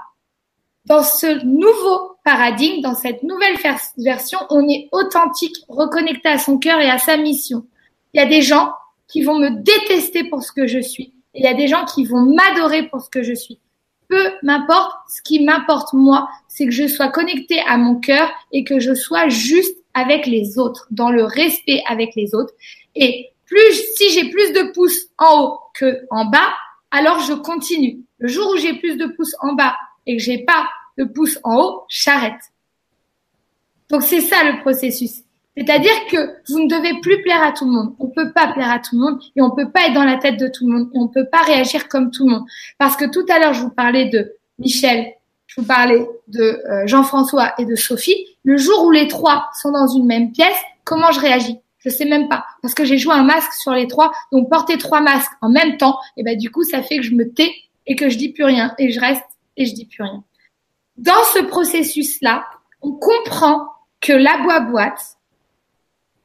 [0.90, 3.57] Dans ce nouveau paradigme, dans cette nouvelle
[3.98, 7.66] version, on est authentique, reconnecté à son cœur et à sa mission.
[8.14, 8.74] Il y a des gens
[9.07, 12.06] qui vont me détester pour ce que je suis il y a des gens qui
[12.06, 13.60] vont m'adorer pour ce que je suis.
[14.07, 18.64] Peu m'importe, ce qui m'importe moi, c'est que je sois connecté à mon cœur et
[18.64, 22.53] que je sois juste avec les autres, dans le respect avec les autres.
[22.95, 26.53] Et plus, si j'ai plus de pouces en haut que en bas,
[26.91, 27.99] alors je continue.
[28.18, 29.76] Le jour où j'ai plus de pouces en bas
[30.07, 30.68] et que j'ai pas
[30.99, 32.41] de pouces en haut, j'arrête.
[33.89, 35.23] Donc c'est ça le processus.
[35.57, 36.17] C'est-à-dire que
[36.47, 37.95] vous ne devez plus plaire à tout le monde.
[37.99, 39.93] On ne peut pas plaire à tout le monde et on ne peut pas être
[39.93, 42.26] dans la tête de tout le monde et on ne peut pas réagir comme tout
[42.26, 42.45] le monde.
[42.77, 45.13] Parce que tout à l'heure, je vous parlais de Michel,
[45.47, 48.26] je vous parlais de euh, Jean-François et de Sophie.
[48.43, 51.59] Le jour où les trois sont dans une même pièce, comment je réagis?
[51.80, 54.11] Je sais même pas parce que j'ai joué un masque sur les trois.
[54.31, 57.15] Donc porter trois masques en même temps, et ben du coup, ça fait que je
[57.15, 57.51] me tais
[57.88, 59.23] et que je dis plus rien et je reste
[59.57, 60.23] et je dis plus rien.
[60.99, 62.45] Dans ce processus-là,
[62.81, 63.67] on comprend
[64.01, 65.17] que la boîte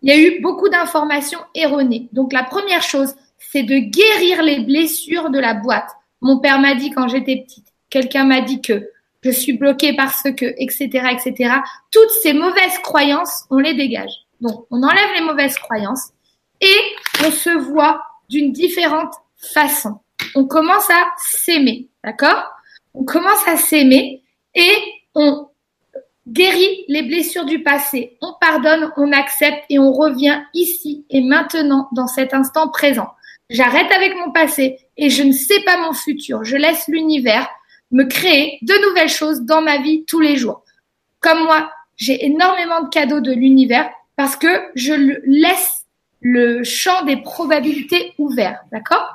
[0.05, 2.11] il y a eu beaucoup d'informations erronées.
[2.13, 5.89] Donc la première chose, c'est de guérir les blessures de la boîte.
[6.21, 8.91] Mon père m'a dit quand j'étais petite, quelqu'un m'a dit que
[9.23, 11.55] je suis bloquée parce que, etc., etc.
[11.91, 14.13] Toutes ces mauvaises croyances, on les dégage.
[14.43, 16.11] Donc on enlève les mauvaises croyances
[16.61, 16.77] et
[17.25, 20.01] on se voit d'une différente façon.
[20.35, 22.45] On commence à s'aimer, d'accord?
[22.93, 24.23] On commence à s'aimer
[24.55, 24.77] et
[25.15, 25.49] on
[26.27, 28.17] guérit les blessures du passé.
[28.23, 33.09] On pardonne, on accepte et on revient ici et maintenant dans cet instant présent.
[33.51, 36.45] J'arrête avec mon passé et je ne sais pas mon futur.
[36.45, 37.49] Je laisse l'univers
[37.91, 40.65] me créer de nouvelles choses dans ma vie tous les jours.
[41.21, 44.95] Comme moi, j'ai énormément de cadeaux de l'univers parce que je
[45.25, 45.85] laisse
[46.21, 48.61] le champ des probabilités ouvert.
[48.73, 49.07] D'accord?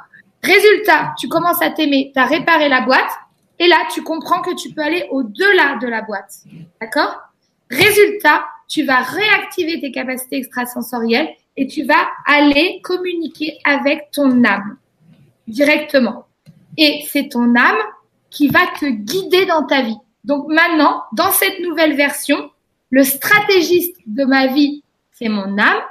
[0.44, 3.11] Résultat, tu commences à t'aimer, tu as réparé la boîte,
[3.60, 6.34] et là, tu comprends que tu peux aller au-delà de la boîte.
[6.81, 7.19] D'accord?
[7.69, 14.77] Résultat, tu vas réactiver tes capacités extrasensorielles et tu vas aller communiquer avec ton âme
[15.48, 16.26] directement.
[16.77, 17.77] Et c'est ton âme
[18.30, 19.98] qui va te guider dans ta vie.
[20.23, 22.52] Donc maintenant, dans cette nouvelle version,
[22.90, 25.81] le stratégiste de ma vie, c'est mon âme.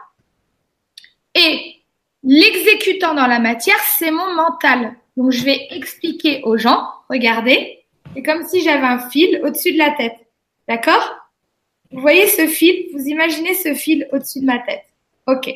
[1.34, 1.82] Et
[2.22, 4.96] l'exécutant dans la matière, c'est mon mental.
[5.16, 9.78] Donc je vais expliquer aux gens, regardez, c'est comme si j'avais un fil au-dessus de
[9.78, 10.16] la tête.
[10.68, 11.16] D'accord?
[11.90, 12.86] Vous voyez ce fil?
[12.92, 14.84] Vous imaginez ce fil au-dessus de ma tête.
[15.26, 15.50] Ok.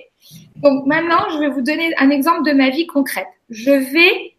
[0.56, 3.26] Donc maintenant, je vais vous donner un exemple de ma vie concrète.
[3.50, 4.34] Je vais,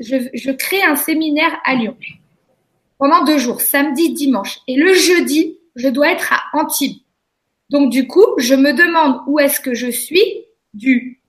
[0.00, 1.96] je, je crée un séminaire à Lyon
[2.98, 4.58] pendant deux jours, samedi, dimanche.
[4.66, 6.98] Et le jeudi, je dois être à Antibes.
[7.70, 11.20] Donc du coup, je me demande où est-ce que je suis du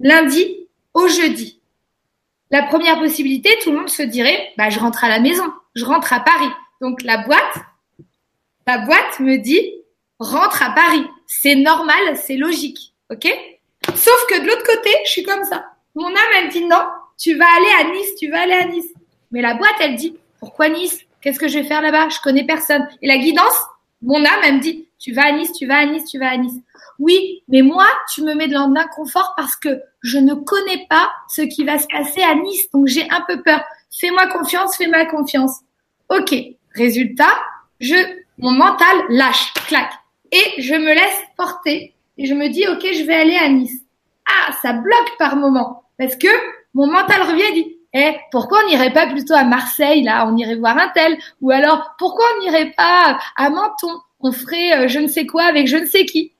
[0.00, 1.55] lundi au jeudi.
[2.50, 5.44] La première possibilité, tout le monde se dirait, bah, je rentre à la maison,
[5.74, 6.50] je rentre à Paris.
[6.80, 7.56] Donc la boîte,
[8.66, 9.72] la boîte me dit,
[10.18, 11.04] rentre à Paris.
[11.26, 12.94] C'est normal, c'est logique.
[13.10, 13.26] OK?
[13.94, 15.64] Sauf que de l'autre côté, je suis comme ça.
[15.94, 16.82] Mon âme, elle dit non,
[17.18, 18.92] tu vas aller à Nice, tu vas aller à Nice.
[19.30, 21.00] Mais la boîte, elle dit, pourquoi Nice?
[21.20, 22.08] Qu'est-ce que je vais faire là-bas?
[22.08, 22.86] Je connais personne.
[23.02, 23.56] Et la guidance,
[24.02, 26.30] mon âme, elle me dit, tu vas à Nice, tu vas à Nice, tu vas
[26.30, 26.60] à Nice.
[26.98, 31.42] Oui, mais moi, tu me mets dans l'inconfort parce que je ne connais pas ce
[31.42, 33.60] qui va se passer à Nice, donc j'ai un peu peur.
[33.98, 35.60] Fais-moi confiance, fais-moi confiance.
[36.08, 36.34] Ok.
[36.74, 37.38] Résultat,
[37.80, 37.96] je,
[38.38, 39.92] mon mental lâche, claque.
[40.32, 41.94] Et je me laisse porter.
[42.18, 43.82] Et je me dis, ok, je vais aller à Nice.
[44.26, 45.84] Ah, ça bloque par moment.
[45.98, 46.28] Parce que
[46.74, 50.36] mon mental revient et dit, eh, pourquoi on n'irait pas plutôt à Marseille, là, on
[50.36, 51.16] irait voir un tel?
[51.40, 54.00] Ou alors, pourquoi on n'irait pas à Menton?
[54.20, 56.32] On ferait euh, je ne sais quoi avec je ne sais qui.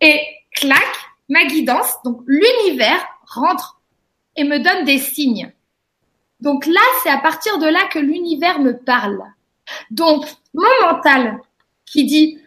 [0.00, 0.20] Et
[0.54, 0.86] clac,
[1.28, 3.80] ma guidance, donc l'univers rentre
[4.36, 5.52] et me donne des signes.
[6.40, 9.22] Donc là, c'est à partir de là que l'univers me parle.
[9.90, 11.40] Donc, mon mental
[11.86, 12.38] qui dit,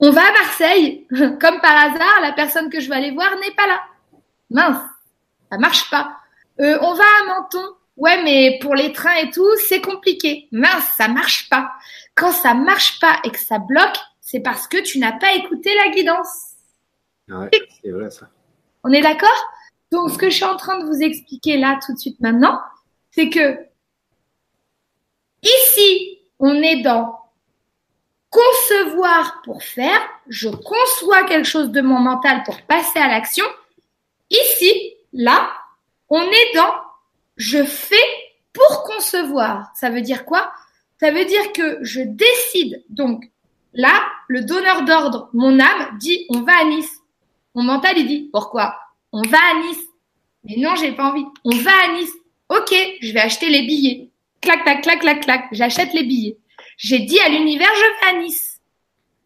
[0.00, 3.54] on va à Marseille, comme par hasard, la personne que je vais aller voir n'est
[3.54, 3.80] pas là.
[4.50, 4.82] Mince,
[5.50, 6.16] ça marche pas.
[6.60, 10.48] Euh, on va à Menton, ouais, mais pour les trains et tout, c'est compliqué.
[10.52, 11.70] Mince, ça marche pas.
[12.14, 15.74] Quand ça marche pas et que ça bloque, c'est parce que tu n'as pas écouté
[15.74, 16.52] la guidance.
[17.28, 17.50] Ouais,
[17.82, 18.28] c'est vrai ça.
[18.82, 19.44] On est d'accord?
[19.90, 22.60] Donc, ce que je suis en train de vous expliquer là tout de suite maintenant,
[23.10, 23.58] c'est que
[25.42, 27.20] ici, on est dans
[28.30, 30.00] concevoir pour faire.
[30.26, 33.44] Je conçois quelque chose de mon mental pour passer à l'action.
[34.30, 35.52] Ici, là,
[36.08, 36.74] on est dans
[37.36, 37.96] je fais
[38.52, 39.70] pour concevoir.
[39.74, 40.52] Ça veut dire quoi?
[41.00, 42.84] Ça veut dire que je décide.
[42.88, 43.24] Donc
[43.72, 47.00] là, le donneur d'ordre, mon âme, dit on va à Nice.
[47.54, 48.76] Mon mental, il dit pourquoi?
[49.12, 49.84] On va à Nice.
[50.44, 51.24] Mais non, j'ai pas envie.
[51.44, 52.12] On va à Nice.
[52.48, 54.10] Ok, je vais acheter les billets.
[54.40, 55.48] Clac, clac, clac, clac, clac.
[55.52, 56.38] J'achète les billets.
[56.76, 58.60] J'ai dit à l'univers, je vais à Nice.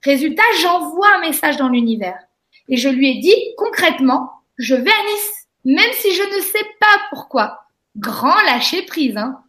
[0.03, 2.19] Résultat, j'envoie un message dans l'univers.
[2.69, 5.49] Et je lui ai dit concrètement, je vais à Nice.
[5.65, 7.68] Même si je ne sais pas pourquoi
[7.99, 9.17] grand lâcher prise.
[9.17, 9.41] Hein.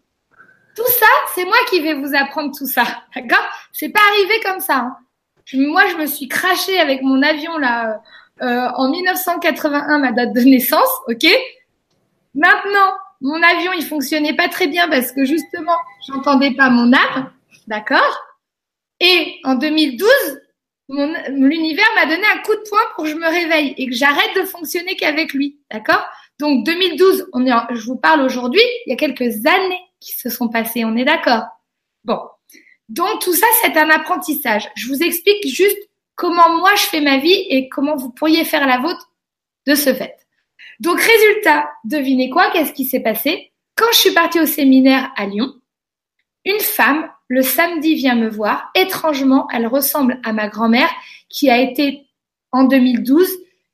[0.76, 2.84] Tout ça, c'est moi qui vais vous apprendre tout ça.
[3.16, 3.46] D'accord?
[3.72, 4.78] C'est pas arrivé comme ça.
[4.78, 4.98] Hein.
[5.54, 8.02] moi, je me suis craché avec mon avion là
[8.42, 10.90] euh, en 1981, ma date de naissance.
[11.08, 11.28] Ok?
[12.36, 15.76] Maintenant, mon avion, il fonctionnait pas très bien parce que justement,
[16.08, 17.32] j'entendais pas mon âme.
[17.68, 18.18] D'accord?
[19.00, 20.10] Et en 2012,
[20.90, 24.36] l'univers m'a donné un coup de poing pour que je me réveille et que j'arrête
[24.36, 25.60] de fonctionner qu'avec lui.
[25.72, 26.06] D'accord?
[26.40, 30.30] Donc 2012, on est je vous parle aujourd'hui, il y a quelques années qui se
[30.30, 31.44] sont passées, on est d'accord?
[32.06, 32.20] Bon.
[32.88, 34.68] Donc tout ça, c'est un apprentissage.
[34.76, 35.78] Je vous explique juste
[36.16, 39.12] comment moi je fais ma vie et comment vous pourriez faire la vôtre
[39.68, 40.16] de ce fait.
[40.80, 42.50] Donc résultat, devinez quoi?
[42.52, 43.52] Qu'est-ce qui s'est passé?
[43.76, 45.54] Quand je suis partie au séminaire à Lyon,
[46.46, 48.72] une femme, le samedi, vient me voir.
[48.76, 50.90] Étrangement, elle ressemble à ma grand-mère
[51.28, 52.08] qui a été
[52.52, 53.30] en 2012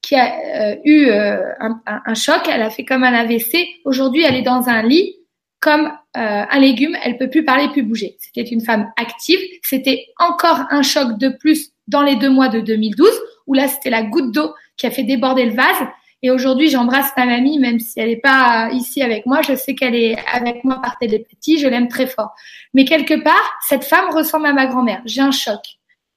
[0.05, 3.65] qui a euh, eu euh, un, choc, elle a fait comme un AVC.
[3.85, 5.15] Aujourd'hui, elle est dans un lit
[5.59, 8.15] comme euh, un légume, elle peut plus parler, plus bouger.
[8.19, 9.39] C'était une femme active.
[9.63, 13.09] C'était encore un choc de plus dans les deux mois de 2012,
[13.47, 15.87] où là, c'était la goutte d'eau qui a fait déborder le vase.
[16.21, 19.41] Et aujourd'hui, j'embrasse ma mamie, même si elle n'est pas ici avec moi.
[19.41, 21.57] Je sais qu'elle est avec moi par télépathie.
[21.57, 22.35] Je l'aime très fort.
[22.75, 25.01] Mais quelque part, cette femme ressemble à ma grand-mère.
[25.05, 25.61] J'ai un choc.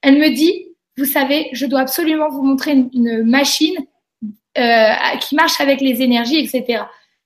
[0.03, 0.68] Elle me dit,
[0.99, 3.75] vous savez, je dois absolument vous montrer une, machine
[4.57, 6.83] euh, qui marche avec les énergies, etc.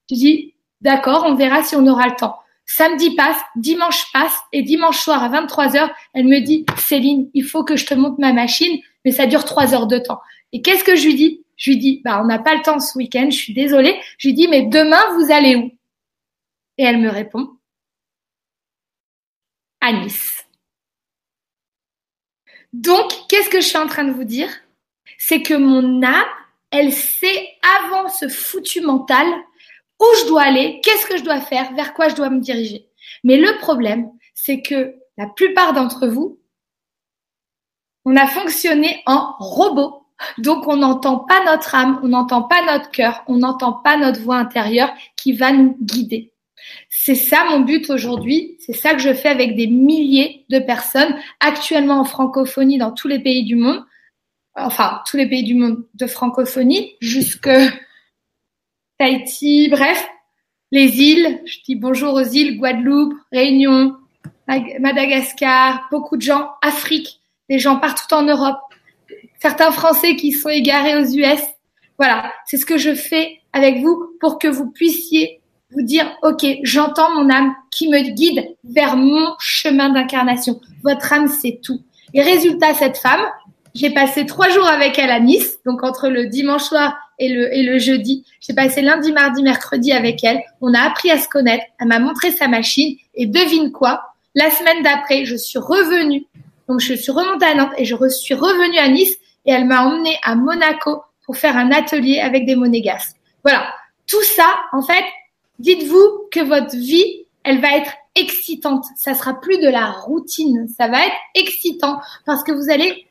[0.09, 2.37] Je dis, d'accord, on verra si on aura le temps.
[2.65, 7.43] Samedi passe, dimanche passe, et dimanche soir à 23 heures, elle me dit, Céline, il
[7.43, 10.19] faut que je te montre ma machine, mais ça dure trois heures de temps.
[10.53, 11.43] Et qu'est-ce que je lui dis?
[11.57, 13.99] Je lui dis, bah, on n'a pas le temps ce week-end, je suis désolée.
[14.17, 15.71] Je lui dis, mais demain, vous allez où?
[16.77, 17.49] Et elle me répond,
[19.81, 20.42] à Nice.
[22.73, 24.49] Donc, qu'est-ce que je suis en train de vous dire?
[25.19, 26.25] C'est que mon âme,
[26.71, 29.27] elle sait avant ce foutu mental
[29.99, 32.87] où je dois aller, qu'est-ce que je dois faire, vers quoi je dois me diriger.
[33.23, 36.39] Mais le problème, c'est que la plupart d'entre vous,
[38.05, 40.07] on a fonctionné en robot.
[40.39, 44.21] Donc, on n'entend pas notre âme, on n'entend pas notre cœur, on n'entend pas notre
[44.21, 46.32] voix intérieure qui va nous guider.
[46.89, 51.15] C'est ça mon but aujourd'hui, c'est ça que je fais avec des milliers de personnes
[51.39, 53.83] actuellement en francophonie dans tous les pays du monde,
[54.55, 57.49] enfin tous les pays du monde de francophonie, jusque
[58.97, 60.07] Tahiti, bref,
[60.71, 63.95] les îles, je dis bonjour aux îles, Guadeloupe, Réunion,
[64.47, 67.19] Madagascar, beaucoup de gens, Afrique,
[67.49, 68.59] des gens partout en Europe,
[69.39, 71.41] certains Français qui sont égarés aux US.
[71.97, 75.42] Voilà, c'est ce que je fais avec vous pour que vous puissiez
[75.75, 80.59] vous dire, OK, j'entends mon âme qui me guide vers mon chemin d'incarnation.
[80.83, 81.81] Votre âme, c'est tout.
[82.13, 83.21] Et résultat, cette femme,
[83.75, 87.53] j'ai passé trois jours avec elle à Nice, donc entre le dimanche soir et le,
[87.53, 88.23] et le jeudi.
[88.39, 90.41] J'ai passé lundi, mardi, mercredi avec elle.
[90.61, 91.65] On a appris à se connaître.
[91.79, 92.97] Elle m'a montré sa machine.
[93.15, 96.25] Et devine quoi La semaine d'après, je suis revenue.
[96.67, 99.15] Donc, je suis remontée à Nantes et je suis revenue à Nice.
[99.45, 103.15] Et elle m'a emmenée à Monaco pour faire un atelier avec des monégasques.
[103.43, 103.73] Voilà.
[104.07, 105.03] Tout ça, en fait,
[105.59, 108.85] dites-vous que votre vie, elle va être excitante.
[108.95, 110.67] Ça sera plus de la routine.
[110.77, 113.07] Ça va être excitant parce que vous allez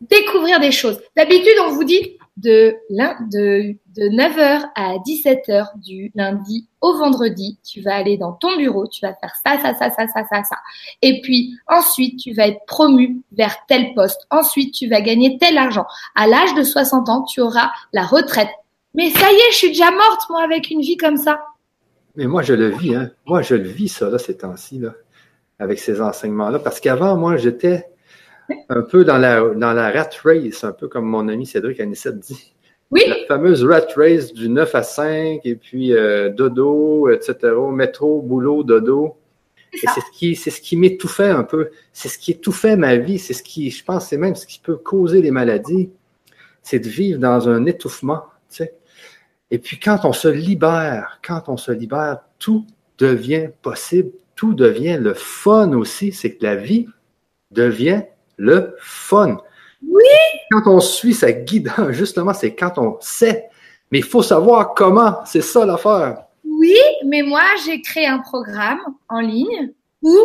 [0.00, 1.00] découvrir des choses.
[1.16, 7.80] D'habitude, on vous dit de, de, de 9h à 17h du lundi au vendredi, tu
[7.80, 10.56] vas aller dans ton bureau, tu vas faire ça, ça, ça, ça, ça, ça, ça.
[11.02, 14.24] Et puis ensuite, tu vas être promu vers tel poste.
[14.30, 15.86] Ensuite, tu vas gagner tel argent.
[16.14, 18.50] À l'âge de 60 ans, tu auras la retraite.
[18.94, 21.40] Mais ça y est, je suis déjà morte, moi, avec une vie comme ça.
[22.18, 23.12] Mais moi, je le vis, hein.
[23.26, 24.92] Moi, je le vis, ça, là, ces temps-ci, là,
[25.60, 26.58] avec ces enseignements-là.
[26.58, 27.86] Parce qu'avant, moi, j'étais
[28.68, 32.18] un peu dans la, dans la rat race, un peu comme mon ami Cédric Anissette
[32.18, 32.54] dit.
[32.90, 33.02] Oui.
[33.06, 37.36] La fameuse rat race du 9 à 5, et puis euh, dodo, etc.,
[37.70, 39.16] métro, boulot, dodo.
[39.72, 41.70] Et c'est ce qui, c'est ce qui m'étouffait un peu.
[41.92, 43.20] C'est ce qui étouffait ma vie.
[43.20, 45.90] C'est ce qui, je pense, c'est même ce qui peut causer les maladies.
[46.64, 48.74] C'est de vivre dans un étouffement, tu sais.
[49.50, 52.66] Et puis quand on se libère, quand on se libère, tout
[52.98, 56.12] devient possible, tout devient le fun aussi.
[56.12, 56.86] C'est que la vie
[57.50, 58.02] devient
[58.36, 59.38] le fun.
[59.86, 60.04] Oui.
[60.50, 63.48] Quand on suit sa guidance, justement, c'est quand on sait.
[63.90, 65.24] Mais il faut savoir comment.
[65.24, 66.24] C'est ça l'affaire.
[66.44, 69.72] Oui, mais moi, j'ai créé un programme en ligne
[70.02, 70.16] où,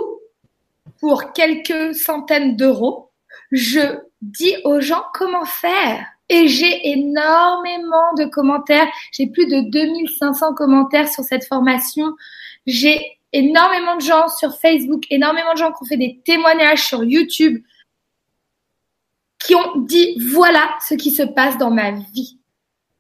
[1.00, 3.12] pour quelques centaines d'euros,
[3.52, 6.06] je dis aux gens comment faire.
[6.30, 8.88] Et j'ai énormément de commentaires.
[9.12, 12.16] J'ai plus de 2500 commentaires sur cette formation.
[12.66, 17.04] J'ai énormément de gens sur Facebook, énormément de gens qui ont fait des témoignages sur
[17.04, 17.64] YouTube,
[19.40, 22.40] qui ont dit voilà ce qui se passe dans ma vie.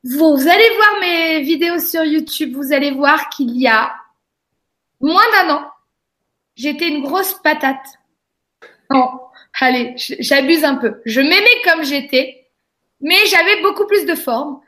[0.03, 3.93] Vous allez voir mes vidéos sur YouTube, vous allez voir qu'il y a
[4.99, 5.71] moins d'un an,
[6.55, 7.85] j'étais une grosse patate.
[8.91, 9.11] Non,
[9.61, 11.01] allez, j'abuse un peu.
[11.05, 12.42] Je m'aimais comme j'étais
[13.03, 14.59] mais j'avais beaucoup plus de forme,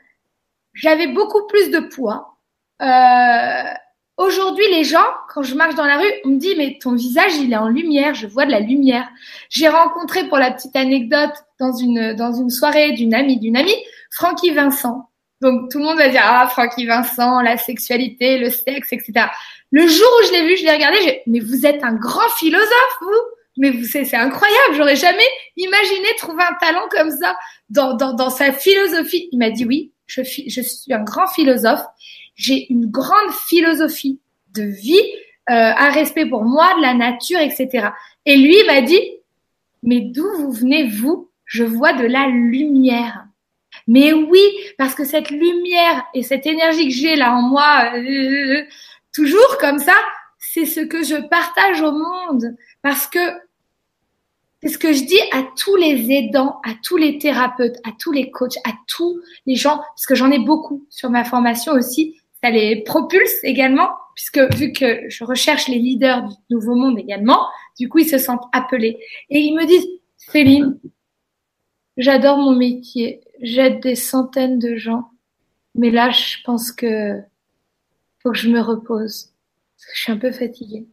[0.74, 2.38] j'avais beaucoup plus de poids.
[2.80, 3.74] Euh,
[4.18, 7.36] Aujourd'hui, les gens, quand je marche dans la rue, on me dit mais ton visage
[7.36, 9.06] il est en lumière, je vois de la lumière.
[9.50, 13.76] J'ai rencontré pour la petite anecdote dans une dans une soirée d'une amie d'une amie,
[14.10, 15.10] Francky Vincent.
[15.42, 19.26] Donc tout le monde va dire ah Francky Vincent, la sexualité, le sexe, etc.
[19.70, 22.98] Le jour où je l'ai vu, je l'ai regardé, mais vous êtes un grand philosophe
[23.02, 23.20] vous
[23.56, 27.36] mais vous c'est incroyable, j'aurais jamais imaginé trouver un talent comme ça
[27.70, 29.28] dans, dans, dans sa philosophie.
[29.32, 31.84] Il m'a dit oui, je, je suis un grand philosophe,
[32.34, 34.20] j'ai une grande philosophie
[34.54, 35.02] de vie,
[35.48, 37.88] euh, un respect pour moi, de la nature, etc.
[38.24, 39.00] Et lui m'a dit,
[39.82, 41.30] mais d'où vous venez vous?
[41.44, 43.26] Je vois de la lumière.
[43.86, 44.42] Mais oui,
[44.78, 48.62] parce que cette lumière et cette énergie que j'ai là en moi, euh,
[49.14, 49.94] toujours comme ça,
[50.38, 52.56] c'est ce que je partage au monde.
[52.82, 53.20] Parce que
[54.66, 58.10] c'est ce que je dis à tous les aidants, à tous les thérapeutes, à tous
[58.10, 62.20] les coachs, à tous les gens, parce que j'en ai beaucoup sur ma formation aussi.
[62.42, 67.46] Ça les propulse également, puisque vu que je recherche les leaders du nouveau monde également,
[67.78, 68.98] du coup ils se sentent appelés.
[69.30, 69.86] Et ils me disent,
[70.16, 70.80] Céline,
[71.96, 75.10] j'adore mon métier, j'aide des centaines de gens,
[75.76, 77.20] mais là je pense que
[78.20, 79.30] faut que je me repose,
[79.76, 80.86] parce que je suis un peu fatiguée.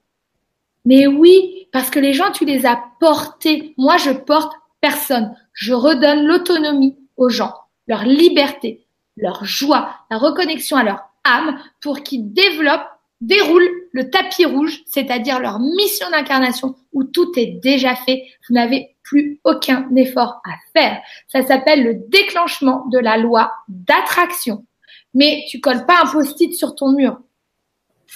[0.85, 3.73] Mais oui, parce que les gens, tu les as portés.
[3.77, 5.35] Moi, je porte personne.
[5.53, 7.53] Je redonne l'autonomie aux gens,
[7.87, 8.85] leur liberté,
[9.15, 12.89] leur joie, la reconnexion à leur âme pour qu'ils développent,
[13.21, 18.23] déroulent le tapis rouge, c'est-à-dire leur mission d'incarnation où tout est déjà fait.
[18.47, 20.99] Vous n'avez plus aucun effort à faire.
[21.27, 24.65] Ça s'appelle le déclenchement de la loi d'attraction.
[25.13, 27.19] Mais tu colles pas un post-it sur ton mur.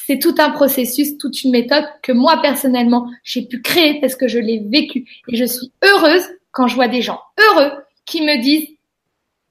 [0.05, 4.27] C'est tout un processus, toute une méthode que moi personnellement j'ai pu créer parce que
[4.27, 7.71] je l'ai vécu et je suis heureuse quand je vois des gens heureux
[8.05, 8.67] qui me disent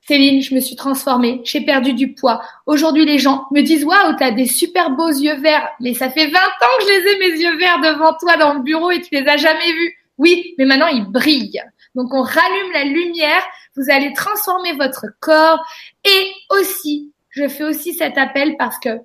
[0.06, 2.40] Céline, je me suis transformée, j'ai perdu du poids.
[2.66, 5.68] Aujourd'hui, les gens me disent waouh, t'as des super beaux yeux verts.
[5.80, 8.54] Mais ça fait 20 ans que je les ai mes yeux verts devant toi dans
[8.54, 9.94] le bureau et tu les as jamais vus.
[10.18, 11.60] Oui, mais maintenant ils brillent.
[11.96, 13.42] Donc on rallume la lumière.
[13.74, 15.58] Vous allez transformer votre corps
[16.04, 19.00] et aussi, je fais aussi cet appel parce que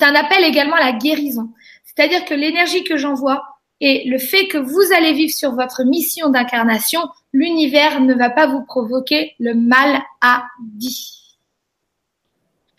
[0.00, 1.50] c'est un appel également à la guérison.
[1.84, 3.42] C'est-à-dire que l'énergie que j'envoie
[3.80, 7.00] et le fait que vous allez vivre sur votre mission d'incarnation,
[7.32, 11.36] l'univers ne va pas vous provoquer le mal à dit.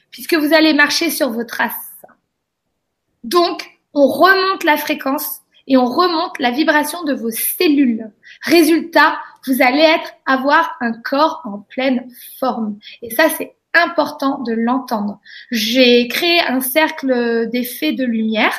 [0.10, 1.74] Puisque vous allez marcher sur vos traces.
[3.24, 8.12] Donc, on remonte la fréquence et on remonte la vibration de vos cellules.
[8.42, 12.08] Résultat, vous allez être, avoir un corps en pleine
[12.40, 12.80] forme.
[13.02, 15.20] Et ça, c'est important de l'entendre.
[15.50, 18.54] J'ai créé un cercle d'effets de lumière.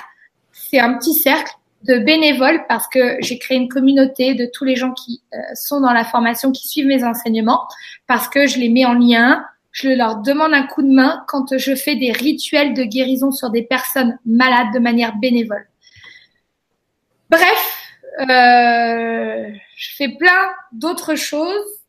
[0.53, 1.53] C'est un petit cercle
[1.85, 5.81] de bénévoles parce que j'ai créé une communauté de tous les gens qui euh, sont
[5.81, 7.67] dans la formation, qui suivent mes enseignements,
[8.07, 11.57] parce que je les mets en lien, je leur demande un coup de main quand
[11.59, 15.67] je fais des rituels de guérison sur des personnes malades de manière bénévole.
[17.31, 21.81] Bref, euh, je fais plein d'autres choses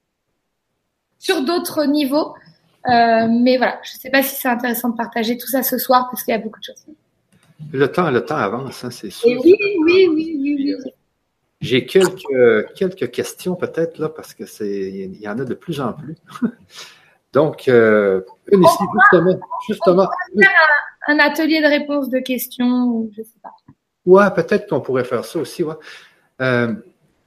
[1.19, 2.33] sur d'autres niveaux
[2.85, 6.07] mais voilà, je ne sais pas si c'est intéressant de partager tout ça ce soir
[6.11, 6.85] parce qu'il y a beaucoup de choses.
[7.71, 9.29] Le temps, le temps avance, hein, c'est sûr.
[9.43, 10.91] oui, oui, oui, oui,
[11.61, 15.79] J'ai quelques, quelques questions peut-être là parce que c'est il y en a de plus
[15.79, 16.15] en plus.
[17.33, 19.39] Donc, euh, une ici, justement.
[19.67, 20.09] justement
[21.07, 23.49] un, atelier de réponse de questions, je ne sais pas.
[24.05, 25.73] Ouais, peut-être qu'on pourrait faire ça aussi, ouais.
[26.41, 26.73] Euh,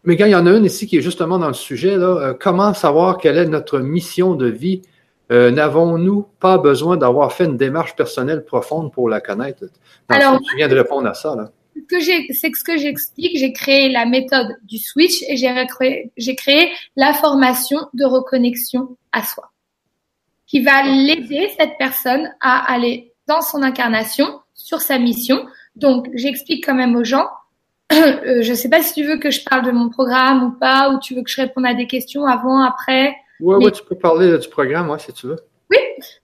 [0.05, 2.35] mais quand il y en a une ici qui est justement dans le sujet, là,
[2.39, 4.83] comment savoir quelle est notre mission de vie?
[5.33, 9.65] Euh, n'avons-nous pas besoin d'avoir fait une démarche personnelle profonde pour la connaître?
[10.09, 11.51] Alors, tu viens de répondre à ça, là.
[11.89, 13.37] C'est ce que j'explique.
[13.37, 19.23] J'ai créé la méthode du switch et j'ai créé, créé la formation de reconnexion à
[19.23, 19.51] soi,
[20.47, 25.45] qui va l'aider cette personne à aller dans son incarnation, sur sa mission.
[25.75, 27.29] Donc, j'explique quand même aux gens.
[27.93, 30.51] Euh, je ne sais pas si tu veux que je parle de mon programme ou
[30.59, 33.15] pas, ou tu veux que je réponde à des questions avant, après.
[33.41, 35.39] Oui, ouais, tu peux parler du programme, ouais, si tu veux.
[35.71, 35.79] Oui,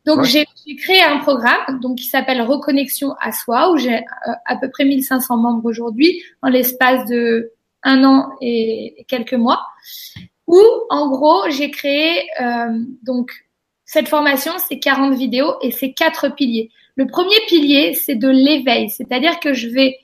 [0.04, 4.56] donc j'ai créé un programme donc qui s'appelle Reconnexion à soi, où j'ai euh, à
[4.56, 7.52] peu près 1500 membres aujourd'hui, en l'espace de
[7.82, 9.60] un an et quelques mois,
[10.46, 10.60] où
[10.90, 13.32] en gros j'ai créé euh, donc
[13.84, 16.70] cette formation, c'est 40 vidéos et c'est quatre piliers.
[16.94, 19.98] Le premier pilier, c'est de l'éveil, c'est-à-dire que je vais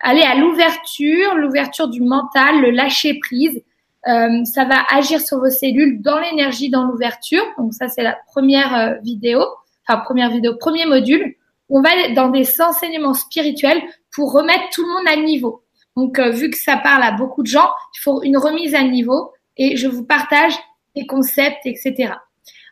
[0.00, 3.62] aller à l'ouverture, l'ouverture du mental, le lâcher prise,
[4.06, 7.44] euh, ça va agir sur vos cellules dans l'énergie, dans l'ouverture.
[7.58, 9.42] Donc ça, c'est la première euh, vidéo,
[9.86, 11.36] enfin première vidéo, premier module.
[11.70, 13.82] On va dans des enseignements spirituels
[14.14, 15.64] pour remettre tout le monde à niveau.
[15.96, 18.82] Donc euh, vu que ça parle à beaucoup de gens, il faut une remise à
[18.82, 20.54] niveau et je vous partage
[20.94, 22.12] des concepts, etc.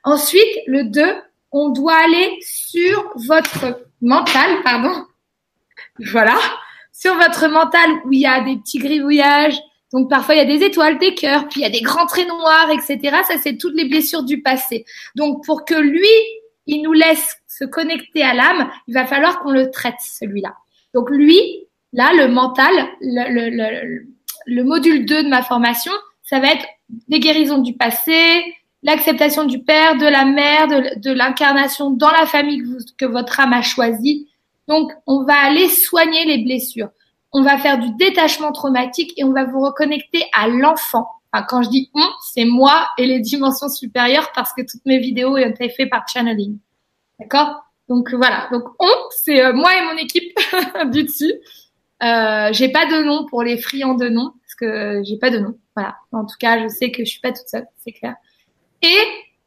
[0.05, 1.03] Ensuite, le 2,
[1.53, 4.93] on doit aller sur votre mental, pardon.
[6.11, 6.39] Voilà,
[6.91, 9.61] sur votre mental où il y a des petits gribouillages,
[9.93, 12.07] donc parfois il y a des étoiles, des cœurs, puis il y a des grands
[12.07, 13.17] traits noirs, etc.
[13.27, 14.85] Ça c'est toutes les blessures du passé.
[15.15, 16.09] Donc pour que lui,
[16.67, 20.55] il nous laisse se connecter à l'âme, il va falloir qu'on le traite celui-là.
[20.95, 21.39] Donc lui,
[21.93, 24.07] là, le mental, le, le,
[24.47, 25.93] le, module 2 de ma formation,
[26.23, 26.67] ça va être
[27.09, 28.43] des guérisons du passé,
[28.83, 33.41] l'acceptation du père, de la mère, de, de l'incarnation dans la famille que, que votre
[33.41, 34.29] âme a choisie.
[34.69, 36.89] Donc on va aller soigner les blessures
[37.33, 41.09] on va faire du détachement traumatique et on va vous reconnecter à l'enfant.
[41.49, 45.33] Quand je dis on, c'est moi et les dimensions supérieures parce que toutes mes vidéos
[45.33, 46.59] ont été faites par channeling.
[47.19, 47.63] D'accord?
[47.89, 48.49] Donc voilà.
[48.53, 50.37] Donc on, c'est euh, moi et mon équipe
[50.93, 51.33] du dessus.
[52.03, 55.39] Euh, j'ai pas de nom pour les friands de nom parce que j'ai pas de
[55.39, 55.55] nom.
[55.75, 55.97] Voilà.
[56.11, 58.17] En tout cas, je sais que je suis pas toute seule, c'est clair.
[58.83, 58.99] Et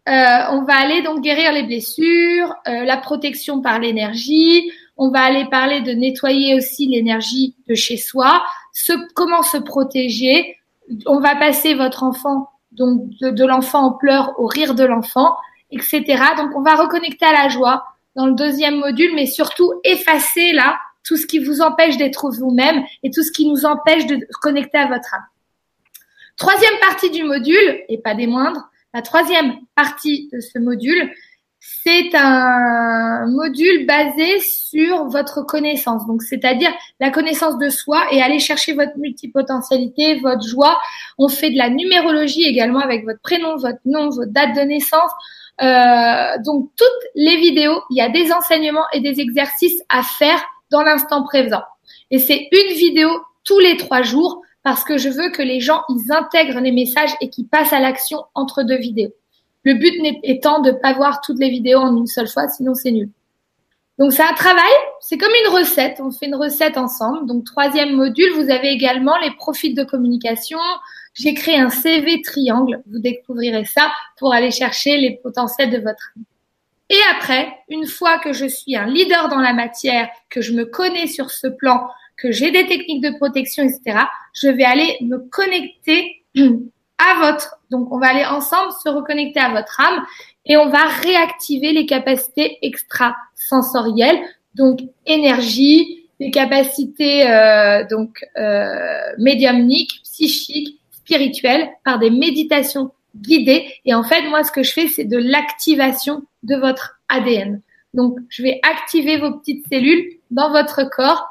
[0.07, 5.21] euh, on va aller donc guérir les blessures, euh, la protection par l'énergie, on va
[5.21, 8.43] aller parler de nettoyer aussi l'énergie de chez soi,
[9.13, 10.57] comment se protéger.
[11.05, 15.35] On va passer votre enfant, donc de, l'enfant en pleurs au rire de l'enfant,
[15.71, 16.03] etc.
[16.37, 17.85] Donc on va reconnecter à la joie
[18.15, 22.83] dans le deuxième module, mais surtout effacer là tout ce qui vous empêche d'être vous-même
[23.03, 25.25] et tout ce qui nous empêche de connecter à votre âme.
[26.37, 31.11] Troisième partie du module, et pas des moindres, la troisième partie de ce module,
[31.83, 36.05] c'est un module basé sur votre connaissance.
[36.05, 40.79] Donc, c'est-à-dire la connaissance de soi et aller chercher votre multipotentialité, votre joie.
[41.17, 45.09] On fait de la numérologie également avec votre prénom, votre nom, votre date de naissance.
[45.63, 50.43] Euh, donc, toutes les vidéos, il y a des enseignements et des exercices à faire
[50.69, 51.63] dans l'instant présent.
[52.11, 53.09] Et c'est une vidéo
[53.43, 57.15] tous les trois jours parce que je veux que les gens, ils intègrent les messages
[57.21, 59.13] et qu'ils passent à l'action entre deux vidéos.
[59.65, 59.93] Le but
[60.23, 63.09] étant de pas voir toutes les vidéos en une seule fois, sinon c'est nul.
[63.97, 67.25] Donc c'est un travail, c'est comme une recette, on fait une recette ensemble.
[67.27, 70.59] Donc troisième module, vous avez également les profils de communication.
[71.13, 76.13] J'ai créé un CV triangle, vous découvrirez ça pour aller chercher les potentiels de votre
[76.89, 80.65] Et après, une fois que je suis un leader dans la matière, que je me
[80.65, 81.87] connais sur ce plan,
[82.17, 83.99] que j'ai des techniques de protection, etc.,
[84.33, 86.23] je vais aller me connecter
[86.97, 90.03] à votre, donc on va aller ensemble se reconnecter à votre âme
[90.45, 94.19] et on va réactiver les capacités extrasensorielles,
[94.55, 103.71] donc énergie, les capacités euh, donc euh, médiumniques, psychiques, spirituelles par des méditations guidées.
[103.85, 107.61] Et en fait, moi, ce que je fais, c'est de l'activation de votre ADN.
[107.93, 111.27] Donc, je vais activer vos petites cellules dans votre corps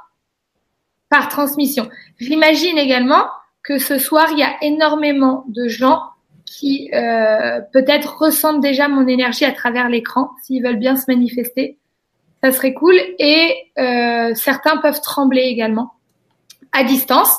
[1.11, 1.89] par transmission.
[2.19, 3.27] J'imagine également
[3.65, 6.01] que ce soir, il y a énormément de gens
[6.45, 11.79] qui euh, peut-être ressentent déjà mon énergie à travers l'écran, s'ils veulent bien se manifester.
[12.43, 12.95] Ça serait cool.
[13.19, 15.95] Et euh, certains peuvent trembler également
[16.73, 17.35] à distance.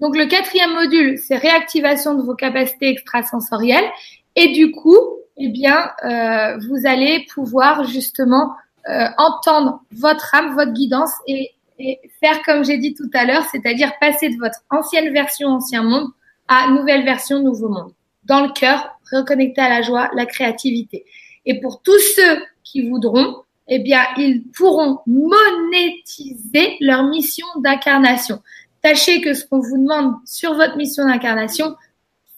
[0.00, 3.90] Donc le quatrième module, c'est réactivation de vos capacités extrasensorielles.
[4.36, 4.98] Et du coup,
[5.38, 8.54] eh bien, euh, vous allez pouvoir justement
[8.88, 13.44] euh, entendre votre âme, votre guidance et, et faire comme j'ai dit tout à l'heure,
[13.50, 16.08] c'est-à-dire passer de votre ancienne version, ancien monde,
[16.46, 17.92] à nouvelle version, nouveau monde
[18.24, 21.04] dans le cœur, reconnecter à la joie, la créativité.
[21.46, 28.42] Et pour tous ceux qui voudront, eh bien, ils pourront monétiser leur mission d'incarnation.
[28.84, 31.76] Sachez que ce qu'on vous demande sur votre mission d'incarnation,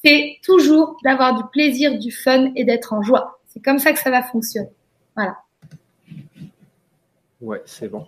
[0.05, 3.41] c'est toujours d'avoir du plaisir, du fun et d'être en joie.
[3.49, 4.71] C'est comme ça que ça va fonctionner.
[5.17, 5.37] Voilà.
[7.41, 8.07] Ouais, c'est bon.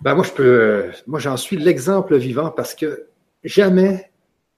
[0.00, 3.06] Ben moi, je peux, euh, moi, j'en suis l'exemple vivant parce que
[3.44, 4.10] jamais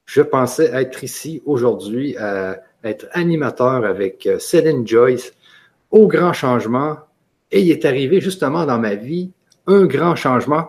[0.07, 5.33] je pensais être ici aujourd'hui, à être animateur avec euh, Céline Joyce
[5.91, 6.97] au grand changement.
[7.51, 9.31] Et il est arrivé justement dans ma vie
[9.67, 10.69] un grand changement.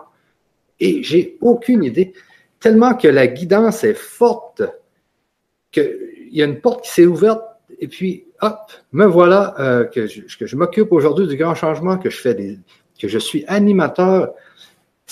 [0.78, 2.12] Et j'ai aucune idée,
[2.58, 4.62] tellement que la guidance est forte,
[5.72, 7.42] qu'il y a une porte qui s'est ouverte
[7.80, 12.10] et puis, hop, me voilà euh, que je, je m'occupe aujourd'hui du grand changement, que
[12.10, 12.58] je fais des,
[13.00, 14.34] que je suis animateur.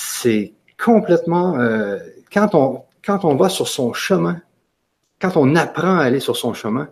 [0.00, 1.98] C'est complètement, euh,
[2.32, 4.40] quand on, va sur son chemin,
[5.20, 6.88] quand on apprend à aller sur son chemin,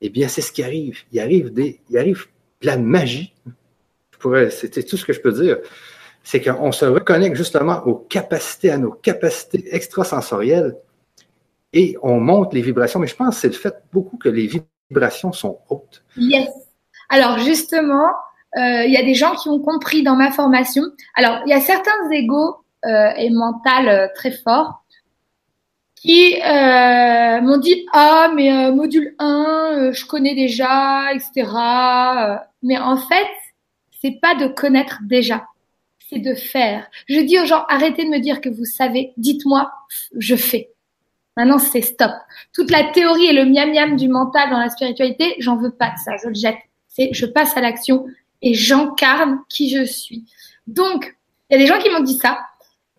[0.00, 0.98] eh bien, c'est ce qui arrive.
[1.12, 2.26] Il arrive des, il arrive
[2.62, 3.32] la magie.
[4.50, 5.58] c'était tout ce que je peux dire.
[6.24, 10.76] C'est qu'on se reconnecte justement aux capacités, à nos capacités extrasensorielles
[11.72, 12.98] et on monte les vibrations.
[12.98, 14.50] Mais je pense que c'est le fait beaucoup que les
[14.90, 16.02] vibrations sont hautes.
[16.16, 16.48] Yes.
[17.08, 18.10] Alors, justement,
[18.54, 20.82] il y a des gens qui ont compris dans ma formation.
[21.14, 22.56] Alors, il y a certains égaux
[22.86, 24.84] euh, et mentales euh, très forts
[25.96, 31.50] qui euh, m'ont dit ah mais euh, module 1 euh, je connais déjà etc
[32.62, 33.26] mais en fait
[34.00, 35.46] c'est pas de connaître déjà
[36.08, 39.72] c'est de faire je dis aux gens arrêtez de me dire que vous savez dites-moi
[40.16, 40.70] je fais
[41.36, 42.12] maintenant c'est stop.
[42.52, 45.88] Toute la théorie et le miam miam du mental dans la spiritualité j'en veux pas
[45.88, 46.58] de ça je le jette.
[46.88, 48.06] C'est je passe à l'action
[48.42, 50.24] et j'incarne qui je suis
[50.66, 51.16] donc
[51.48, 52.38] il y a des gens qui m'ont dit ça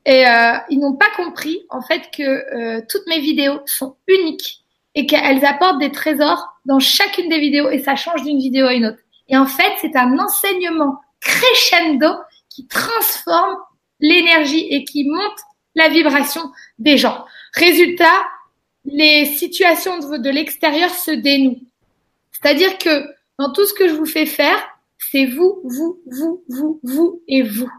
[0.06, 4.64] et euh, ils n'ont pas compris en fait que euh, toutes mes vidéos sont uniques
[4.96, 8.74] et qu'elles apportent des trésors dans chacune des vidéos et ça change d'une vidéo à
[8.74, 9.00] une autre.
[9.28, 12.08] Et en fait, c'est un enseignement crescendo
[12.50, 13.58] qui transforme
[14.00, 15.40] l'énergie et qui monte
[15.76, 16.42] la vibration
[16.80, 17.26] des gens.
[17.54, 18.26] Résultat,
[18.86, 21.62] les situations de, de l'extérieur se dénouent.
[22.32, 23.06] C'est-à-dire que
[23.38, 24.58] dans tout ce que je vous fais faire,
[25.12, 27.70] c'est vous, vous, vous, vous, vous et vous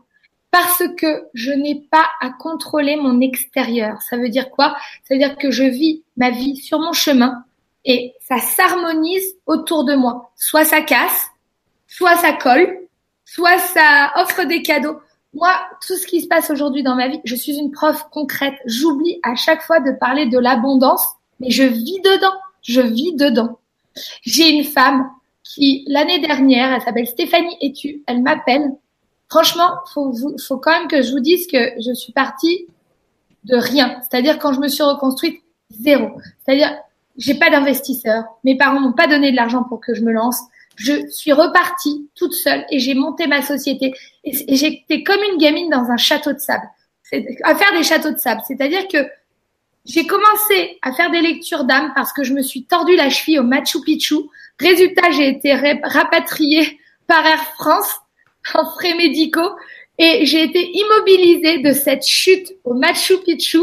[0.51, 4.01] parce que je n'ai pas à contrôler mon extérieur.
[4.03, 4.77] Ça veut dire quoi?
[5.05, 7.45] Ça veut dire que je vis ma vie sur mon chemin
[7.85, 10.33] et ça s'harmonise autour de moi.
[10.37, 11.27] Soit ça casse,
[11.87, 12.79] soit ça colle,
[13.25, 14.99] soit ça offre des cadeaux.
[15.35, 15.53] Moi,
[15.87, 18.55] tout ce qui se passe aujourd'hui dans ma vie, je suis une prof concrète.
[18.65, 21.05] J'oublie à chaque fois de parler de l'abondance,
[21.41, 22.35] mais je vis dedans.
[22.63, 23.59] Je vis dedans.
[24.23, 25.11] J'ai une femme
[25.49, 28.73] qui, l'année dernière, elle s'appelle Stéphanie Etu, elle m'appelle
[29.31, 30.13] franchement, faut,
[30.47, 32.67] faut quand même que je vous dise que je suis partie
[33.45, 34.01] de rien.
[34.03, 36.11] C'est-à-dire quand je me suis reconstruite, zéro.
[36.45, 36.77] C'est-à-dire,
[37.17, 38.25] j'ai pas d'investisseur.
[38.45, 40.41] Mes parents m'ont pas donné de l'argent pour que je me lance.
[40.77, 43.93] Je suis repartie toute seule et j'ai monté ma société.
[44.25, 46.69] Et, j'étais comme une gamine dans un château de sable.
[47.43, 48.43] À faire des châteaux de sable.
[48.47, 48.99] C'est-à-dire que
[49.85, 53.39] j'ai commencé à faire des lectures d'âme parce que je me suis tordu la cheville
[53.39, 54.17] au Machu Picchu.
[54.61, 58.01] Résultat, j'ai été rapatriée par Air France
[58.55, 59.51] en frais médicaux
[59.99, 63.61] Et j'ai été immobilisée de cette chute au Machu Picchu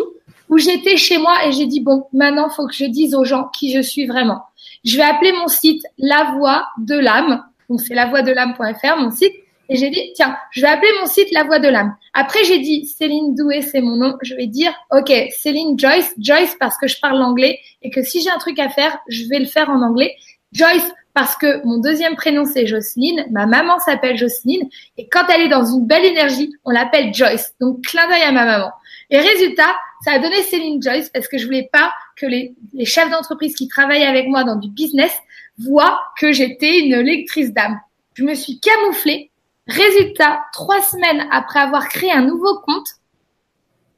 [0.49, 3.49] où j'étais chez moi et j'ai dit bon, maintenant faut que je dise aux gens
[3.57, 4.43] qui je suis vraiment.
[4.83, 7.43] Je vais appeler mon site La Voix de l'âme.
[7.69, 9.33] Donc c'est lavoixdelame.fr mon site
[9.69, 11.95] et j'ai dit, tiens, je vais appeler mon site La Voix de l'âme.
[12.13, 14.17] Après, j'ai dit, Céline Doué, c'est mon nom.
[14.21, 18.21] Je vais dire, OK, Céline Joyce, Joyce parce que je parle l'anglais et que si
[18.21, 20.15] j'ai un truc à faire, je vais le faire en anglais.
[20.51, 23.25] Joyce parce que mon deuxième prénom, c'est Jocelyne.
[23.31, 24.67] Ma maman s'appelle Jocelyne.
[24.97, 27.53] Et quand elle est dans une belle énergie, on l'appelle Joyce.
[27.59, 28.69] Donc, clin d'œil à ma maman.
[29.09, 32.85] Et résultat, ça a donné Céline Joyce parce que je voulais pas que les, les
[32.85, 35.11] chefs d'entreprise qui travaillent avec moi dans du business
[35.57, 37.79] voient que j'étais une lectrice d'âme.
[38.13, 39.31] Je me suis camouflée
[39.67, 42.87] Résultat, trois semaines après avoir créé un nouveau compte,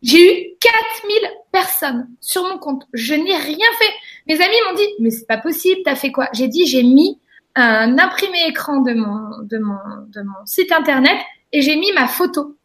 [0.02, 2.84] j'ai eu 4000 personnes sur mon compte.
[2.94, 3.94] Je n'ai rien fait.
[4.28, 6.30] Mes amis m'ont dit, mais c'est pas possible, t'as fait quoi?
[6.34, 7.20] J'ai dit, j'ai mis
[7.56, 9.80] un imprimé écran de mon, de mon,
[10.10, 11.18] de mon site internet
[11.52, 12.56] et j'ai mis ma photo.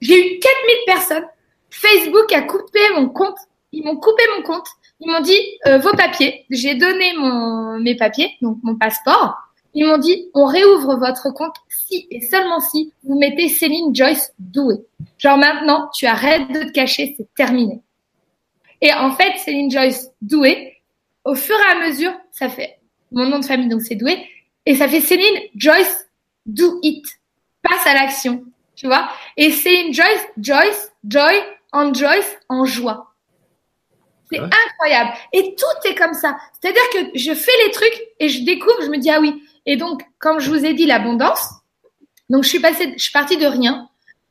[0.00, 1.24] J'ai eu 4000 personnes.
[1.70, 3.38] Facebook a coupé mon compte.
[3.72, 4.66] Ils m'ont coupé mon compte.
[5.00, 6.44] Ils m'ont dit, euh, vos papiers.
[6.50, 9.36] J'ai donné mon, mes papiers, donc mon passeport.
[9.74, 14.32] Ils m'ont dit, on réouvre votre compte si et seulement si vous mettez Céline Joyce
[14.38, 14.76] Doué.
[15.18, 17.80] Genre maintenant, tu arrêtes de te cacher, c'est terminé.
[18.80, 20.82] Et en fait, Céline Joyce Doué,
[21.24, 22.78] au fur et à mesure, ça fait
[23.12, 24.26] mon nom de famille, donc c'est Doué,
[24.66, 26.06] et ça fait Céline Joyce
[26.44, 27.06] Do It.
[27.62, 28.44] Passe à l'action,
[28.74, 29.08] tu vois.
[29.36, 31.34] Et Céline Joyce, Joyce, Joy,
[31.72, 33.14] en Joyce, en joie.
[34.30, 35.12] C'est incroyable.
[35.32, 36.36] Et tout est comme ça.
[36.60, 39.76] C'est-à-dire que je fais les trucs et je découvre, je me dis, ah oui, et
[39.76, 41.46] donc, comme je vous ai dit, l'abondance.
[42.28, 43.88] Donc, je suis passée, je suis partie de rien.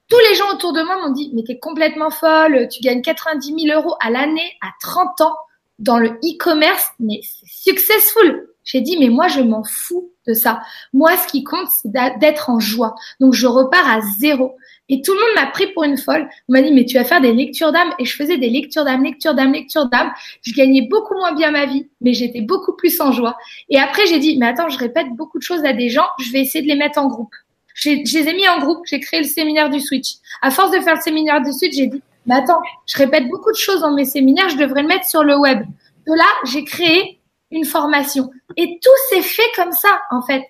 [0.10, 3.68] Tous les gens autour de moi m'ont dit, mais t'es complètement folle, tu gagnes 90
[3.68, 5.36] 000 euros à l'année à 30 ans
[5.80, 8.50] dans le e-commerce, mais c'est successful.
[8.64, 10.62] J'ai dit, mais moi, je m'en fous de ça.
[10.94, 12.96] Moi, ce qui compte, c'est d'être en joie.
[13.20, 14.56] Donc, je repars à zéro.
[14.92, 16.30] Et tout le monde m'a pris pour une folle.
[16.50, 17.92] On m'a dit, mais tu vas faire des lectures d'âme.
[17.98, 20.12] Et je faisais des lectures d'âme, lectures d'âme, lectures d'âme.
[20.44, 23.38] Je gagnais beaucoup moins bien ma vie, mais j'étais beaucoup plus en joie.
[23.70, 26.06] Et après, j'ai dit, mais attends, je répète beaucoup de choses à des gens.
[26.20, 27.34] Je vais essayer de les mettre en groupe.
[27.74, 28.80] Je les ai mis en groupe.
[28.86, 30.16] J'ai créé le séminaire du switch.
[30.42, 33.52] À force de faire le séminaire du switch, j'ai dit, mais attends, je répète beaucoup
[33.52, 34.50] de choses dans mes séminaires.
[34.50, 35.62] Je devrais le mettre sur le web.
[36.06, 38.30] De là, j'ai créé une formation.
[38.58, 40.44] Et tout s'est fait comme ça, en fait.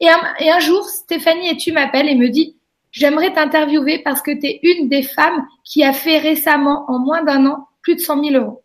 [0.00, 2.56] Et un, et un jour, Stéphanie et tu m'appelles et me dit,
[2.92, 7.24] J'aimerais t'interviewer parce que tu es une des femmes qui a fait récemment, en moins
[7.24, 8.62] d'un an, plus de 100 000 euros.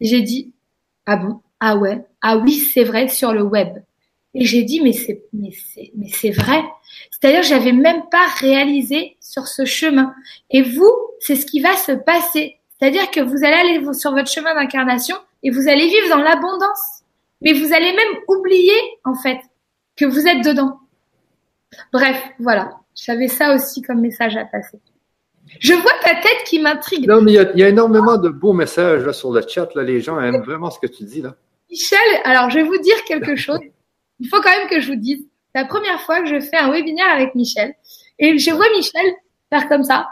[0.00, 0.52] J'ai dit,
[1.06, 3.78] ah bon, ah ouais, ah oui, c'est vrai, sur le web.
[4.34, 6.62] Et j'ai dit, mais c'est, mais c'est, mais c'est vrai.
[7.10, 10.14] C'est-à-dire, j'avais même pas réalisé sur ce chemin.
[10.50, 12.58] Et vous, c'est ce qui va se passer.
[12.78, 17.04] C'est-à-dire que vous allez aller sur votre chemin d'incarnation et vous allez vivre dans l'abondance.
[17.40, 19.38] Mais vous allez même oublier, en fait,
[19.96, 20.80] que vous êtes dedans.
[21.92, 22.78] Bref, voilà.
[22.96, 24.80] J'avais ça aussi comme message à passer.
[25.60, 27.06] Je vois ta tête qui m'intrigue.
[27.06, 29.72] Non, mais il y, a, énormément de beaux messages là, sur le chat.
[29.74, 29.82] Là.
[29.82, 31.22] Les gens aiment vraiment ce que tu dis.
[31.22, 31.36] là.
[31.70, 33.60] Michel, alors je vais vous dire quelque chose.
[34.18, 35.24] Il faut quand même que je vous dise.
[35.54, 37.74] C'est la première fois que je fais un webinaire avec Michel.
[38.18, 39.06] Et je vois Michel
[39.50, 40.08] faire comme ça.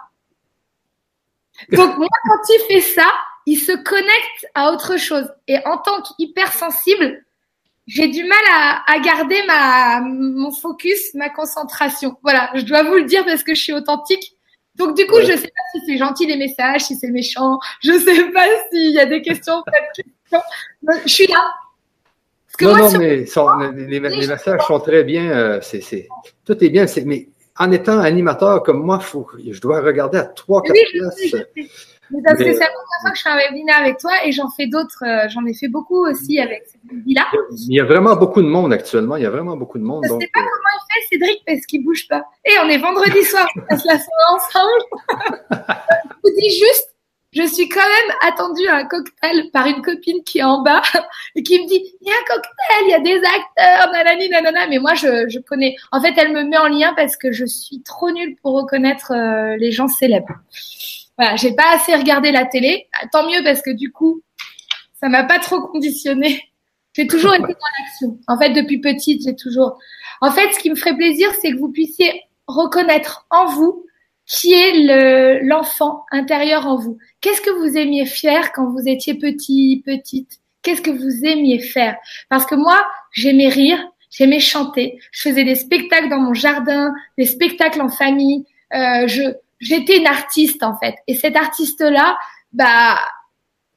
[1.73, 3.11] Donc moi, quand il fait ça,
[3.47, 5.33] il se connecte à autre chose.
[5.49, 7.25] Et en tant qu'hypersensible,
[7.87, 12.17] j'ai du mal à, à, garder ma mon focus, ma concentration.
[12.23, 14.35] Voilà, je dois vous le dire parce que je suis authentique.
[14.77, 17.59] Donc du coup, je sais pas si c'est gentil les messages, si c'est méchant.
[17.83, 19.63] Je sais pas s'il y a des questions.
[20.33, 21.55] je suis là.
[22.61, 25.31] non, non, mais les, les, messages sont très bien.
[25.31, 26.09] Euh, c'est,
[26.45, 26.87] tout est bien.
[27.05, 27.29] Mais
[27.59, 31.37] en étant animateur comme moi, faut, je dois regarder à trois, quatre places.
[32.27, 35.03] C'est la première fois que je fais un webinaire avec toi et j'en fais d'autres.
[35.05, 38.47] Euh, j'en ai fait beaucoup aussi avec cette là Il y a vraiment beaucoup de
[38.47, 39.17] monde actuellement.
[39.17, 40.05] Il y a vraiment beaucoup de monde.
[40.09, 42.25] Je ne sais pas comment il fait, Cédric, parce qu'il bouge pas.
[42.45, 43.47] Et on est vendredi soir.
[43.57, 44.85] On passe la soirée ensemble.
[45.51, 46.95] je vous dis juste,
[47.33, 50.83] je suis quand même attendue à un cocktail par une copine qui est en bas
[51.35, 54.29] et qui me dit il y a un cocktail, il y a des acteurs, nanani,
[54.29, 54.69] nanana.
[54.69, 55.75] Mais moi, je, je connais.
[55.91, 59.13] En fait, elle me met en lien parce que je suis trop nulle pour reconnaître
[59.13, 60.35] euh, les gens célèbres.
[61.19, 62.89] Voilà, j'ai pas assez regardé la télé.
[63.13, 64.23] Tant mieux parce que du coup,
[65.01, 66.41] ça m'a pas trop conditionné.
[66.95, 68.19] J'ai toujours été dans l'action.
[68.29, 69.79] En fait, depuis petite, j'ai toujours.
[70.21, 73.85] En fait, ce qui me ferait plaisir, c'est que vous puissiez reconnaître en vous
[74.27, 76.99] qui est l'enfant intérieur en vous.
[77.21, 80.41] Qu'est-ce que vous aimiez faire quand vous étiez petit, petite?
[80.63, 81.97] Qu'est-ce que vous aimiez faire?
[82.31, 82.83] Parce que moi,
[83.13, 83.79] j'aimais rire,
[84.11, 84.99] j'aimais chanter.
[85.13, 88.47] Je faisais des spectacles dans mon jardin, des spectacles en famille.
[88.73, 89.35] Euh, je
[89.65, 90.95] j'étais une artiste en fait.
[91.09, 92.17] Et cet artiste-là,
[92.53, 92.99] bah,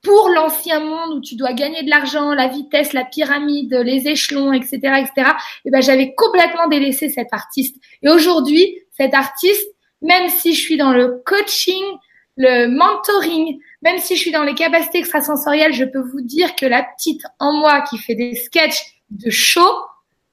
[0.03, 4.53] pour l'ancien monde où tu dois gagner de l'argent, la vitesse, la pyramide, les échelons,
[4.53, 5.31] etc., etc.,
[5.65, 7.75] et ben j'avais complètement délaissé cet artiste.
[8.03, 9.67] Et aujourd'hui, cet artiste,
[10.01, 11.83] même si je suis dans le coaching,
[12.35, 16.65] le mentoring, même si je suis dans les capacités extrasensorielles, je peux vous dire que
[16.65, 19.67] la petite en moi qui fait des sketchs de show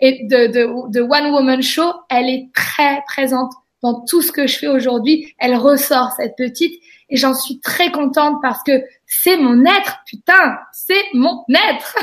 [0.00, 3.52] et de one woman show, elle est très présente
[3.84, 5.34] dans tout ce que je fais aujourd'hui.
[5.38, 10.58] Elle ressort cette petite et j'en suis très contente parce que c'est mon être, putain,
[10.72, 11.94] c'est mon être.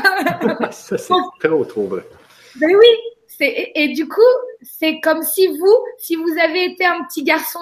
[0.72, 2.04] Ça, c'est très vrai.
[2.60, 2.86] Ben oui,
[3.40, 4.20] et, du coup,
[4.62, 7.58] c'est comme si vous, si vous avez été un petit garçon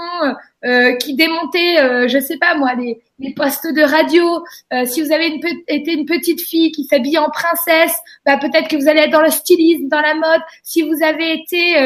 [0.65, 4.45] euh, qui démontait, euh, je sais pas moi, les, les postes de radio,
[4.75, 8.69] euh, si vous avez une été une petite fille qui s'habille en princesse, bah peut-être
[8.69, 10.43] que vous allez être dans le stylisme, dans la mode.
[10.63, 11.77] Si vous avez été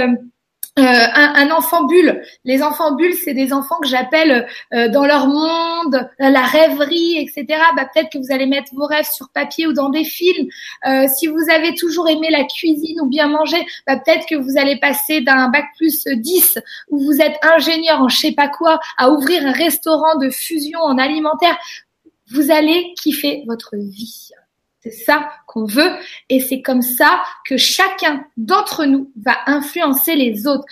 [0.77, 2.21] euh, euh, un, enfant bulle.
[2.45, 7.61] Les enfants bulles, c'est des enfants que j'appelle euh, dans leur monde, la rêverie, etc.
[7.77, 10.49] Bah, peut-être que vous allez mettre vos rêves sur papier ou dans des films.
[10.89, 14.59] Euh, si vous avez toujours aimé la cuisine ou bien manger, bah, peut-être que vous
[14.59, 16.59] allez passer d'un bac plus 10
[16.91, 20.81] où vous êtes ingénieur en je sais pas quoi à ouvrir un restaurant de fusion
[20.81, 21.57] en alimentaire.
[22.33, 24.31] Vous allez kiffer votre vie.
[24.85, 25.93] C'est ça qu'on veut
[26.29, 30.67] et c'est comme ça que chacun d'entre nous va influencer les autres.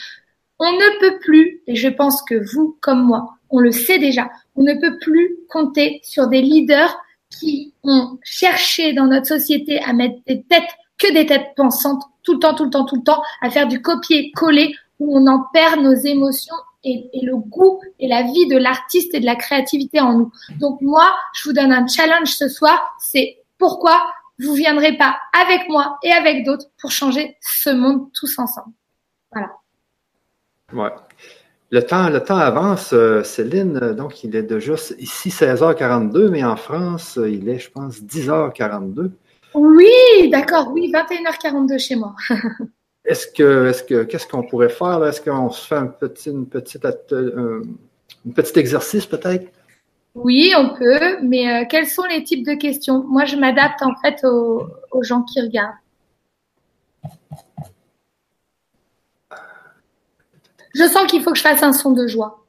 [0.59, 4.30] On ne peut plus, et je pense que vous comme moi, on le sait déjà,
[4.55, 6.94] on ne peut plus compter sur des leaders
[7.30, 12.34] qui ont cherché dans notre société à mettre des têtes, que des têtes pensantes, tout
[12.34, 15.47] le temps, tout le temps, tout le temps, à faire du copier-coller où on en
[15.55, 20.01] perd nos émotions et, le goût et la vie de l'artiste et de la créativité
[20.01, 20.32] en nous.
[20.60, 24.02] Donc moi, je vous donne un challenge ce soir, c'est pourquoi
[24.40, 28.72] vous viendrez pas avec moi et avec d'autres pour changer ce monde tous ensemble.
[29.30, 29.51] Voilà.
[30.72, 30.90] Ouais.
[31.70, 33.78] Le temps, le temps avance, euh, Céline.
[33.93, 39.12] Donc, il est déjà ici 16h42, mais en France, il est, je pense, 10h42.
[39.55, 40.72] Oui, d'accord.
[40.72, 42.16] Oui, 21h42 chez moi.
[43.05, 46.48] est-ce que, est-ce que, qu'est-ce qu'on pourrait faire Est-ce qu'on se fait un petit, une
[46.48, 47.62] petite, euh,
[48.26, 49.47] un petit exercice peut-être?
[50.14, 53.02] Oui, on peut, mais euh, quels sont les types de questions?
[53.05, 55.74] Moi, je m'adapte en fait aux, gens qui regardent.
[60.74, 62.44] Je sens qu'il faut que je fasse un son de joie.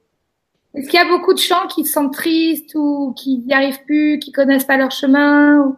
[0.73, 4.19] Est-ce qu'il y a beaucoup de gens qui sentent tristes ou qui n'y arrivent plus,
[4.19, 5.77] qui connaissent pas leur chemin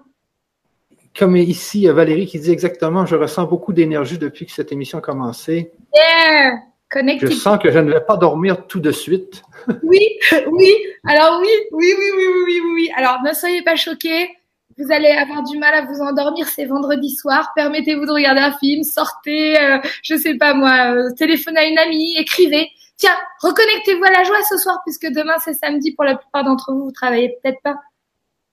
[1.18, 5.02] Comme ici, Valérie qui dit exactement, je ressens beaucoup d'énergie depuis que cette émission a
[5.02, 5.72] commencé.
[5.94, 6.75] Yeah
[7.20, 9.44] je sens que je ne vais pas dormir tout de suite.
[9.84, 10.00] oui,
[10.52, 10.74] oui.
[11.08, 12.90] Alors oui, oui, oui, oui, oui, oui, oui.
[12.96, 14.30] Alors ne soyez pas choqués.
[14.78, 16.48] Vous allez avoir du mal à vous endormir.
[16.48, 17.52] C'est vendredi soir.
[17.56, 21.80] Permettez-vous de regarder un film, sortez, euh, je sais pas moi, euh, téléphonez à une
[21.80, 22.70] amie, écrivez.
[22.98, 26.74] Tiens, reconnectez-vous à la joie ce soir puisque demain c'est samedi pour la plupart d'entre
[26.74, 26.86] vous.
[26.86, 27.76] Vous travaillez peut-être pas.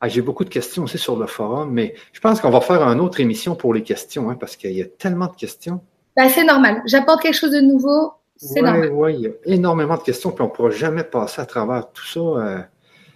[0.00, 2.82] Ah, J'ai beaucoup de questions aussi sur le forum, mais je pense qu'on va faire
[2.82, 5.80] une autre émission pour les questions hein, parce qu'il y a tellement de questions.
[6.16, 6.82] Bah, c'est normal.
[6.86, 8.12] J'apporte quelque chose de nouveau.
[8.50, 11.46] Oui, oui, il y a énormément de questions, puis on ne pourra jamais passer à
[11.46, 12.20] travers tout ça.
[12.20, 12.60] Euh,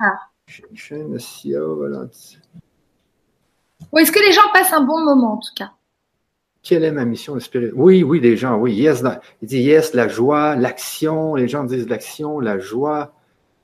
[0.00, 0.18] ah.
[3.92, 5.72] Ou est-ce que les gens passent un bon moment, en tout cas?
[6.62, 7.70] Quelle est ma mission de spirit?
[7.74, 8.74] Oui, oui, les gens, oui.
[8.74, 9.02] Yes,
[9.42, 11.34] il dit yes, la joie, l'action.
[11.34, 13.12] Les gens disent l'action, la joie.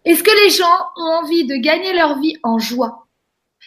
[0.05, 0.65] Est-ce que les gens
[0.97, 3.07] ont envie de gagner leur vie en joie?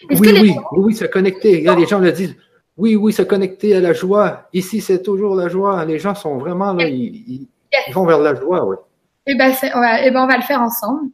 [0.09, 1.61] Oui, oui, oui, oui, se connecter.
[1.61, 2.35] les gens le disent.
[2.77, 4.49] Oui, oui, se connecter à la joie.
[4.51, 5.85] Ici, c'est toujours la joie.
[5.85, 6.87] Les gens sont vraiment là.
[6.87, 7.47] Ils,
[7.87, 8.75] ils vont vers la joie, oui.
[9.27, 11.09] Eh ben, eh ben, on va le faire ensemble.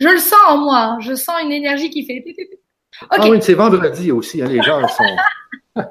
[0.00, 0.78] Je le sens en moi.
[0.78, 1.00] Hein.
[1.00, 2.24] Je sens une énergie qui fait.
[3.10, 4.42] Ah oui, c'est vendredi aussi.
[4.42, 5.16] Hein, les gens sont.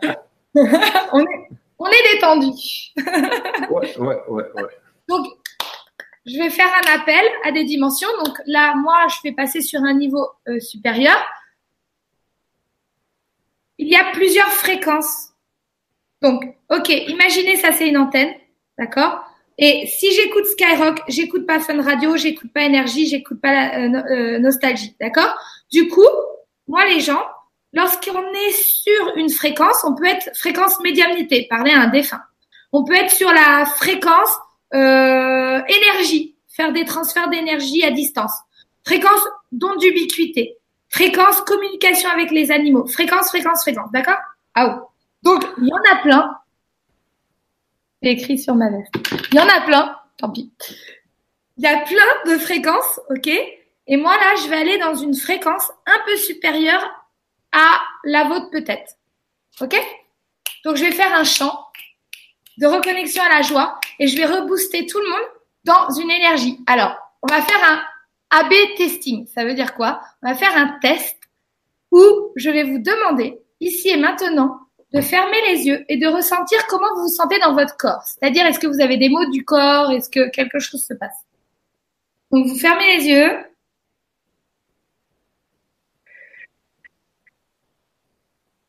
[0.56, 1.50] on est,
[1.80, 2.48] on est détendu.
[3.70, 4.44] oui, oui, oui.
[5.10, 5.28] Donc,
[6.26, 8.08] je vais faire un appel à des dimensions.
[8.24, 11.18] Donc là, moi, je vais passer sur un niveau euh, supérieur.
[13.78, 15.30] Il y a plusieurs fréquences.
[16.22, 18.34] Donc, ok, imaginez ça, c'est une antenne,
[18.78, 19.23] d'accord?
[19.58, 24.04] Et si j'écoute Skyrock, j'écoute pas Fun Radio, j'écoute pas Énergie, j'écoute pas la, euh,
[24.10, 25.36] euh, Nostalgie, d'accord?
[25.72, 26.08] Du coup,
[26.68, 27.22] moi les gens,
[27.72, 32.22] lorsqu'on est sur une fréquence, on peut être fréquence médiumnité, parler à un défunt.
[32.72, 34.36] On peut être sur la fréquence
[34.74, 38.34] euh, énergie, faire des transferts d'énergie à distance.
[38.84, 39.22] Fréquence
[39.52, 40.58] d'onde d'ubiquité.
[40.90, 42.88] Fréquence communication avec les animaux.
[42.88, 44.18] Fréquence, fréquence, fréquence, d'accord?
[44.56, 44.90] Ah oh.
[45.22, 46.36] Donc, il y en a plein
[48.12, 48.66] écrit sur ma.
[49.32, 50.52] Il y en a plein, tant pis.
[51.58, 53.28] Il y a plein de fréquences, ok?
[53.88, 56.84] Et moi, là, je vais aller dans une fréquence un peu supérieure
[57.52, 58.94] à la vôtre peut-être.
[59.62, 59.76] Ok?
[60.66, 61.68] Donc, je vais faire un chant
[62.58, 65.28] de reconnexion à la joie et je vais rebooster tout le monde
[65.66, 66.60] dans une énergie.
[66.68, 67.84] Alors, on va faire un
[68.40, 69.28] AB testing.
[69.28, 70.02] Ça veut dire quoi?
[70.22, 71.18] On va faire un test
[71.92, 74.60] où je vais vous demander, ici et maintenant,
[74.94, 78.04] de fermer les yeux et de ressentir comment vous vous sentez dans votre corps.
[78.04, 79.92] C'est-à-dire, est-ce que vous avez des maux du corps?
[79.92, 81.26] Est-ce que quelque chose se passe?
[82.32, 83.32] Donc vous fermez les yeux.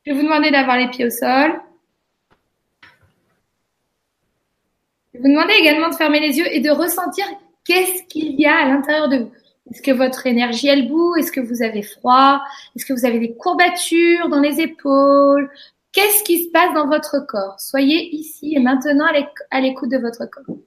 [0.05, 1.59] Je vais vous demander d'avoir les pieds au sol.
[5.13, 7.25] Je vais vous demander également de fermer les yeux et de ressentir
[7.63, 9.31] qu'est-ce qu'il y a à l'intérieur de vous.
[9.71, 12.41] Est-ce que votre énergie elle bout Est-ce que vous avez froid?
[12.75, 15.49] Est-ce que vous avez des courbatures dans les épaules?
[15.95, 17.57] Qu'est-ce qui se passe dans votre corps?
[17.57, 19.07] Soyez ici et maintenant
[19.49, 20.57] à l'écoute de votre corps.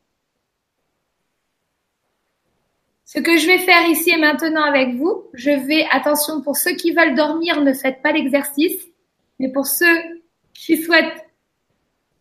[3.05, 6.73] Ce que je vais faire ici et maintenant avec vous, je vais, attention, pour ceux
[6.77, 8.89] qui veulent dormir, ne faites pas l'exercice,
[9.39, 9.99] mais pour ceux
[10.55, 11.27] qui souhaitent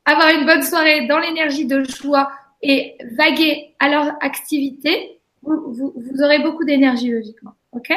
[0.04, 2.30] avoir une bonne soirée dans l'énergie de joie
[2.62, 7.54] et vaguer à leur activité, vous, aurez beaucoup d'énergie logiquement.
[7.72, 7.90] OK?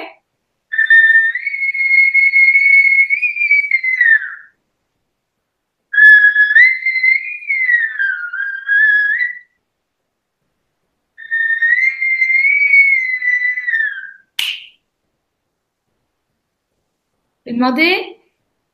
[17.61, 18.17] Demander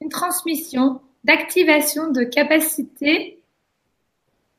[0.00, 3.40] une transmission d'activation de capacité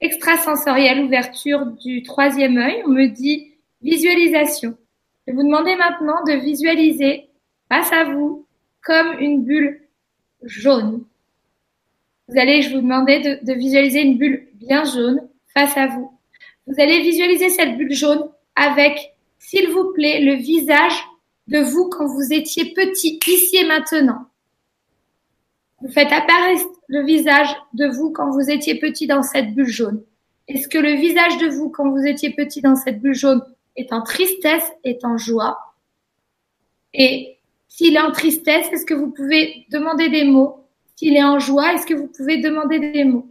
[0.01, 2.83] extrasensorielle, ouverture du troisième œil.
[2.85, 4.77] On me dit visualisation.
[5.27, 7.29] Je vous demander maintenant de visualiser
[7.71, 8.45] face à vous
[8.83, 9.81] comme une bulle
[10.43, 11.05] jaune.
[12.27, 16.11] Vous allez, je vous demander de, de visualiser une bulle bien jaune face à vous.
[16.67, 21.01] Vous allez visualiser cette bulle jaune avec, s'il vous plaît, le visage
[21.47, 24.25] de vous quand vous étiez petit, ici et maintenant.
[25.81, 30.03] Vous faites apparaître le visage de vous quand vous étiez petit dans cette bulle jaune.
[30.47, 33.43] Est-ce que le visage de vous quand vous étiez petit dans cette bulle jaune
[33.75, 35.75] est en tristesse, est en joie?
[36.93, 37.37] Et
[37.67, 40.65] s'il est en tristesse, est-ce que vous pouvez demander des mots?
[40.95, 43.27] S'il est en joie, est-ce que vous pouvez demander des mots?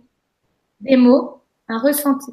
[0.80, 2.32] Des mots, un ressenti.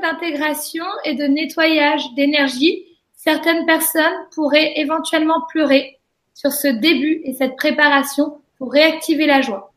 [0.00, 5.98] D'intégration et de nettoyage d'énergie, certaines personnes pourraient éventuellement pleurer
[6.34, 9.71] sur ce début et cette préparation pour réactiver la joie.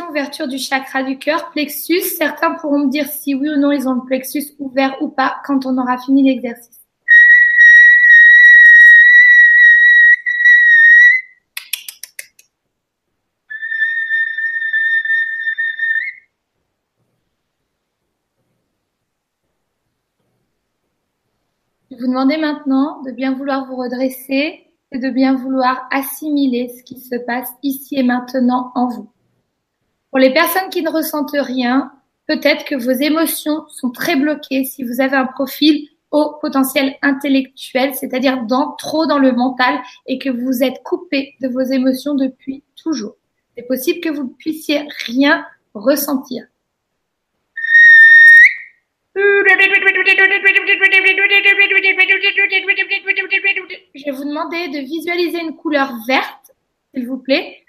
[0.00, 2.00] Ouverture du chakra du cœur, plexus.
[2.00, 5.36] Certains pourront me dire si oui ou non ils ont le plexus ouvert ou pas
[5.44, 6.78] quand on aura fini l'exercice.
[21.90, 26.82] Je vous demander maintenant de bien vouloir vous redresser et de bien vouloir assimiler ce
[26.82, 29.10] qui se passe ici et maintenant en vous.
[30.12, 31.90] Pour les personnes qui ne ressentent rien,
[32.26, 37.94] peut-être que vos émotions sont très bloquées si vous avez un profil au potentiel intellectuel,
[37.94, 42.62] c'est-à-dire dans, trop dans le mental et que vous êtes coupé de vos émotions depuis
[42.76, 43.16] toujours.
[43.56, 46.44] C'est possible que vous ne puissiez rien ressentir.
[53.94, 56.52] Je vais vous demander de visualiser une couleur verte,
[56.94, 57.64] s'il vous plaît.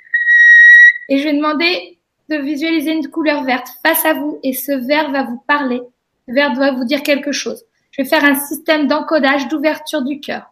[1.08, 2.00] Et je vais demander
[2.36, 5.82] visualiser une couleur verte face à vous et ce vert va vous parler.
[6.28, 7.64] Ce vert doit vous dire quelque chose.
[7.92, 10.52] Je vais faire un système d'encodage d'ouverture du cœur.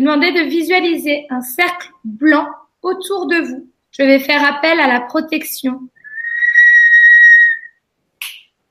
[0.04, 2.46] Demander de visualiser un cercle blanc
[2.82, 3.70] autour de vous.
[3.92, 5.80] Je vais faire appel à la protection.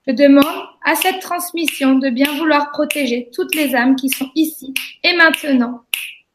[0.06, 0.44] Je demande
[0.84, 5.84] à cette transmission de bien vouloir protéger toutes les âmes qui sont ici et maintenant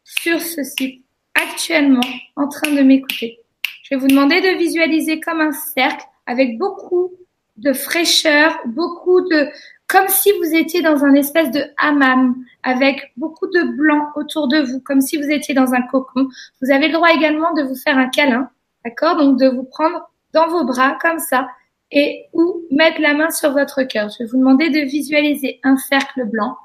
[0.04, 1.06] sur ce site,
[1.36, 2.02] actuellement
[2.36, 3.38] en train de m'écouter.
[3.84, 7.12] Je vais vous demander de visualiser comme un cercle avec beaucoup
[7.58, 9.48] de fraîcheur, beaucoup de,
[9.88, 14.60] comme si vous étiez dans un espèce de hammam avec beaucoup de blanc autour de
[14.60, 16.28] vous, comme si vous étiez dans un cocon.
[16.62, 18.50] Vous avez le droit également de vous faire un câlin,
[18.84, 19.18] d'accord?
[19.18, 21.48] Donc de vous prendre dans vos bras comme ça
[21.90, 24.10] et ou mettre la main sur votre cœur.
[24.10, 26.58] Je vais vous demander de visualiser un cercle blanc.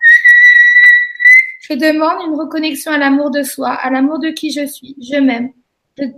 [1.60, 4.96] Je demande une reconnexion à l'amour de soi, à l'amour de qui je suis.
[5.00, 5.52] Je m'aime.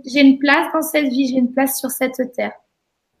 [0.05, 2.53] J'ai une place dans cette vie, j'ai une place sur cette terre.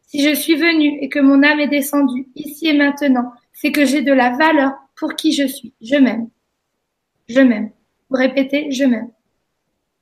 [0.07, 3.85] Si je suis venue et que mon âme est descendue ici et maintenant, c'est que
[3.85, 5.73] j'ai de la valeur pour qui je suis.
[5.81, 6.29] Je m'aime.
[7.27, 7.71] Je m'aime.
[8.09, 9.09] Vous répétez, je m'aime.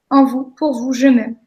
[0.10, 1.38] En vous, pour vous, je m'aime.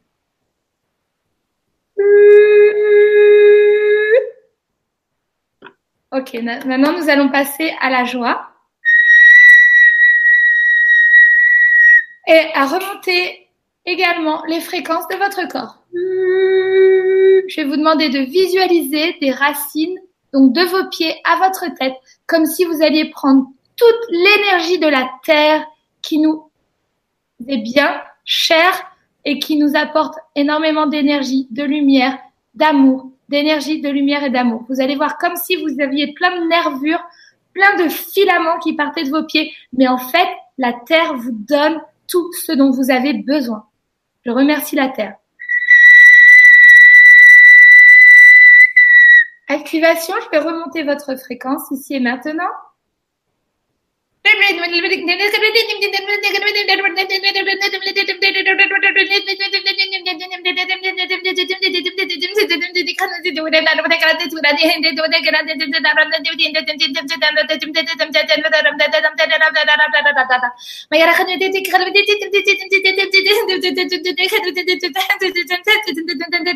[6.11, 8.49] Ok, maintenant nous allons passer à la joie.
[12.27, 13.49] Et à remonter
[13.85, 15.83] également les fréquences de votre corps.
[15.93, 19.97] Je vais vous demander de visualiser des racines,
[20.37, 21.95] donc de vos pieds à votre tête,
[22.27, 25.65] comme si vous alliez prendre toute l'énergie de la terre
[26.01, 26.49] qui nous
[27.47, 28.91] est bien chère
[29.25, 32.17] et qui nous apporte énormément d'énergie, de lumière,
[32.53, 34.63] d'amour, d'énergie, de lumière et d'amour.
[34.69, 37.03] Vous allez voir comme si vous aviez plein de nervures,
[37.53, 40.27] plein de filaments qui partaient de vos pieds, mais en fait,
[40.59, 43.65] la terre vous donne tout ce dont vous avez besoin.
[44.25, 45.15] Je remercie la terre.
[49.49, 52.51] Activation, je vais remonter votre fréquence ici et maintenant.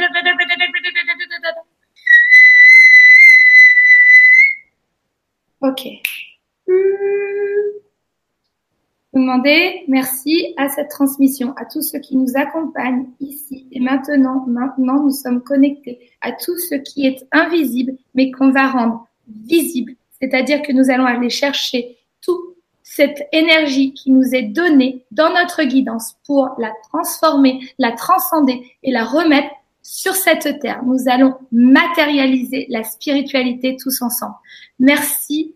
[5.61, 5.87] Ok.
[9.13, 14.45] Demandez merci à cette transmission, à tous ceux qui nous accompagnent ici et maintenant.
[14.47, 19.93] Maintenant, nous sommes connectés à tout ce qui est invisible, mais qu'on va rendre visible.
[20.19, 25.63] C'est-à-dire que nous allons aller chercher toute cette énergie qui nous est donnée dans notre
[25.63, 30.83] guidance pour la transformer, la transcender et la remettre sur cette terre.
[30.85, 34.35] Nous allons matérialiser la spiritualité tous ensemble.
[34.79, 35.55] Merci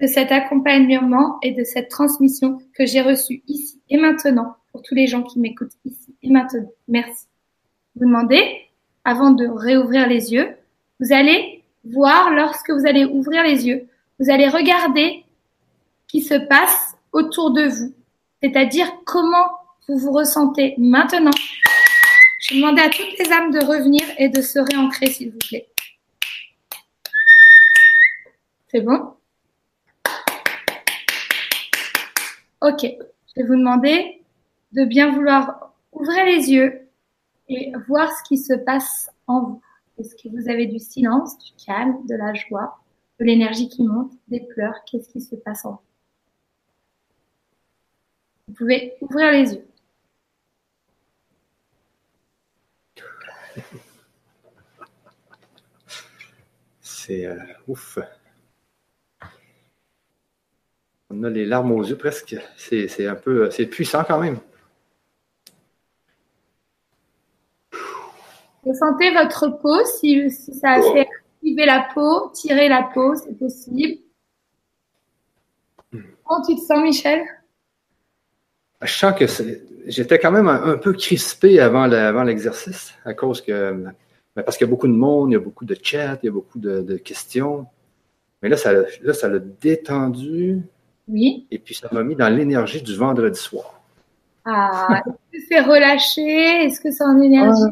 [0.00, 4.94] de cet accompagnement et de cette transmission que j'ai reçue ici et maintenant pour tous
[4.94, 6.70] les gens qui m'écoutent ici et maintenant.
[6.88, 7.26] Merci.
[7.94, 8.44] Vous demandez,
[9.04, 10.54] avant de réouvrir les yeux,
[11.00, 13.88] vous allez voir lorsque vous allez ouvrir les yeux,
[14.18, 15.24] vous allez regarder
[16.08, 17.94] qui se passe autour de vous,
[18.42, 19.50] c'est-à-dire comment
[19.88, 21.30] vous vous ressentez maintenant.
[22.48, 25.38] Je vais demander à toutes les âmes de revenir et de se réancrer, s'il vous
[25.38, 25.66] plaît.
[28.68, 29.16] C'est bon?
[32.60, 34.22] Ok, je vais vous demander
[34.70, 36.88] de bien vouloir ouvrir les yeux
[37.48, 39.62] et voir ce qui se passe en vous.
[39.98, 42.78] Est-ce que vous avez du silence, du calme, de la joie,
[43.18, 44.84] de l'énergie qui monte, des pleurs?
[44.86, 45.80] Qu'est-ce qui se passe en vous?
[48.46, 49.66] Vous pouvez ouvrir les yeux.
[56.80, 57.36] C'est euh,
[57.68, 57.98] ouf.
[61.10, 62.36] On a les larmes aux yeux presque.
[62.56, 64.38] C'est un peu, c'est puissant quand même.
[68.64, 71.06] Vous sentez votre peau, si, ça fait
[71.36, 74.02] activer la peau, tirer la peau, c'est possible.
[75.92, 77.24] Comment tu te sens, Michel?
[78.82, 79.24] Je sens que
[79.86, 81.86] j'étais quand même un, peu crispé avant
[82.24, 83.72] l'exercice à cause que,
[84.36, 86.26] ben, parce qu'il y a beaucoup de monde, il y a beaucoup de chat, il
[86.26, 87.66] y a beaucoup de, questions.
[88.42, 90.60] Mais là, ça, l'a détendu.
[91.08, 91.46] Oui.
[91.50, 93.80] Et puis, ça m'a mis dans l'énergie du vendredi soir.
[94.44, 96.66] Ah, est-ce que c'est relâché?
[96.66, 97.62] Est-ce que c'est en énergie?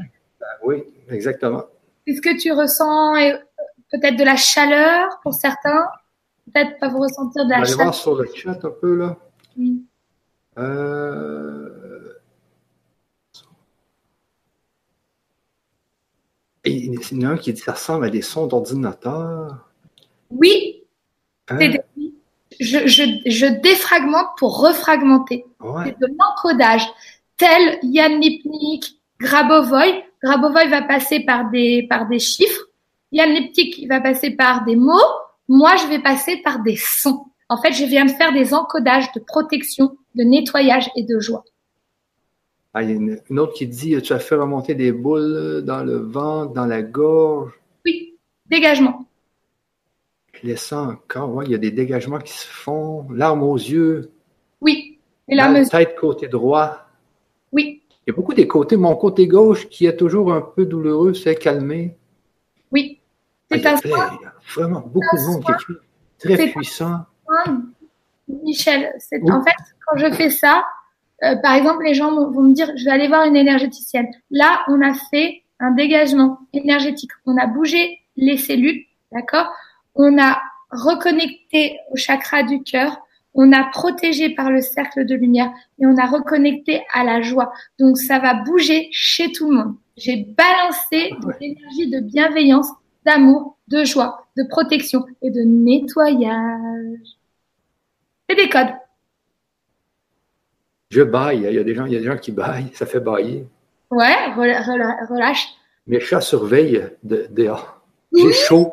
[0.40, 1.64] Ben oui, exactement.
[2.06, 3.36] Est-ce que tu ressens euh,
[3.92, 5.86] peut-être de la chaleur pour certains?
[6.52, 7.74] Peut-être pas vous ressentir de la chaleur.
[7.74, 9.16] On va voir sur le chat un peu, là.
[9.56, 9.84] Oui.
[10.58, 12.14] Euh...
[16.64, 19.68] Et il y en a un qui dit ça ressemble à des sons d'ordinateur.
[20.30, 20.82] Oui.
[21.48, 21.58] Hein?
[22.58, 25.44] je, je, je, défragmente pour refragmenter.
[25.84, 26.86] C'est de l'encodage.
[27.36, 30.04] Tel Yann Lipnik, Grabovoy.
[30.22, 32.62] Grabovoy va passer par des, par des chiffres.
[33.12, 34.94] Yann Lipnik va passer par des mots.
[35.48, 37.26] Moi, je vais passer par des sons.
[37.54, 41.44] En fait, je viens de faire des encodages de protection, de nettoyage et de joie.
[42.74, 42.96] Ah, il y a
[43.30, 46.82] une, autre qui dit Tu as fait remonter des boules dans le ventre, dans la
[46.82, 47.52] gorge?
[47.84, 48.16] Oui,
[48.46, 49.06] dégagement.
[50.42, 53.06] Laissant encore, il y a des dégagements qui se font.
[53.12, 54.10] Larmes aux yeux.
[54.60, 54.98] Oui.
[55.28, 56.88] Et la tête côté droit.
[57.52, 57.82] Oui.
[58.04, 58.76] Il y a beaucoup des côtés.
[58.76, 61.96] Mon côté gauche qui est toujours un peu douloureux, c'est calmé.
[62.72, 62.98] Oui.
[63.48, 65.74] C'est ah, il y a vraiment beaucoup de monde qui écrit.
[66.18, 67.04] Très puissant.
[68.28, 69.56] Michel, c'est en fait
[69.86, 70.64] quand je fais ça,
[71.22, 74.08] euh, par exemple, les gens vont me dire, je vais aller voir une énergéticienne.
[74.30, 77.10] Là, on a fait un dégagement énergétique.
[77.26, 79.50] On a bougé les cellules, d'accord?
[79.94, 82.98] On a reconnecté au chakra du cœur.
[83.34, 87.52] On a protégé par le cercle de lumière et on a reconnecté à la joie.
[87.78, 89.74] Donc, ça va bouger chez tout le monde.
[89.96, 92.68] J'ai balancé de l'énergie de bienveillance,
[93.06, 96.98] d'amour, de joie, de protection et de nettoyage.
[98.28, 98.74] C'est des codes.
[100.90, 101.46] Je baille.
[101.48, 102.70] Il y a des gens, il y a des gens qui baillent.
[102.74, 103.46] Ça fait bailler.
[103.90, 105.48] Ouais, relâche.
[105.86, 107.80] Mes chats surveillent dehors.
[108.12, 108.72] J'ai chaud.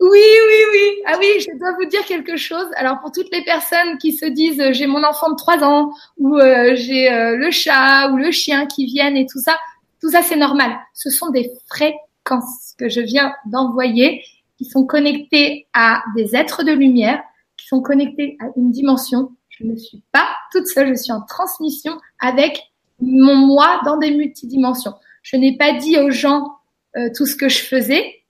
[0.00, 1.02] Oui, oui, oui.
[1.06, 2.66] Ah oui, je dois vous dire quelque chose.
[2.76, 5.92] Alors pour toutes les personnes qui se disent euh, j'ai mon enfant de 3 ans
[6.18, 9.56] ou euh, j'ai euh, le chat ou le chien qui viennent et tout ça,
[10.00, 10.78] tout ça c'est normal.
[10.92, 14.22] Ce sont des fréquences que je viens d'envoyer
[14.64, 17.22] qui sont connectées à des êtres de lumière,
[17.56, 21.22] qui sont connectés à une dimension je ne suis pas toute seule, je suis en
[21.22, 22.60] transmission avec
[23.00, 24.94] mon moi dans des multidimensions.
[25.22, 26.56] Je n'ai pas dit aux gens
[26.96, 28.22] euh, tout ce que je faisais,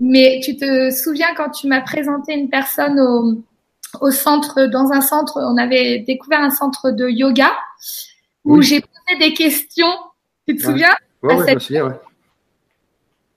[0.00, 3.44] mais tu te souviens quand tu m'as présenté une personne au,
[4.00, 7.52] au centre, dans un centre, on avait découvert un centre de yoga
[8.44, 9.94] où j'ai posé des questions.
[10.48, 10.94] Tu te souviens?
[11.22, 11.94] Oui, je me souviens, ouais.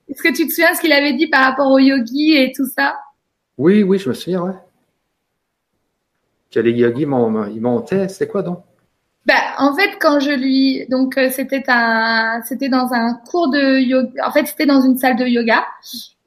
[0.09, 2.65] Est-ce que tu te souviens ce qu'il avait dit par rapport au yogi et tout
[2.65, 2.97] ça?
[3.57, 4.53] Oui, oui, je me souviens, ouais
[6.51, 8.07] que les yogis montaient.
[8.07, 8.59] C'était quoi donc?
[9.25, 13.79] Ben, en fait, quand je lui, donc euh, c'était un, c'était dans un cours de
[13.79, 14.27] yoga.
[14.27, 15.65] En fait, c'était dans une salle de yoga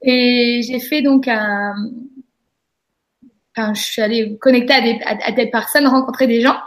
[0.01, 1.73] et j'ai fait donc un.
[3.57, 6.57] Enfin, je suis allée connecter à des, à, des personnes, rencontrer des gens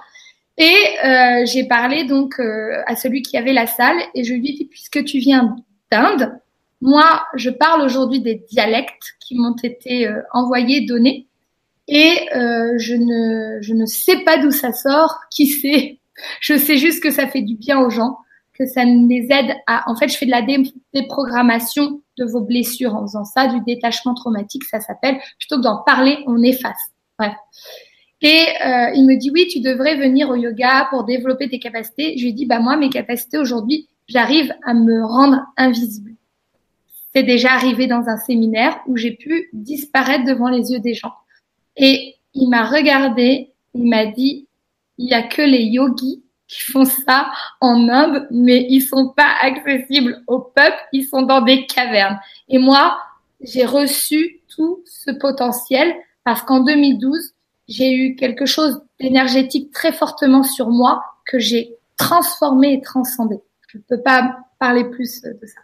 [0.58, 0.74] et
[1.04, 4.52] euh, j'ai parlé donc euh, à celui qui avait la salle et je lui ai
[4.52, 5.56] dit puisque tu viens
[5.90, 6.38] d'Inde,
[6.84, 11.26] moi je parle aujourd'hui des dialectes qui m'ont été envoyés, donnés
[11.88, 15.98] et euh, je ne je ne sais pas d'où ça sort, qui sait.
[16.40, 18.18] Je sais juste que ça fait du bien aux gens,
[18.54, 19.90] que ça les aide à.
[19.90, 20.42] En fait, je fais de la
[20.94, 25.18] déprogrammation de vos blessures en faisant ça, du détachement traumatique, ça s'appelle.
[25.38, 26.92] Plutôt que d'en parler, on efface.
[27.18, 27.34] Bref.
[28.22, 32.16] Et euh, il me dit oui, tu devrais venir au yoga pour développer tes capacités.
[32.16, 36.13] Je lui dis bah moi mes capacités aujourd'hui, j'arrive à me rendre invisible.
[37.14, 41.14] C'est déjà arrivé dans un séminaire où j'ai pu disparaître devant les yeux des gens.
[41.76, 44.48] Et il m'a regardé, il m'a dit,
[44.98, 47.30] il y a que les yogis qui font ça
[47.60, 52.18] en Inde, mais ils sont pas accessibles au peuple, ils sont dans des cavernes.
[52.48, 52.98] Et moi,
[53.40, 57.32] j'ai reçu tout ce potentiel parce qu'en 2012,
[57.68, 63.36] j'ai eu quelque chose d'énergétique très fortement sur moi que j'ai transformé et transcendé.
[63.68, 65.60] Je ne peux pas parler plus de ça.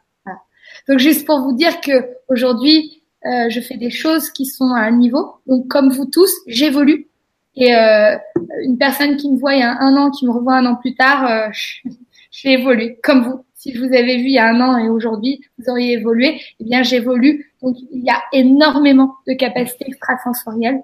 [0.90, 4.80] Donc juste pour vous dire que aujourd'hui, euh, je fais des choses qui sont à
[4.80, 5.36] un niveau.
[5.46, 7.06] Donc, comme vous tous, j'évolue.
[7.54, 8.16] Et euh,
[8.64, 10.74] une personne qui me voit il y a un an, qui me revoit un an
[10.74, 11.48] plus tard, euh,
[12.32, 13.44] j'ai évolué, comme vous.
[13.54, 16.40] Si je vous avais vu il y a un an et aujourd'hui, vous auriez évolué,
[16.58, 17.52] eh bien, j'évolue.
[17.62, 20.80] Donc, il y a énormément de capacités extrasensorielles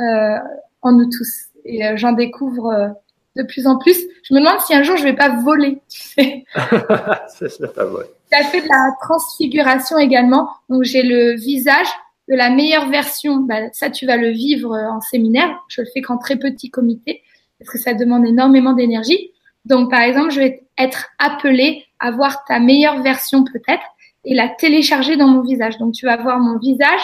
[0.00, 0.38] euh,
[0.80, 1.48] en nous tous.
[1.66, 2.94] Et euh, j'en découvre
[3.36, 3.96] de plus en plus.
[4.24, 5.80] Je me demande si un jour je vais pas voler.
[5.88, 6.44] Tu sais.
[6.54, 8.08] met à voler.
[8.30, 10.48] Ça fait de la transfiguration également.
[10.68, 11.88] Donc j'ai le visage
[12.28, 13.36] de la meilleure version.
[13.36, 15.50] Bah, ça, tu vas le vivre en séminaire.
[15.68, 17.22] Je le fais qu'en très petit comité
[17.58, 19.30] parce que ça demande énormément d'énergie.
[19.64, 23.84] Donc par exemple, je vais être appelée à voir ta meilleure version peut-être
[24.24, 25.78] et la télécharger dans mon visage.
[25.78, 27.02] Donc tu vas voir mon visage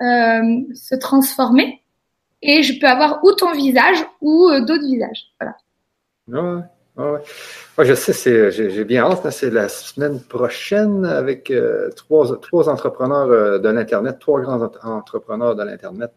[0.00, 1.82] euh, se transformer
[2.42, 5.32] et je peux avoir ou ton visage ou euh, d'autres visages.
[5.40, 6.70] Voilà.
[6.96, 9.30] Ouais, je sais, j'ai bien hâte.
[9.30, 15.54] C'est la semaine prochaine avec euh, trois, trois entrepreneurs euh, de l'Internet, trois grands entrepreneurs
[15.54, 16.12] de l'Internet.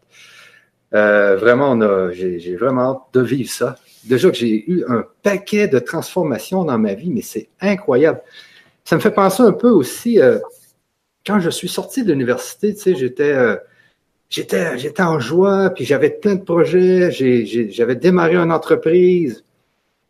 [0.92, 1.78] vraiment,
[2.12, 3.76] j'ai vraiment hâte de vivre ça.
[4.04, 8.20] Déjà que j'ai eu un paquet de transformations dans ma vie, mais c'est incroyable.
[8.84, 10.18] Ça me fait penser un peu aussi,
[11.24, 13.56] quand je suis sorti de l'université, tu sais, j'étais
[14.32, 17.10] j'étais, j'étais en joie, puis j'avais plein de projets,
[17.70, 19.44] j'avais démarré une entreprise.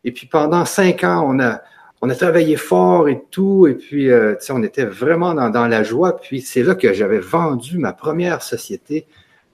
[0.03, 1.61] Et puis pendant cinq ans, on a,
[2.01, 5.83] on a travaillé fort et tout, et puis euh, on était vraiment dans, dans, la
[5.83, 6.17] joie.
[6.17, 9.05] Puis c'est là que j'avais vendu ma première société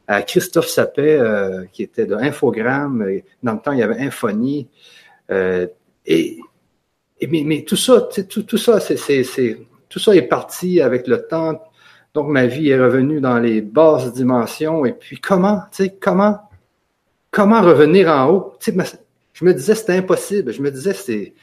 [0.08, 1.20] à Christophe Sapet,
[1.72, 3.06] qui était de Infogramme.
[3.44, 4.68] Dans le temps, il y avait Infonie.
[5.30, 6.40] et,
[7.28, 9.58] mais, tout ça, tout, tout ça, c'est,
[9.90, 11.62] tout ça est parti avec le temps.
[12.14, 14.86] Donc, ma vie est revenue dans les basses dimensions.
[14.86, 16.40] Et puis, comment, tu sais, comment,
[17.32, 18.54] comment revenir en haut?
[18.60, 19.00] Tu sais,
[19.34, 20.52] je me disais, c'était impossible.
[20.52, 21.34] Je me disais, c'est,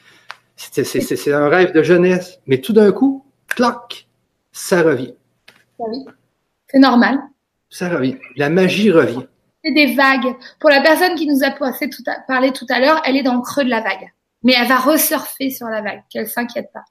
[0.55, 2.39] c'est, un rêve de jeunesse.
[2.47, 4.07] Mais tout d'un coup, clac,
[4.51, 5.13] ça revient.
[5.79, 6.05] Oui.
[6.69, 7.19] C'est normal.
[7.69, 8.17] Ça revient.
[8.35, 9.25] La magie revient.
[9.63, 10.35] C'est des vagues.
[10.59, 11.51] Pour la personne qui nous a
[12.27, 14.11] parlé tout à l'heure, elle est dans le creux de la vague.
[14.43, 16.83] Mais elle va resurfer sur la vague, qu'elle s'inquiète pas.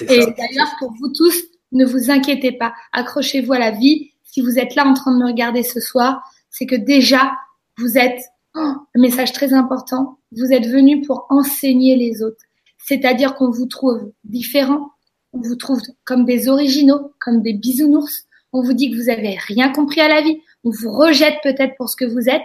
[0.00, 1.42] Et d'ailleurs, pour vous tous,
[1.72, 2.74] ne vous inquiétez pas.
[2.92, 4.10] Accrochez-vous à la vie.
[4.22, 7.32] Si vous êtes là en train de me regarder ce soir, c'est que déjà,
[7.78, 8.20] vous êtes,
[8.54, 12.42] oh, un message très important, vous êtes venu pour enseigner les autres.
[12.78, 14.90] C'est-à-dire qu'on vous trouve différents,
[15.32, 18.24] on vous trouve comme des originaux, comme des bisounours.
[18.52, 20.40] On vous dit que vous avez rien compris à la vie.
[20.64, 22.42] On vous rejette peut-être pour ce que vous êtes.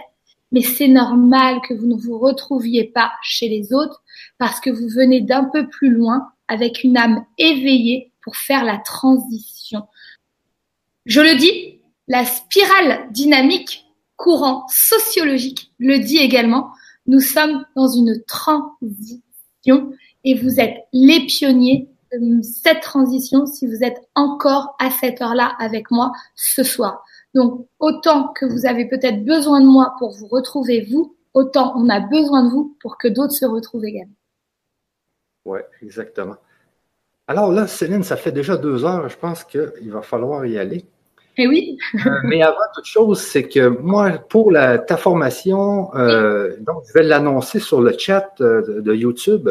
[0.52, 4.02] Mais c'est normal que vous ne vous retrouviez pas chez les autres
[4.38, 8.76] parce que vous venez d'un peu plus loin avec une âme éveillée pour faire la
[8.76, 9.88] transition.
[11.06, 13.86] Je le dis, la spirale dynamique
[14.16, 16.70] courant sociologique le dit également.
[17.06, 19.22] Nous sommes dans une transition
[20.24, 25.56] et vous êtes les pionniers de cette transition si vous êtes encore à cette heure-là
[25.58, 27.02] avec moi ce soir.
[27.34, 31.88] Donc, autant que vous avez peut-être besoin de moi pour vous retrouver vous, autant on
[31.88, 34.16] a besoin de vous pour que d'autres se retrouvent également.
[35.46, 36.36] Oui, exactement.
[37.28, 39.06] Alors là, Céline, ça fait déjà deux heures.
[39.10, 40.86] Je pense qu'il va falloir y aller.
[41.36, 41.78] Eh oui.
[41.94, 46.92] Euh, mais avant toute chose, c'est que moi, pour la, ta formation, euh, donc je
[46.94, 49.50] vais l'annoncer sur le chat euh, de, YouTube.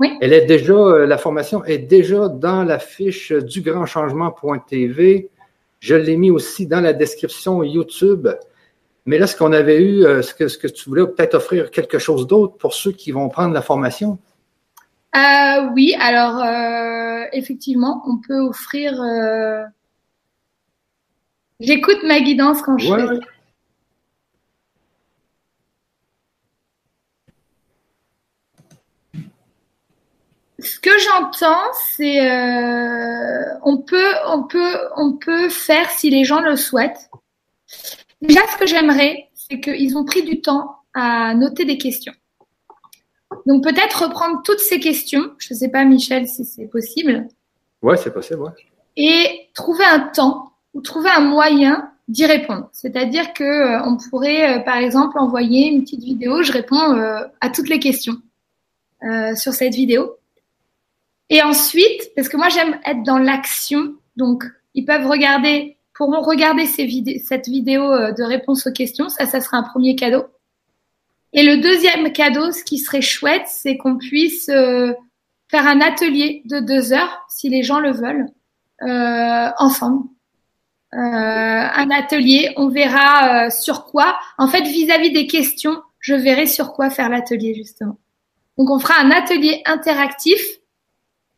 [0.00, 0.16] Oui.
[0.22, 5.28] Elle est déjà, la formation est déjà dans la fiche du grand changement.tv.
[5.80, 8.26] Je l'ai mis aussi dans la description YouTube.
[9.04, 11.98] Mais là, ce qu'on avait eu, ce que, ce que tu voulais peut-être offrir quelque
[11.98, 14.18] chose d'autre pour ceux qui vont prendre la formation?
[15.14, 19.00] Euh, oui, alors euh, effectivement, on peut offrir.
[19.02, 19.62] Euh,
[21.60, 23.20] j'écoute ma guidance quand je fais.
[30.58, 32.20] Ce que j'entends, c'est
[33.64, 37.10] on peut, on peut, on peut faire si les gens le souhaitent.
[38.22, 42.14] Déjà, ce que j'aimerais, c'est qu'ils ont pris du temps à noter des questions.
[43.46, 45.32] Donc peut-être reprendre toutes ces questions.
[45.38, 47.28] Je ne sais pas, Michel, si c'est possible.
[47.82, 48.50] Ouais, c'est possible, ouais.
[48.96, 52.68] Et trouver un temps ou trouver un moyen d'y répondre.
[52.72, 56.42] C'est-à-dire que euh, on pourrait, euh, par exemple, envoyer une petite vidéo.
[56.42, 58.16] Je réponds euh, à toutes les questions
[59.34, 60.16] sur cette vidéo.
[61.28, 64.44] Et ensuite, parce que moi j'aime être dans l'action, donc
[64.74, 66.86] ils peuvent regarder, pourront regarder ces
[67.24, 69.08] cette vidéo de réponse aux questions.
[69.08, 70.26] Ça, ça sera un premier cadeau.
[71.32, 74.92] Et le deuxième cadeau, ce qui serait chouette, c'est qu'on puisse euh,
[75.50, 78.26] faire un atelier de deux heures, si les gens le veulent,
[78.82, 80.08] euh, ensemble.
[80.94, 84.18] Euh, un atelier, on verra sur quoi.
[84.36, 87.98] En fait, vis-à-vis des questions, je verrai sur quoi faire l'atelier justement.
[88.58, 90.42] Donc, on fera un atelier interactif.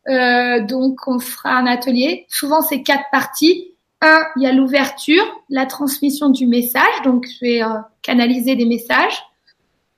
[0.07, 2.25] donc, on fera un atelier.
[2.27, 3.71] Souvent, c'est quatre parties.
[4.01, 7.01] Un, il y a l'ouverture, la transmission du message.
[7.05, 7.61] Donc, je vais
[8.01, 9.23] canaliser des messages.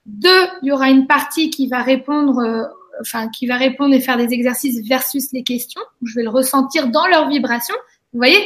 [0.08, 2.64] Deux, il y aura une partie qui va répondre, euh,
[3.02, 5.82] enfin qui va répondre et faire des exercices versus les questions.
[6.02, 7.76] Je vais le ressentir dans leur vibration.
[8.14, 8.42] Vous voyez,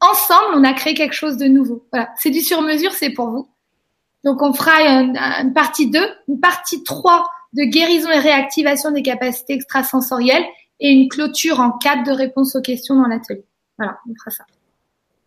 [0.00, 1.86] ensemble, on a créé quelque chose de nouveau.
[1.90, 3.48] Voilà, c'est du sur-mesure, c'est pour vous.
[4.24, 5.98] Donc on fera une, partie 2,
[6.28, 10.44] une partie 3 de guérison et réactivation des capacités extrasensorielles
[10.80, 13.44] et une clôture en cadre de réponse aux questions dans l'atelier.
[13.78, 14.44] Voilà, on fera ça.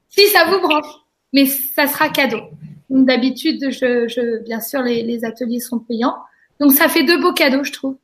[0.09, 0.85] Si ça vous branche,
[1.33, 2.41] mais ça sera cadeau.
[2.89, 6.15] D'habitude, je, je, bien sûr, les, les, ateliers sont payants.
[6.59, 7.97] Donc, ça fait deux beaux cadeaux, je trouve.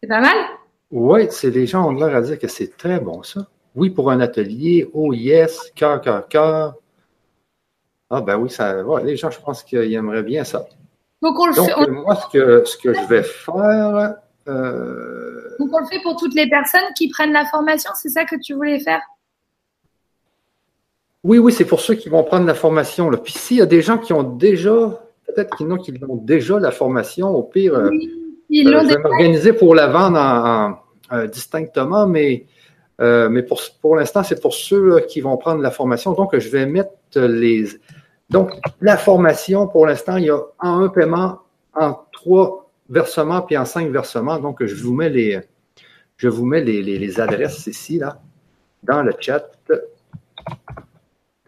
[0.00, 0.36] C'est pas mal?
[0.90, 3.46] Oui, c'est les gens ont l'air à dire que c'est très bon, ça.
[3.74, 4.88] Oui, pour un atelier.
[4.92, 6.76] Oh yes, cœur, cœur, cœur.
[8.10, 10.66] Ah ben oui, ça, ouais, les gens, je pense qu'ils aimeraient bien ça.
[11.20, 11.90] Donc, on le fait.
[11.90, 14.14] Moi, ce que, ce que je vais faire.
[14.46, 15.56] Euh...
[15.58, 18.36] Donc, on le fait pour toutes les personnes qui prennent la formation, c'est ça que
[18.36, 19.02] tu voulais faire?
[21.24, 23.10] Oui, oui, c'est pour ceux qui vont prendre la formation.
[23.10, 23.18] Là.
[23.18, 25.78] Puis s'il y a des gens qui ont déjà, peut-être qu'ils ont,
[26.08, 27.90] ont déjà la formation, au pire, euh,
[28.48, 30.78] ils euh, je vais m'organiser pour la vendre en,
[31.12, 32.46] euh, distinctement, mais,
[33.00, 36.12] mais pour, pour l'instant, c'est pour ceux qui vont prendre la formation.
[36.12, 37.66] Donc, je vais mettre les.
[38.30, 41.38] Donc, la formation, pour l'instant, il y a en un paiement,
[41.74, 44.38] en trois versements, puis en cinq versements.
[44.38, 45.40] Donc, je vous mets les,
[46.16, 48.20] je vous mets les, les, les adresses ici, là,
[48.82, 49.50] dans le chat.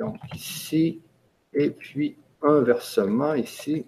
[0.01, 1.03] Donc ici,
[1.53, 3.85] et puis un versement ici.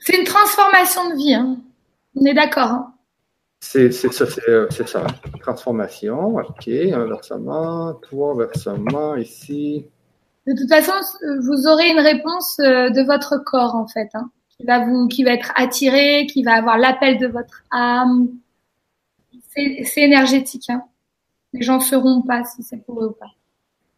[0.00, 1.34] C'est une transformation de vie.
[1.34, 1.58] Hein.
[2.16, 2.70] On est d'accord.
[2.70, 2.92] Hein.
[3.60, 5.06] C'est ça, euh, c'est ça.
[5.40, 9.86] Transformation, ok, un versement, trois versements ici.
[10.48, 10.92] De toute façon,
[11.42, 15.22] vous aurez une réponse euh, de votre corps en fait, hein, qui va vous, qui
[15.22, 18.28] va être attiré, qui va avoir l'appel de votre âme.
[19.54, 20.68] C'est énergétique.
[20.68, 20.82] Hein.
[21.56, 23.32] Les gens ne sauront pas si c'est pour eux ou pas.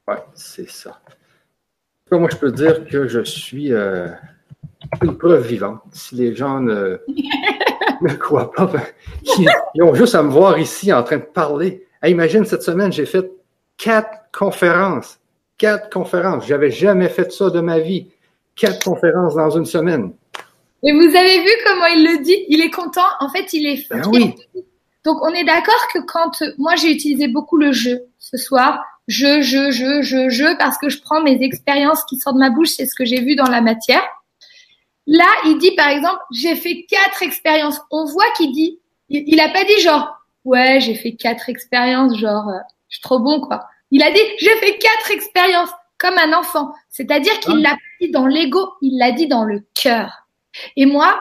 [0.07, 1.01] Ouais, c'est ça.
[2.11, 4.09] Moi, je peux dire que je suis euh,
[5.03, 5.81] une preuve vivante.
[5.93, 7.01] Si les gens ne,
[8.01, 8.83] ne croient pas, ben,
[9.75, 11.85] ils, ont juste à me voir ici en train de parler.
[12.05, 13.29] imagine, cette semaine, j'ai fait
[13.77, 15.19] quatre conférences.
[15.59, 16.47] Quatre conférences.
[16.47, 18.09] J'avais jamais fait ça de ma vie.
[18.55, 20.13] Quatre conférences dans une semaine.
[20.85, 22.45] Et vous avez vu comment il le dit?
[22.49, 23.09] Il est content.
[23.19, 24.37] En fait, il est ben oui.
[25.09, 29.41] Donc, on est d'accord que quand moi j'ai utilisé beaucoup le jeu ce soir, je,
[29.41, 32.73] je, je, je, je, parce que je prends mes expériences qui sortent de ma bouche,
[32.77, 34.03] c'est ce que j'ai vu dans la matière.
[35.07, 37.81] Là, il dit par exemple, j'ai fait quatre expériences.
[37.91, 40.15] On voit qu'il dit, il, n'a a pas dit genre,
[40.45, 42.61] ouais, j'ai fait quatre expériences, genre, euh,
[42.91, 43.67] je suis trop bon quoi.
[43.91, 46.75] Il a dit, j'ai fait quatre expériences comme un enfant.
[46.91, 47.71] C'est-à-dire qu'il ah.
[47.71, 50.27] l'a dit dans l'ego, il l'a dit dans le cœur.
[50.77, 51.19] Et moi,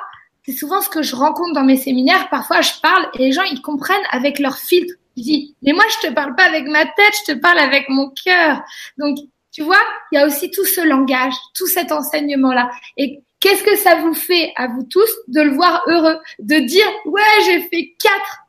[0.47, 2.29] c'est souvent ce que je rencontre dans mes séminaires.
[2.29, 4.93] Parfois, je parle et les gens, ils comprennent avec leur filtre.
[5.17, 7.89] Je dis, mais moi, je te parle pas avec ma tête, je te parle avec
[7.89, 8.61] mon cœur.
[8.97, 9.17] Donc,
[9.51, 12.69] tu vois, il y a aussi tout ce langage, tout cet enseignement-là.
[12.95, 16.85] Et qu'est-ce que ça vous fait à vous tous de le voir heureux, de dire,
[17.05, 18.43] ouais, j'ai fait quatre.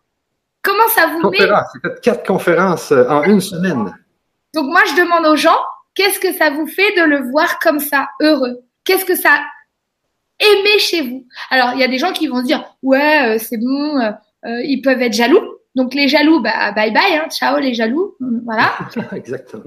[0.63, 3.93] Comment ça vous met J'ai fait quatre conférences euh, en une semaine.
[4.55, 5.59] Donc moi, je demande aux gens,
[5.95, 8.61] qu'est-ce que ça vous fait de le voir comme ça, heureux?
[8.85, 9.41] Qu'est-ce que ça
[10.41, 11.27] aimez chez vous.
[11.51, 14.11] Alors, il y a des gens qui vont se dire, ouais, euh, c'est bon, euh,
[14.47, 15.41] euh, ils peuvent être jaloux.
[15.75, 18.17] Donc, les jaloux, bah, bye bye, hein, ciao les jaloux.
[18.45, 18.73] Voilà.
[19.13, 19.65] Exactement.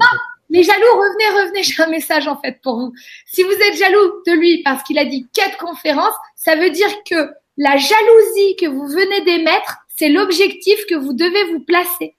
[0.49, 2.93] les jaloux, revenez, revenez, j'ai un message en fait pour vous.
[3.25, 6.91] Si vous êtes jaloux de lui parce qu'il a dit quatre conférences, ça veut dire
[7.09, 12.15] que la jalousie que vous venez d'émettre, c'est l'objectif que vous devez vous placer.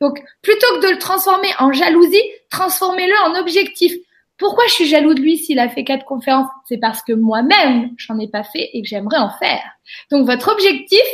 [0.00, 3.92] Donc, plutôt que de le transformer en jalousie, transformez-le en objectif.
[4.38, 6.48] Pourquoi je suis jaloux de lui s'il a fait quatre conférences?
[6.68, 9.62] C'est parce que moi-même, j'en ai pas fait et que j'aimerais en faire.
[10.10, 11.04] Donc votre objectif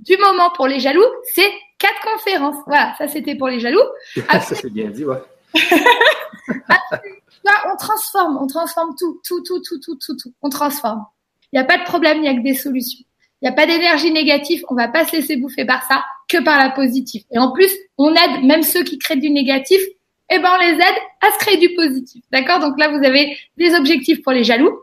[0.00, 2.56] du moment pour les jaloux, c'est quatre conférences.
[2.66, 3.84] Voilà, ça c'était pour les jaloux.
[4.30, 5.22] ça c'est bien dit, ouais.
[7.72, 10.32] on transforme, on transforme tout, tout, tout, tout, tout, tout, tout.
[10.42, 11.04] On transforme.
[11.52, 13.04] Il n'y a pas de problème, il n'y a que des solutions.
[13.40, 16.42] Il n'y a pas d'énergie négative, on va pas se laisser bouffer par ça, que
[16.42, 17.24] par la positive.
[17.30, 19.80] Et en plus, on aide même ceux qui créent du négatif
[20.30, 22.22] eh ben, on les aide à se créer du positif.
[22.32, 22.60] D'accord?
[22.60, 24.78] Donc là, vous avez des objectifs pour les jaloux.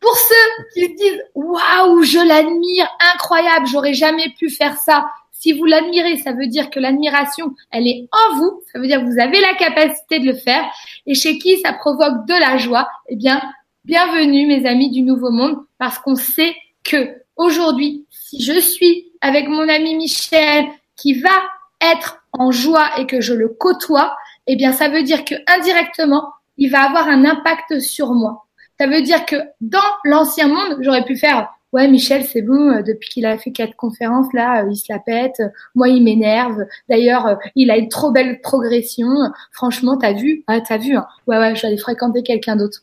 [0.00, 5.06] Pour ceux qui se disent waouh, je l'admire, incroyable, j'aurais jamais pu faire ça.
[5.32, 8.62] Si vous l'admirez, ça veut dire que l'admiration, elle est en vous.
[8.72, 10.64] Ça veut dire que vous avez la capacité de le faire.
[11.06, 13.40] Et chez qui ça provoque de la joie Eh bien,
[13.84, 16.54] bienvenue, mes amis du Nouveau Monde, parce qu'on sait
[16.84, 20.66] que aujourd'hui, si je suis avec mon ami Michel,
[20.96, 21.42] qui va
[21.80, 24.16] être en joie et que je le côtoie,
[24.46, 28.46] eh bien, ça veut dire que indirectement, il va avoir un impact sur moi.
[28.78, 32.82] Ça veut dire que dans l'ancien monde, j'aurais pu faire ouais Michel c'est bon euh,
[32.82, 35.42] depuis qu'il a fait quatre conférences là euh, il se la pète
[35.74, 39.08] moi il m'énerve d'ailleurs euh, il a une trop belle progression
[39.52, 41.06] franchement t'as vu ah t'as vu hein.
[41.26, 42.82] ouais ouais aller fréquenter quelqu'un d'autre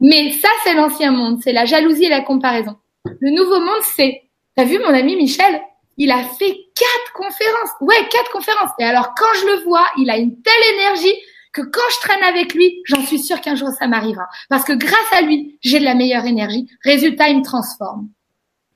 [0.00, 4.22] mais ça c'est l'ancien monde c'est la jalousie et la comparaison le nouveau monde c'est
[4.56, 5.60] t'as vu mon ami Michel
[5.98, 7.70] il a fait quatre conférences.
[7.80, 8.70] Ouais, quatre conférences.
[8.78, 11.14] Et alors, quand je le vois, il a une telle énergie
[11.52, 14.26] que quand je traîne avec lui, j'en suis sûre qu'un jour ça m'arrivera.
[14.48, 16.68] Parce que grâce à lui, j'ai de la meilleure énergie.
[16.84, 18.08] Résultat, il me transforme.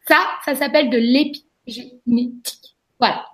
[0.06, 2.76] Ça, ça s'appelle de l'épigénétique.
[2.98, 3.24] Voilà.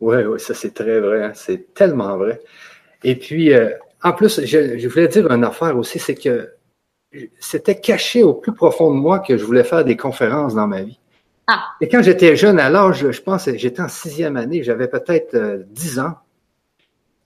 [0.00, 1.24] Ouais, ouais, ça c'est très vrai.
[1.24, 1.32] Hein.
[1.34, 2.40] C'est tellement vrai.
[3.04, 3.70] Et puis, euh,
[4.02, 6.52] en plus, je, je, voulais dire une affaire aussi, c'est que
[7.38, 10.82] c'était caché au plus profond de moi que je voulais faire des conférences dans ma
[10.82, 10.98] vie.
[11.46, 11.64] Ah.
[11.80, 15.62] Et quand j'étais jeune, à l'âge, je pense, j'étais en sixième année, j'avais peut-être euh,
[15.70, 16.14] dix ans.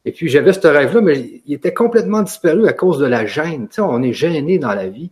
[0.05, 3.69] Et puis j'avais ce rêve-là, mais il était complètement disparu à cause de la gêne.
[3.69, 5.11] Tu sais, on est gêné dans la vie.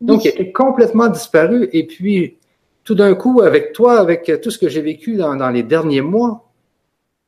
[0.00, 1.68] Donc, il était complètement disparu.
[1.72, 2.36] Et puis,
[2.84, 6.02] tout d'un coup, avec toi, avec tout ce que j'ai vécu dans, dans les derniers
[6.02, 6.48] mois,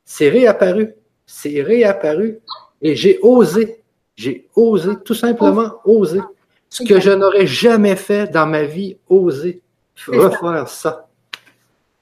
[0.05, 0.95] c'est réapparu.
[1.27, 2.39] C'est réapparu.
[2.83, 3.83] Et j'ai osé.
[4.17, 6.21] J'ai osé, tout simplement osé.
[6.69, 9.63] Ce que je n'aurais jamais fait dans ma vie, oser
[10.07, 11.08] refaire ça.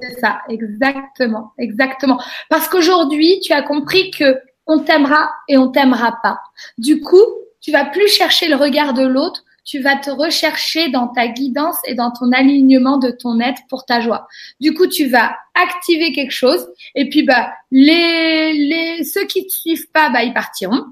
[0.01, 2.21] C'est ça, exactement, exactement.
[2.51, 6.41] Parce qu'aujourd'hui, tu as compris que on t'aimera et on t'aimera pas.
[6.77, 7.25] Du coup,
[7.61, 11.77] tu vas plus chercher le regard de l'autre, tu vas te rechercher dans ta guidance
[11.87, 14.29] et dans ton alignement de ton être pour ta joie.
[14.61, 19.53] Du coup, tu vas activer quelque chose et puis bah les les ceux qui te
[19.53, 20.85] suivent pas bah ils partiront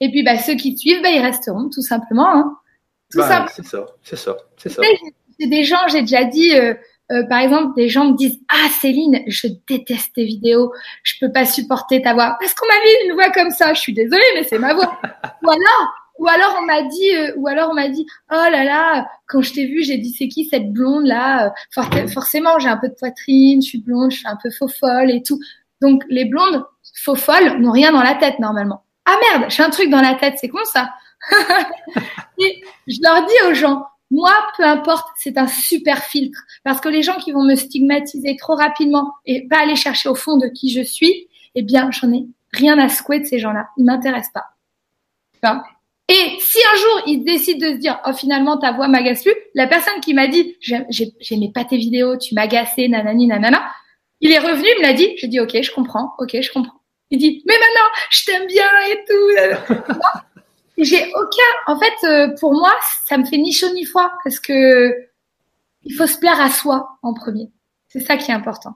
[0.00, 2.34] et puis bah ceux qui te suivent bah ils resteront tout simplement.
[2.34, 2.56] Hein.
[3.10, 4.82] Tout bah, C'est ça, c'est ça, c'est ça.
[5.38, 6.54] C'est des gens, j'ai déjà dit.
[6.54, 6.74] Euh,
[7.12, 10.72] euh, par exemple, des gens me disent Ah Céline, je déteste tes vidéos,
[11.02, 13.74] je peux pas supporter ta voix parce qu'on m'a mis une voix comme ça.
[13.74, 14.98] Je suis désolée, mais c'est ma voix.
[15.42, 18.64] ou alors, ou alors on m'a dit, euh, ou alors on m'a dit Oh là
[18.64, 21.52] là, quand je t'ai vu, j'ai dit c'est qui cette blonde là
[22.12, 25.10] Forcément, j'ai un peu de poitrine, je suis blonde, je suis un peu faux folle
[25.10, 25.38] et tout.
[25.82, 26.64] Donc les blondes
[26.96, 28.84] faux folles n'ont rien dans la tête normalement.
[29.04, 30.88] Ah merde, j'ai un truc dans la tête, c'est con ça.
[32.38, 36.40] et je leur dis aux gens moi, peu importe, c'est un super filtre.
[36.62, 40.14] Parce que les gens qui vont me stigmatiser trop rapidement et pas aller chercher au
[40.14, 43.68] fond de qui je suis, eh bien, j'en ai rien à secouer de ces gens-là.
[43.76, 45.64] Ils m'intéressent pas.
[46.08, 49.34] et si un jour ils décident de se dire, oh finalement ta voix m'agace plus,
[49.54, 53.70] la personne qui m'a dit, j'aimais pas tes vidéos, tu m'agaçais, nanani, nanana,
[54.20, 56.80] il est revenu, il me l'a dit, j'ai dit, ok, je comprends, ok, je comprends.
[57.10, 60.24] Il dit, mais maintenant, je t'aime bien et tout.
[60.76, 61.72] J'ai aucun.
[61.72, 62.72] En fait, euh, pour moi,
[63.04, 64.92] ça me fait ni chaud ni froid parce que
[65.84, 67.50] il faut se plaire à soi en premier.
[67.88, 68.74] C'est ça qui est important.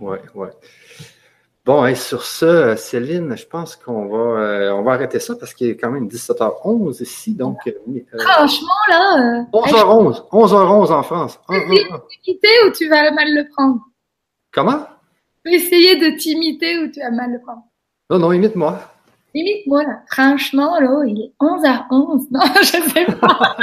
[0.00, 0.50] Ouais, ouais.
[1.64, 5.54] Bon, et sur ce, Céline, je pense qu'on va, euh, on va arrêter ça parce
[5.54, 7.34] qu'il est quand même 17h11 ici.
[7.34, 9.46] Donc, euh, Franchement, là.
[9.52, 10.28] 11h11.
[10.32, 11.38] 11h11 en France.
[11.48, 13.80] Tu vas t'imiter ou tu vas mal le prendre?
[14.50, 14.86] Comment?
[15.44, 17.62] essayer de t'imiter ou tu vas mal le prendre?
[18.10, 18.78] Non, non, imite-moi.
[19.34, 20.02] Imite-moi, là.
[20.10, 22.30] Franchement, là, il est 11 à 11.
[22.30, 23.56] Non, je sais pas.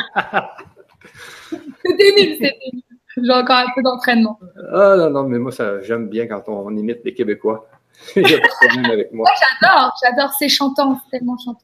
[1.85, 2.83] c'était nul, c'était nul.
[3.21, 4.39] J'ai encore un peu d'entraînement.
[4.73, 7.67] Ah non, non, mais moi, ça, j'aime bien quand on, imite les Québécois.
[8.15, 9.27] Il y a pas de problème avec moi.
[9.29, 11.59] Moi, j'adore, j'adore ces chantants, tellement chantants.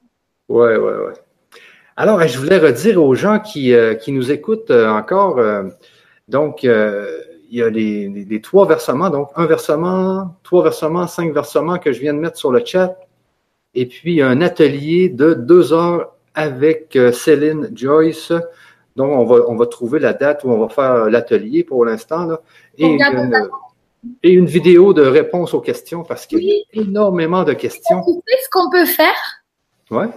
[0.50, 1.14] Ouais, ouais, ouais.
[1.98, 5.64] Alors, je voulais redire aux gens qui, euh, qui nous écoutent euh, encore, euh,
[6.28, 6.68] donc,
[7.50, 12.00] il y a les, trois versements, donc un versement, trois versements, cinq versements que je
[12.00, 12.98] viens de mettre sur le chat,
[13.74, 18.32] et puis un atelier de deux heures avec euh, Céline Joyce.
[18.96, 22.38] Donc, on va, on va trouver la date où on va faire l'atelier pour l'instant.
[22.78, 23.50] Et, une,
[24.24, 28.02] et une vidéo de réponse aux questions parce qu'il y a énormément de questions.
[28.06, 29.44] Tu sais ce qu'on peut faire?
[29.92, 30.08] Ouais.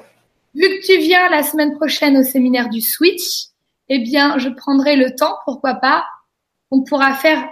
[0.55, 3.49] Vu que tu viens la semaine prochaine au séminaire du Switch,
[3.89, 6.05] eh bien, je prendrai le temps, pourquoi pas,
[6.71, 7.49] on pourra faire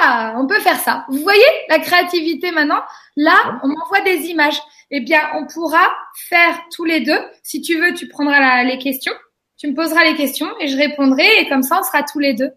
[0.00, 1.04] ah, on peut faire ça.
[1.08, 2.80] Vous voyez la créativité maintenant?
[3.16, 4.58] Là, on m'envoie des images.
[4.90, 5.86] Eh bien, on pourra
[6.28, 7.18] faire tous les deux.
[7.42, 9.12] Si tu veux, tu prendras les questions,
[9.58, 12.34] tu me poseras les questions et je répondrai et comme ça, on sera tous les
[12.34, 12.50] deux.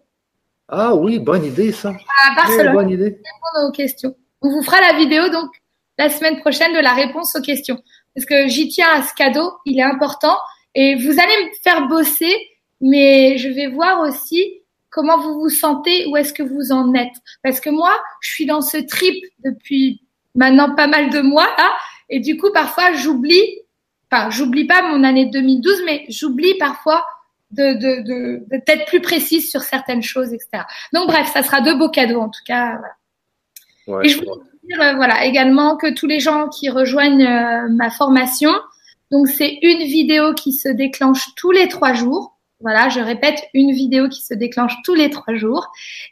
[0.68, 1.90] Ah oui, bonne idée ça.
[1.90, 2.74] À Barcelone.
[2.74, 3.04] bonne idée.
[3.04, 4.14] Répondre aux questions.
[4.42, 5.50] On vous fera la vidéo donc
[5.98, 7.82] la semaine prochaine de la réponse aux questions
[8.14, 10.36] parce que j'y tiens à ce cadeau, il est important
[10.74, 12.34] et vous allez me faire bosser,
[12.80, 14.57] mais je vais voir aussi
[14.98, 17.14] comment vous vous sentez, où est-ce que vous en êtes.
[17.44, 19.14] Parce que moi, je suis dans ce trip
[19.44, 20.02] depuis
[20.34, 21.70] maintenant pas mal de mois là,
[22.10, 23.60] et du coup parfois j'oublie,
[24.10, 27.06] enfin j'oublie pas mon année 2012, mais j'oublie parfois
[27.52, 30.64] de, de, de, d'être plus précise sur certaines choses, etc.
[30.92, 32.80] Donc bref, ça sera deux beaux cadeaux en tout cas.
[33.86, 34.04] Voilà.
[34.04, 34.30] et je voulais
[34.64, 38.50] dire euh, voilà également que tous les gens qui rejoignent euh, ma formation,
[39.12, 42.37] donc c'est une vidéo qui se déclenche tous les trois jours.
[42.60, 45.70] Voilà, je répète, une vidéo qui se déclenche tous les trois jours.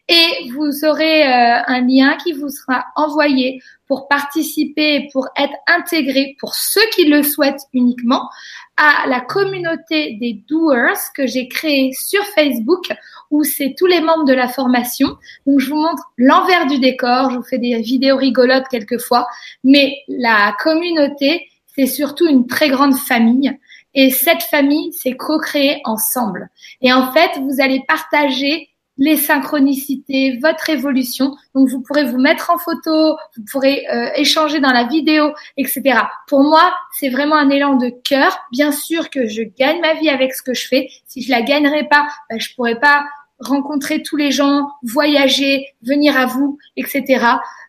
[0.08, 6.36] Et vous aurez euh, un lien qui vous sera envoyé pour participer pour être intégré,
[6.38, 8.28] pour ceux qui le souhaitent uniquement,
[8.76, 12.92] à la communauté des doers que j'ai créée sur Facebook,
[13.32, 15.16] où c'est tous les membres de la formation.
[15.46, 19.26] Donc, je vous montre l'envers du décor, je vous fais des vidéos rigolotes quelquefois,
[19.64, 23.58] mais la communauté, c'est surtout une très grande famille
[23.96, 26.50] et cette famille, c'est co-créer ensemble.
[26.82, 28.68] Et en fait, vous allez partager
[28.98, 31.34] les synchronicités, votre évolution.
[31.54, 36.00] Donc, vous pourrez vous mettre en photo, vous pourrez euh, échanger dans la vidéo, etc.
[36.28, 38.38] Pour moi, c'est vraiment un élan de cœur.
[38.52, 40.88] Bien sûr que je gagne ma vie avec ce que je fais.
[41.06, 43.06] Si je la gagnerais pas, ben, je pourrais pas
[43.38, 47.24] rencontrer tous les gens, voyager, venir à vous, etc.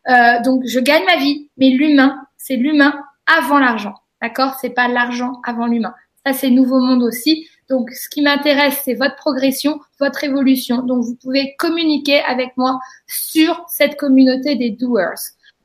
[0.09, 3.93] Euh, donc, je gagne ma vie, mais l'humain, c'est l'humain avant l'argent.
[4.21, 4.55] D'accord?
[4.59, 5.93] C'est pas l'argent avant l'humain
[6.33, 7.47] c'est Nouveau Monde aussi.
[7.69, 10.83] Donc, ce qui m'intéresse, c'est votre progression, votre évolution.
[10.83, 15.19] Donc, vous pouvez communiquer avec moi sur cette communauté des doers.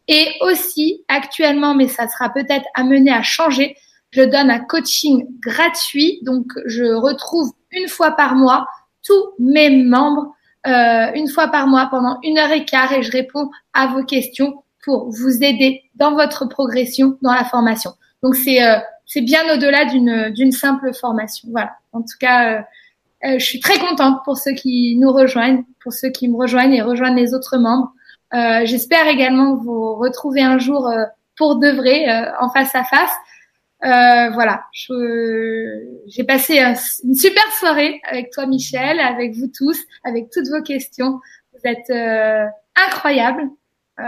[0.08, 3.76] Et aussi, actuellement, mais ça sera peut-être amené à changer,
[4.10, 6.18] je donne un coaching gratuit.
[6.22, 8.66] Donc, je retrouve une fois par mois
[9.04, 10.34] tous mes membres,
[10.66, 14.04] euh, une fois par mois pendant une heure et quart et je réponds à vos
[14.04, 17.92] questions pour vous aider dans votre progression dans la formation.
[18.22, 21.48] Donc, c'est euh, c'est bien au-delà d'une d'une simple formation.
[21.50, 21.72] Voilà.
[21.92, 22.64] En tout cas,
[23.22, 26.82] je suis très contente pour ceux qui nous rejoignent, pour ceux qui me rejoignent et
[26.82, 27.92] rejoignent les autres membres.
[28.64, 30.90] J'espère également vous retrouver un jour
[31.36, 32.06] pour de vrai
[32.40, 33.12] en face à face.
[33.84, 34.64] Euh, voilà,
[36.06, 36.60] j'ai passé
[37.02, 41.20] une super soirée avec toi, Michel, avec vous tous, avec toutes vos questions.
[41.52, 42.46] Vous êtes euh,
[42.76, 43.48] incroyables.
[44.00, 44.04] Euh,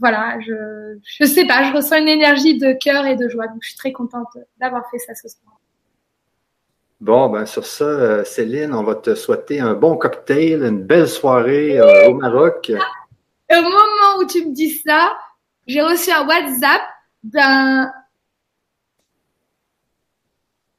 [0.00, 3.58] voilà, je je sais pas, je ressens une énergie de cœur et de joie, donc
[3.60, 5.58] je suis très contente d'avoir fait ça ce soir.
[7.00, 11.06] Bon, ben sur ça, euh, Céline, on va te souhaiter un bon cocktail, une belle
[11.06, 12.72] soirée euh, au Maroc.
[13.50, 15.16] Au moment où tu me dis ça,
[15.68, 16.82] j'ai reçu un WhatsApp
[17.22, 17.92] d'un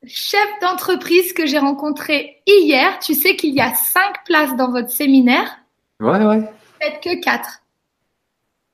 [0.06, 3.00] chef d'entreprise que j'ai rencontré hier.
[3.00, 5.58] Tu sais qu'il y a cinq places dans votre séminaire.
[6.02, 6.41] Ouais, ouais.
[6.82, 7.59] Faites que quatre.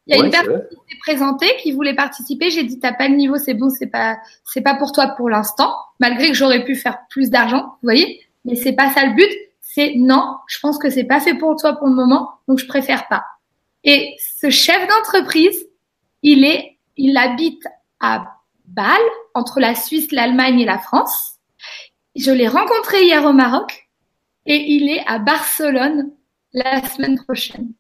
[0.07, 2.52] Il y a une personne qui s'est présentée, qui voulait participer.
[2.52, 5.30] J'ai dit, t'as pas le niveau, c'est bon, c'est pas, c'est pas pour toi pour
[5.30, 5.73] l'instant.
[5.99, 8.22] Malgré que j'aurais pu faire plus d'argent, vous voyez.
[8.44, 9.30] Mais c'est pas ça le but.
[9.61, 12.68] C'est non, je pense que c'est pas fait pour toi pour le moment, donc je
[12.68, 13.26] préfère pas.
[13.84, 15.68] Et ce chef d'entreprise,
[16.22, 17.64] il est, il habite
[17.99, 18.88] à Bâle,
[19.34, 21.36] entre la Suisse, l'Allemagne et la France.
[22.15, 23.90] Je l'ai rencontré hier au Maroc
[24.45, 26.11] et il est à Barcelone
[26.53, 27.73] la semaine prochaine.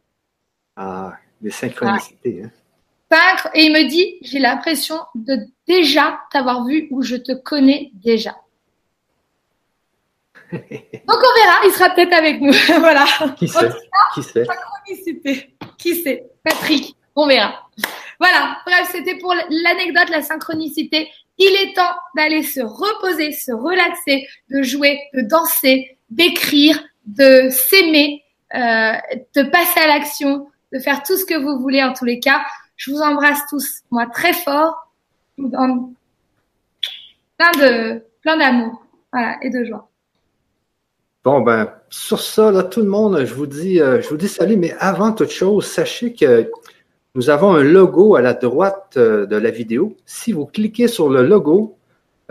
[0.75, 1.13] Ah,
[1.45, 2.41] des synchronicités.
[2.43, 2.51] Hein.
[3.53, 8.31] Et il me dit, j'ai l'impression de déjà t'avoir vu ou je te connais déjà.
[10.51, 12.51] Donc on verra, il sera peut-être avec nous.
[12.79, 13.05] voilà.
[13.37, 13.69] Qui sait
[14.15, 15.55] Qui sait Synchronicité.
[15.77, 17.69] Qui sait Patrick, on verra.
[18.19, 21.11] Voilà, bref, c'était pour l'anecdote, la synchronicité.
[21.37, 28.23] Il est temps d'aller se reposer, se relaxer, de jouer, de danser, d'écrire, de s'aimer,
[28.55, 28.93] euh,
[29.35, 32.41] de passer à l'action, de faire tout ce que vous voulez en tous les cas.
[32.75, 34.91] Je vous embrasse tous, moi très fort,
[35.37, 35.91] plein
[37.53, 38.85] de plein d'amour,
[39.41, 39.87] et de joie.
[41.23, 44.27] Bon ben sur ça là, tout le monde, je vous dis, euh, je vous dis
[44.27, 46.51] salut, mais avant toute chose, sachez que
[47.15, 49.95] nous avons un logo à la droite euh, de la vidéo.
[50.05, 51.77] Si vous cliquez sur le logo,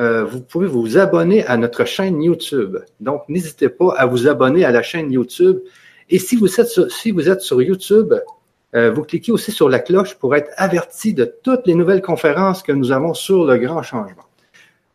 [0.00, 2.76] euh, vous pouvez vous abonner à notre chaîne YouTube.
[3.00, 5.60] Donc, n'hésitez pas à vous abonner à la chaîne YouTube.
[6.10, 8.12] Et si vous êtes sur, si vous êtes sur YouTube,
[8.74, 12.62] euh, vous cliquez aussi sur la cloche pour être averti de toutes les nouvelles conférences
[12.62, 14.24] que nous avons sur le grand changement.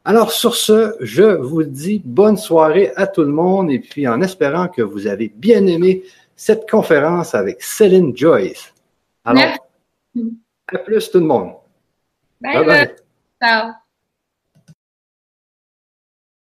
[0.06, 4.22] Alors, sur ce, je vous dis bonne soirée à tout le monde et puis en
[4.22, 6.04] espérant que vous avez bien aimé
[6.36, 8.74] cette conférence avec Céline Joyce.
[9.26, 9.44] Alors,
[10.68, 11.52] à plus tout le monde.
[12.42, 12.66] bye.
[12.66, 12.96] bye.
[13.42, 13.74] Ciao.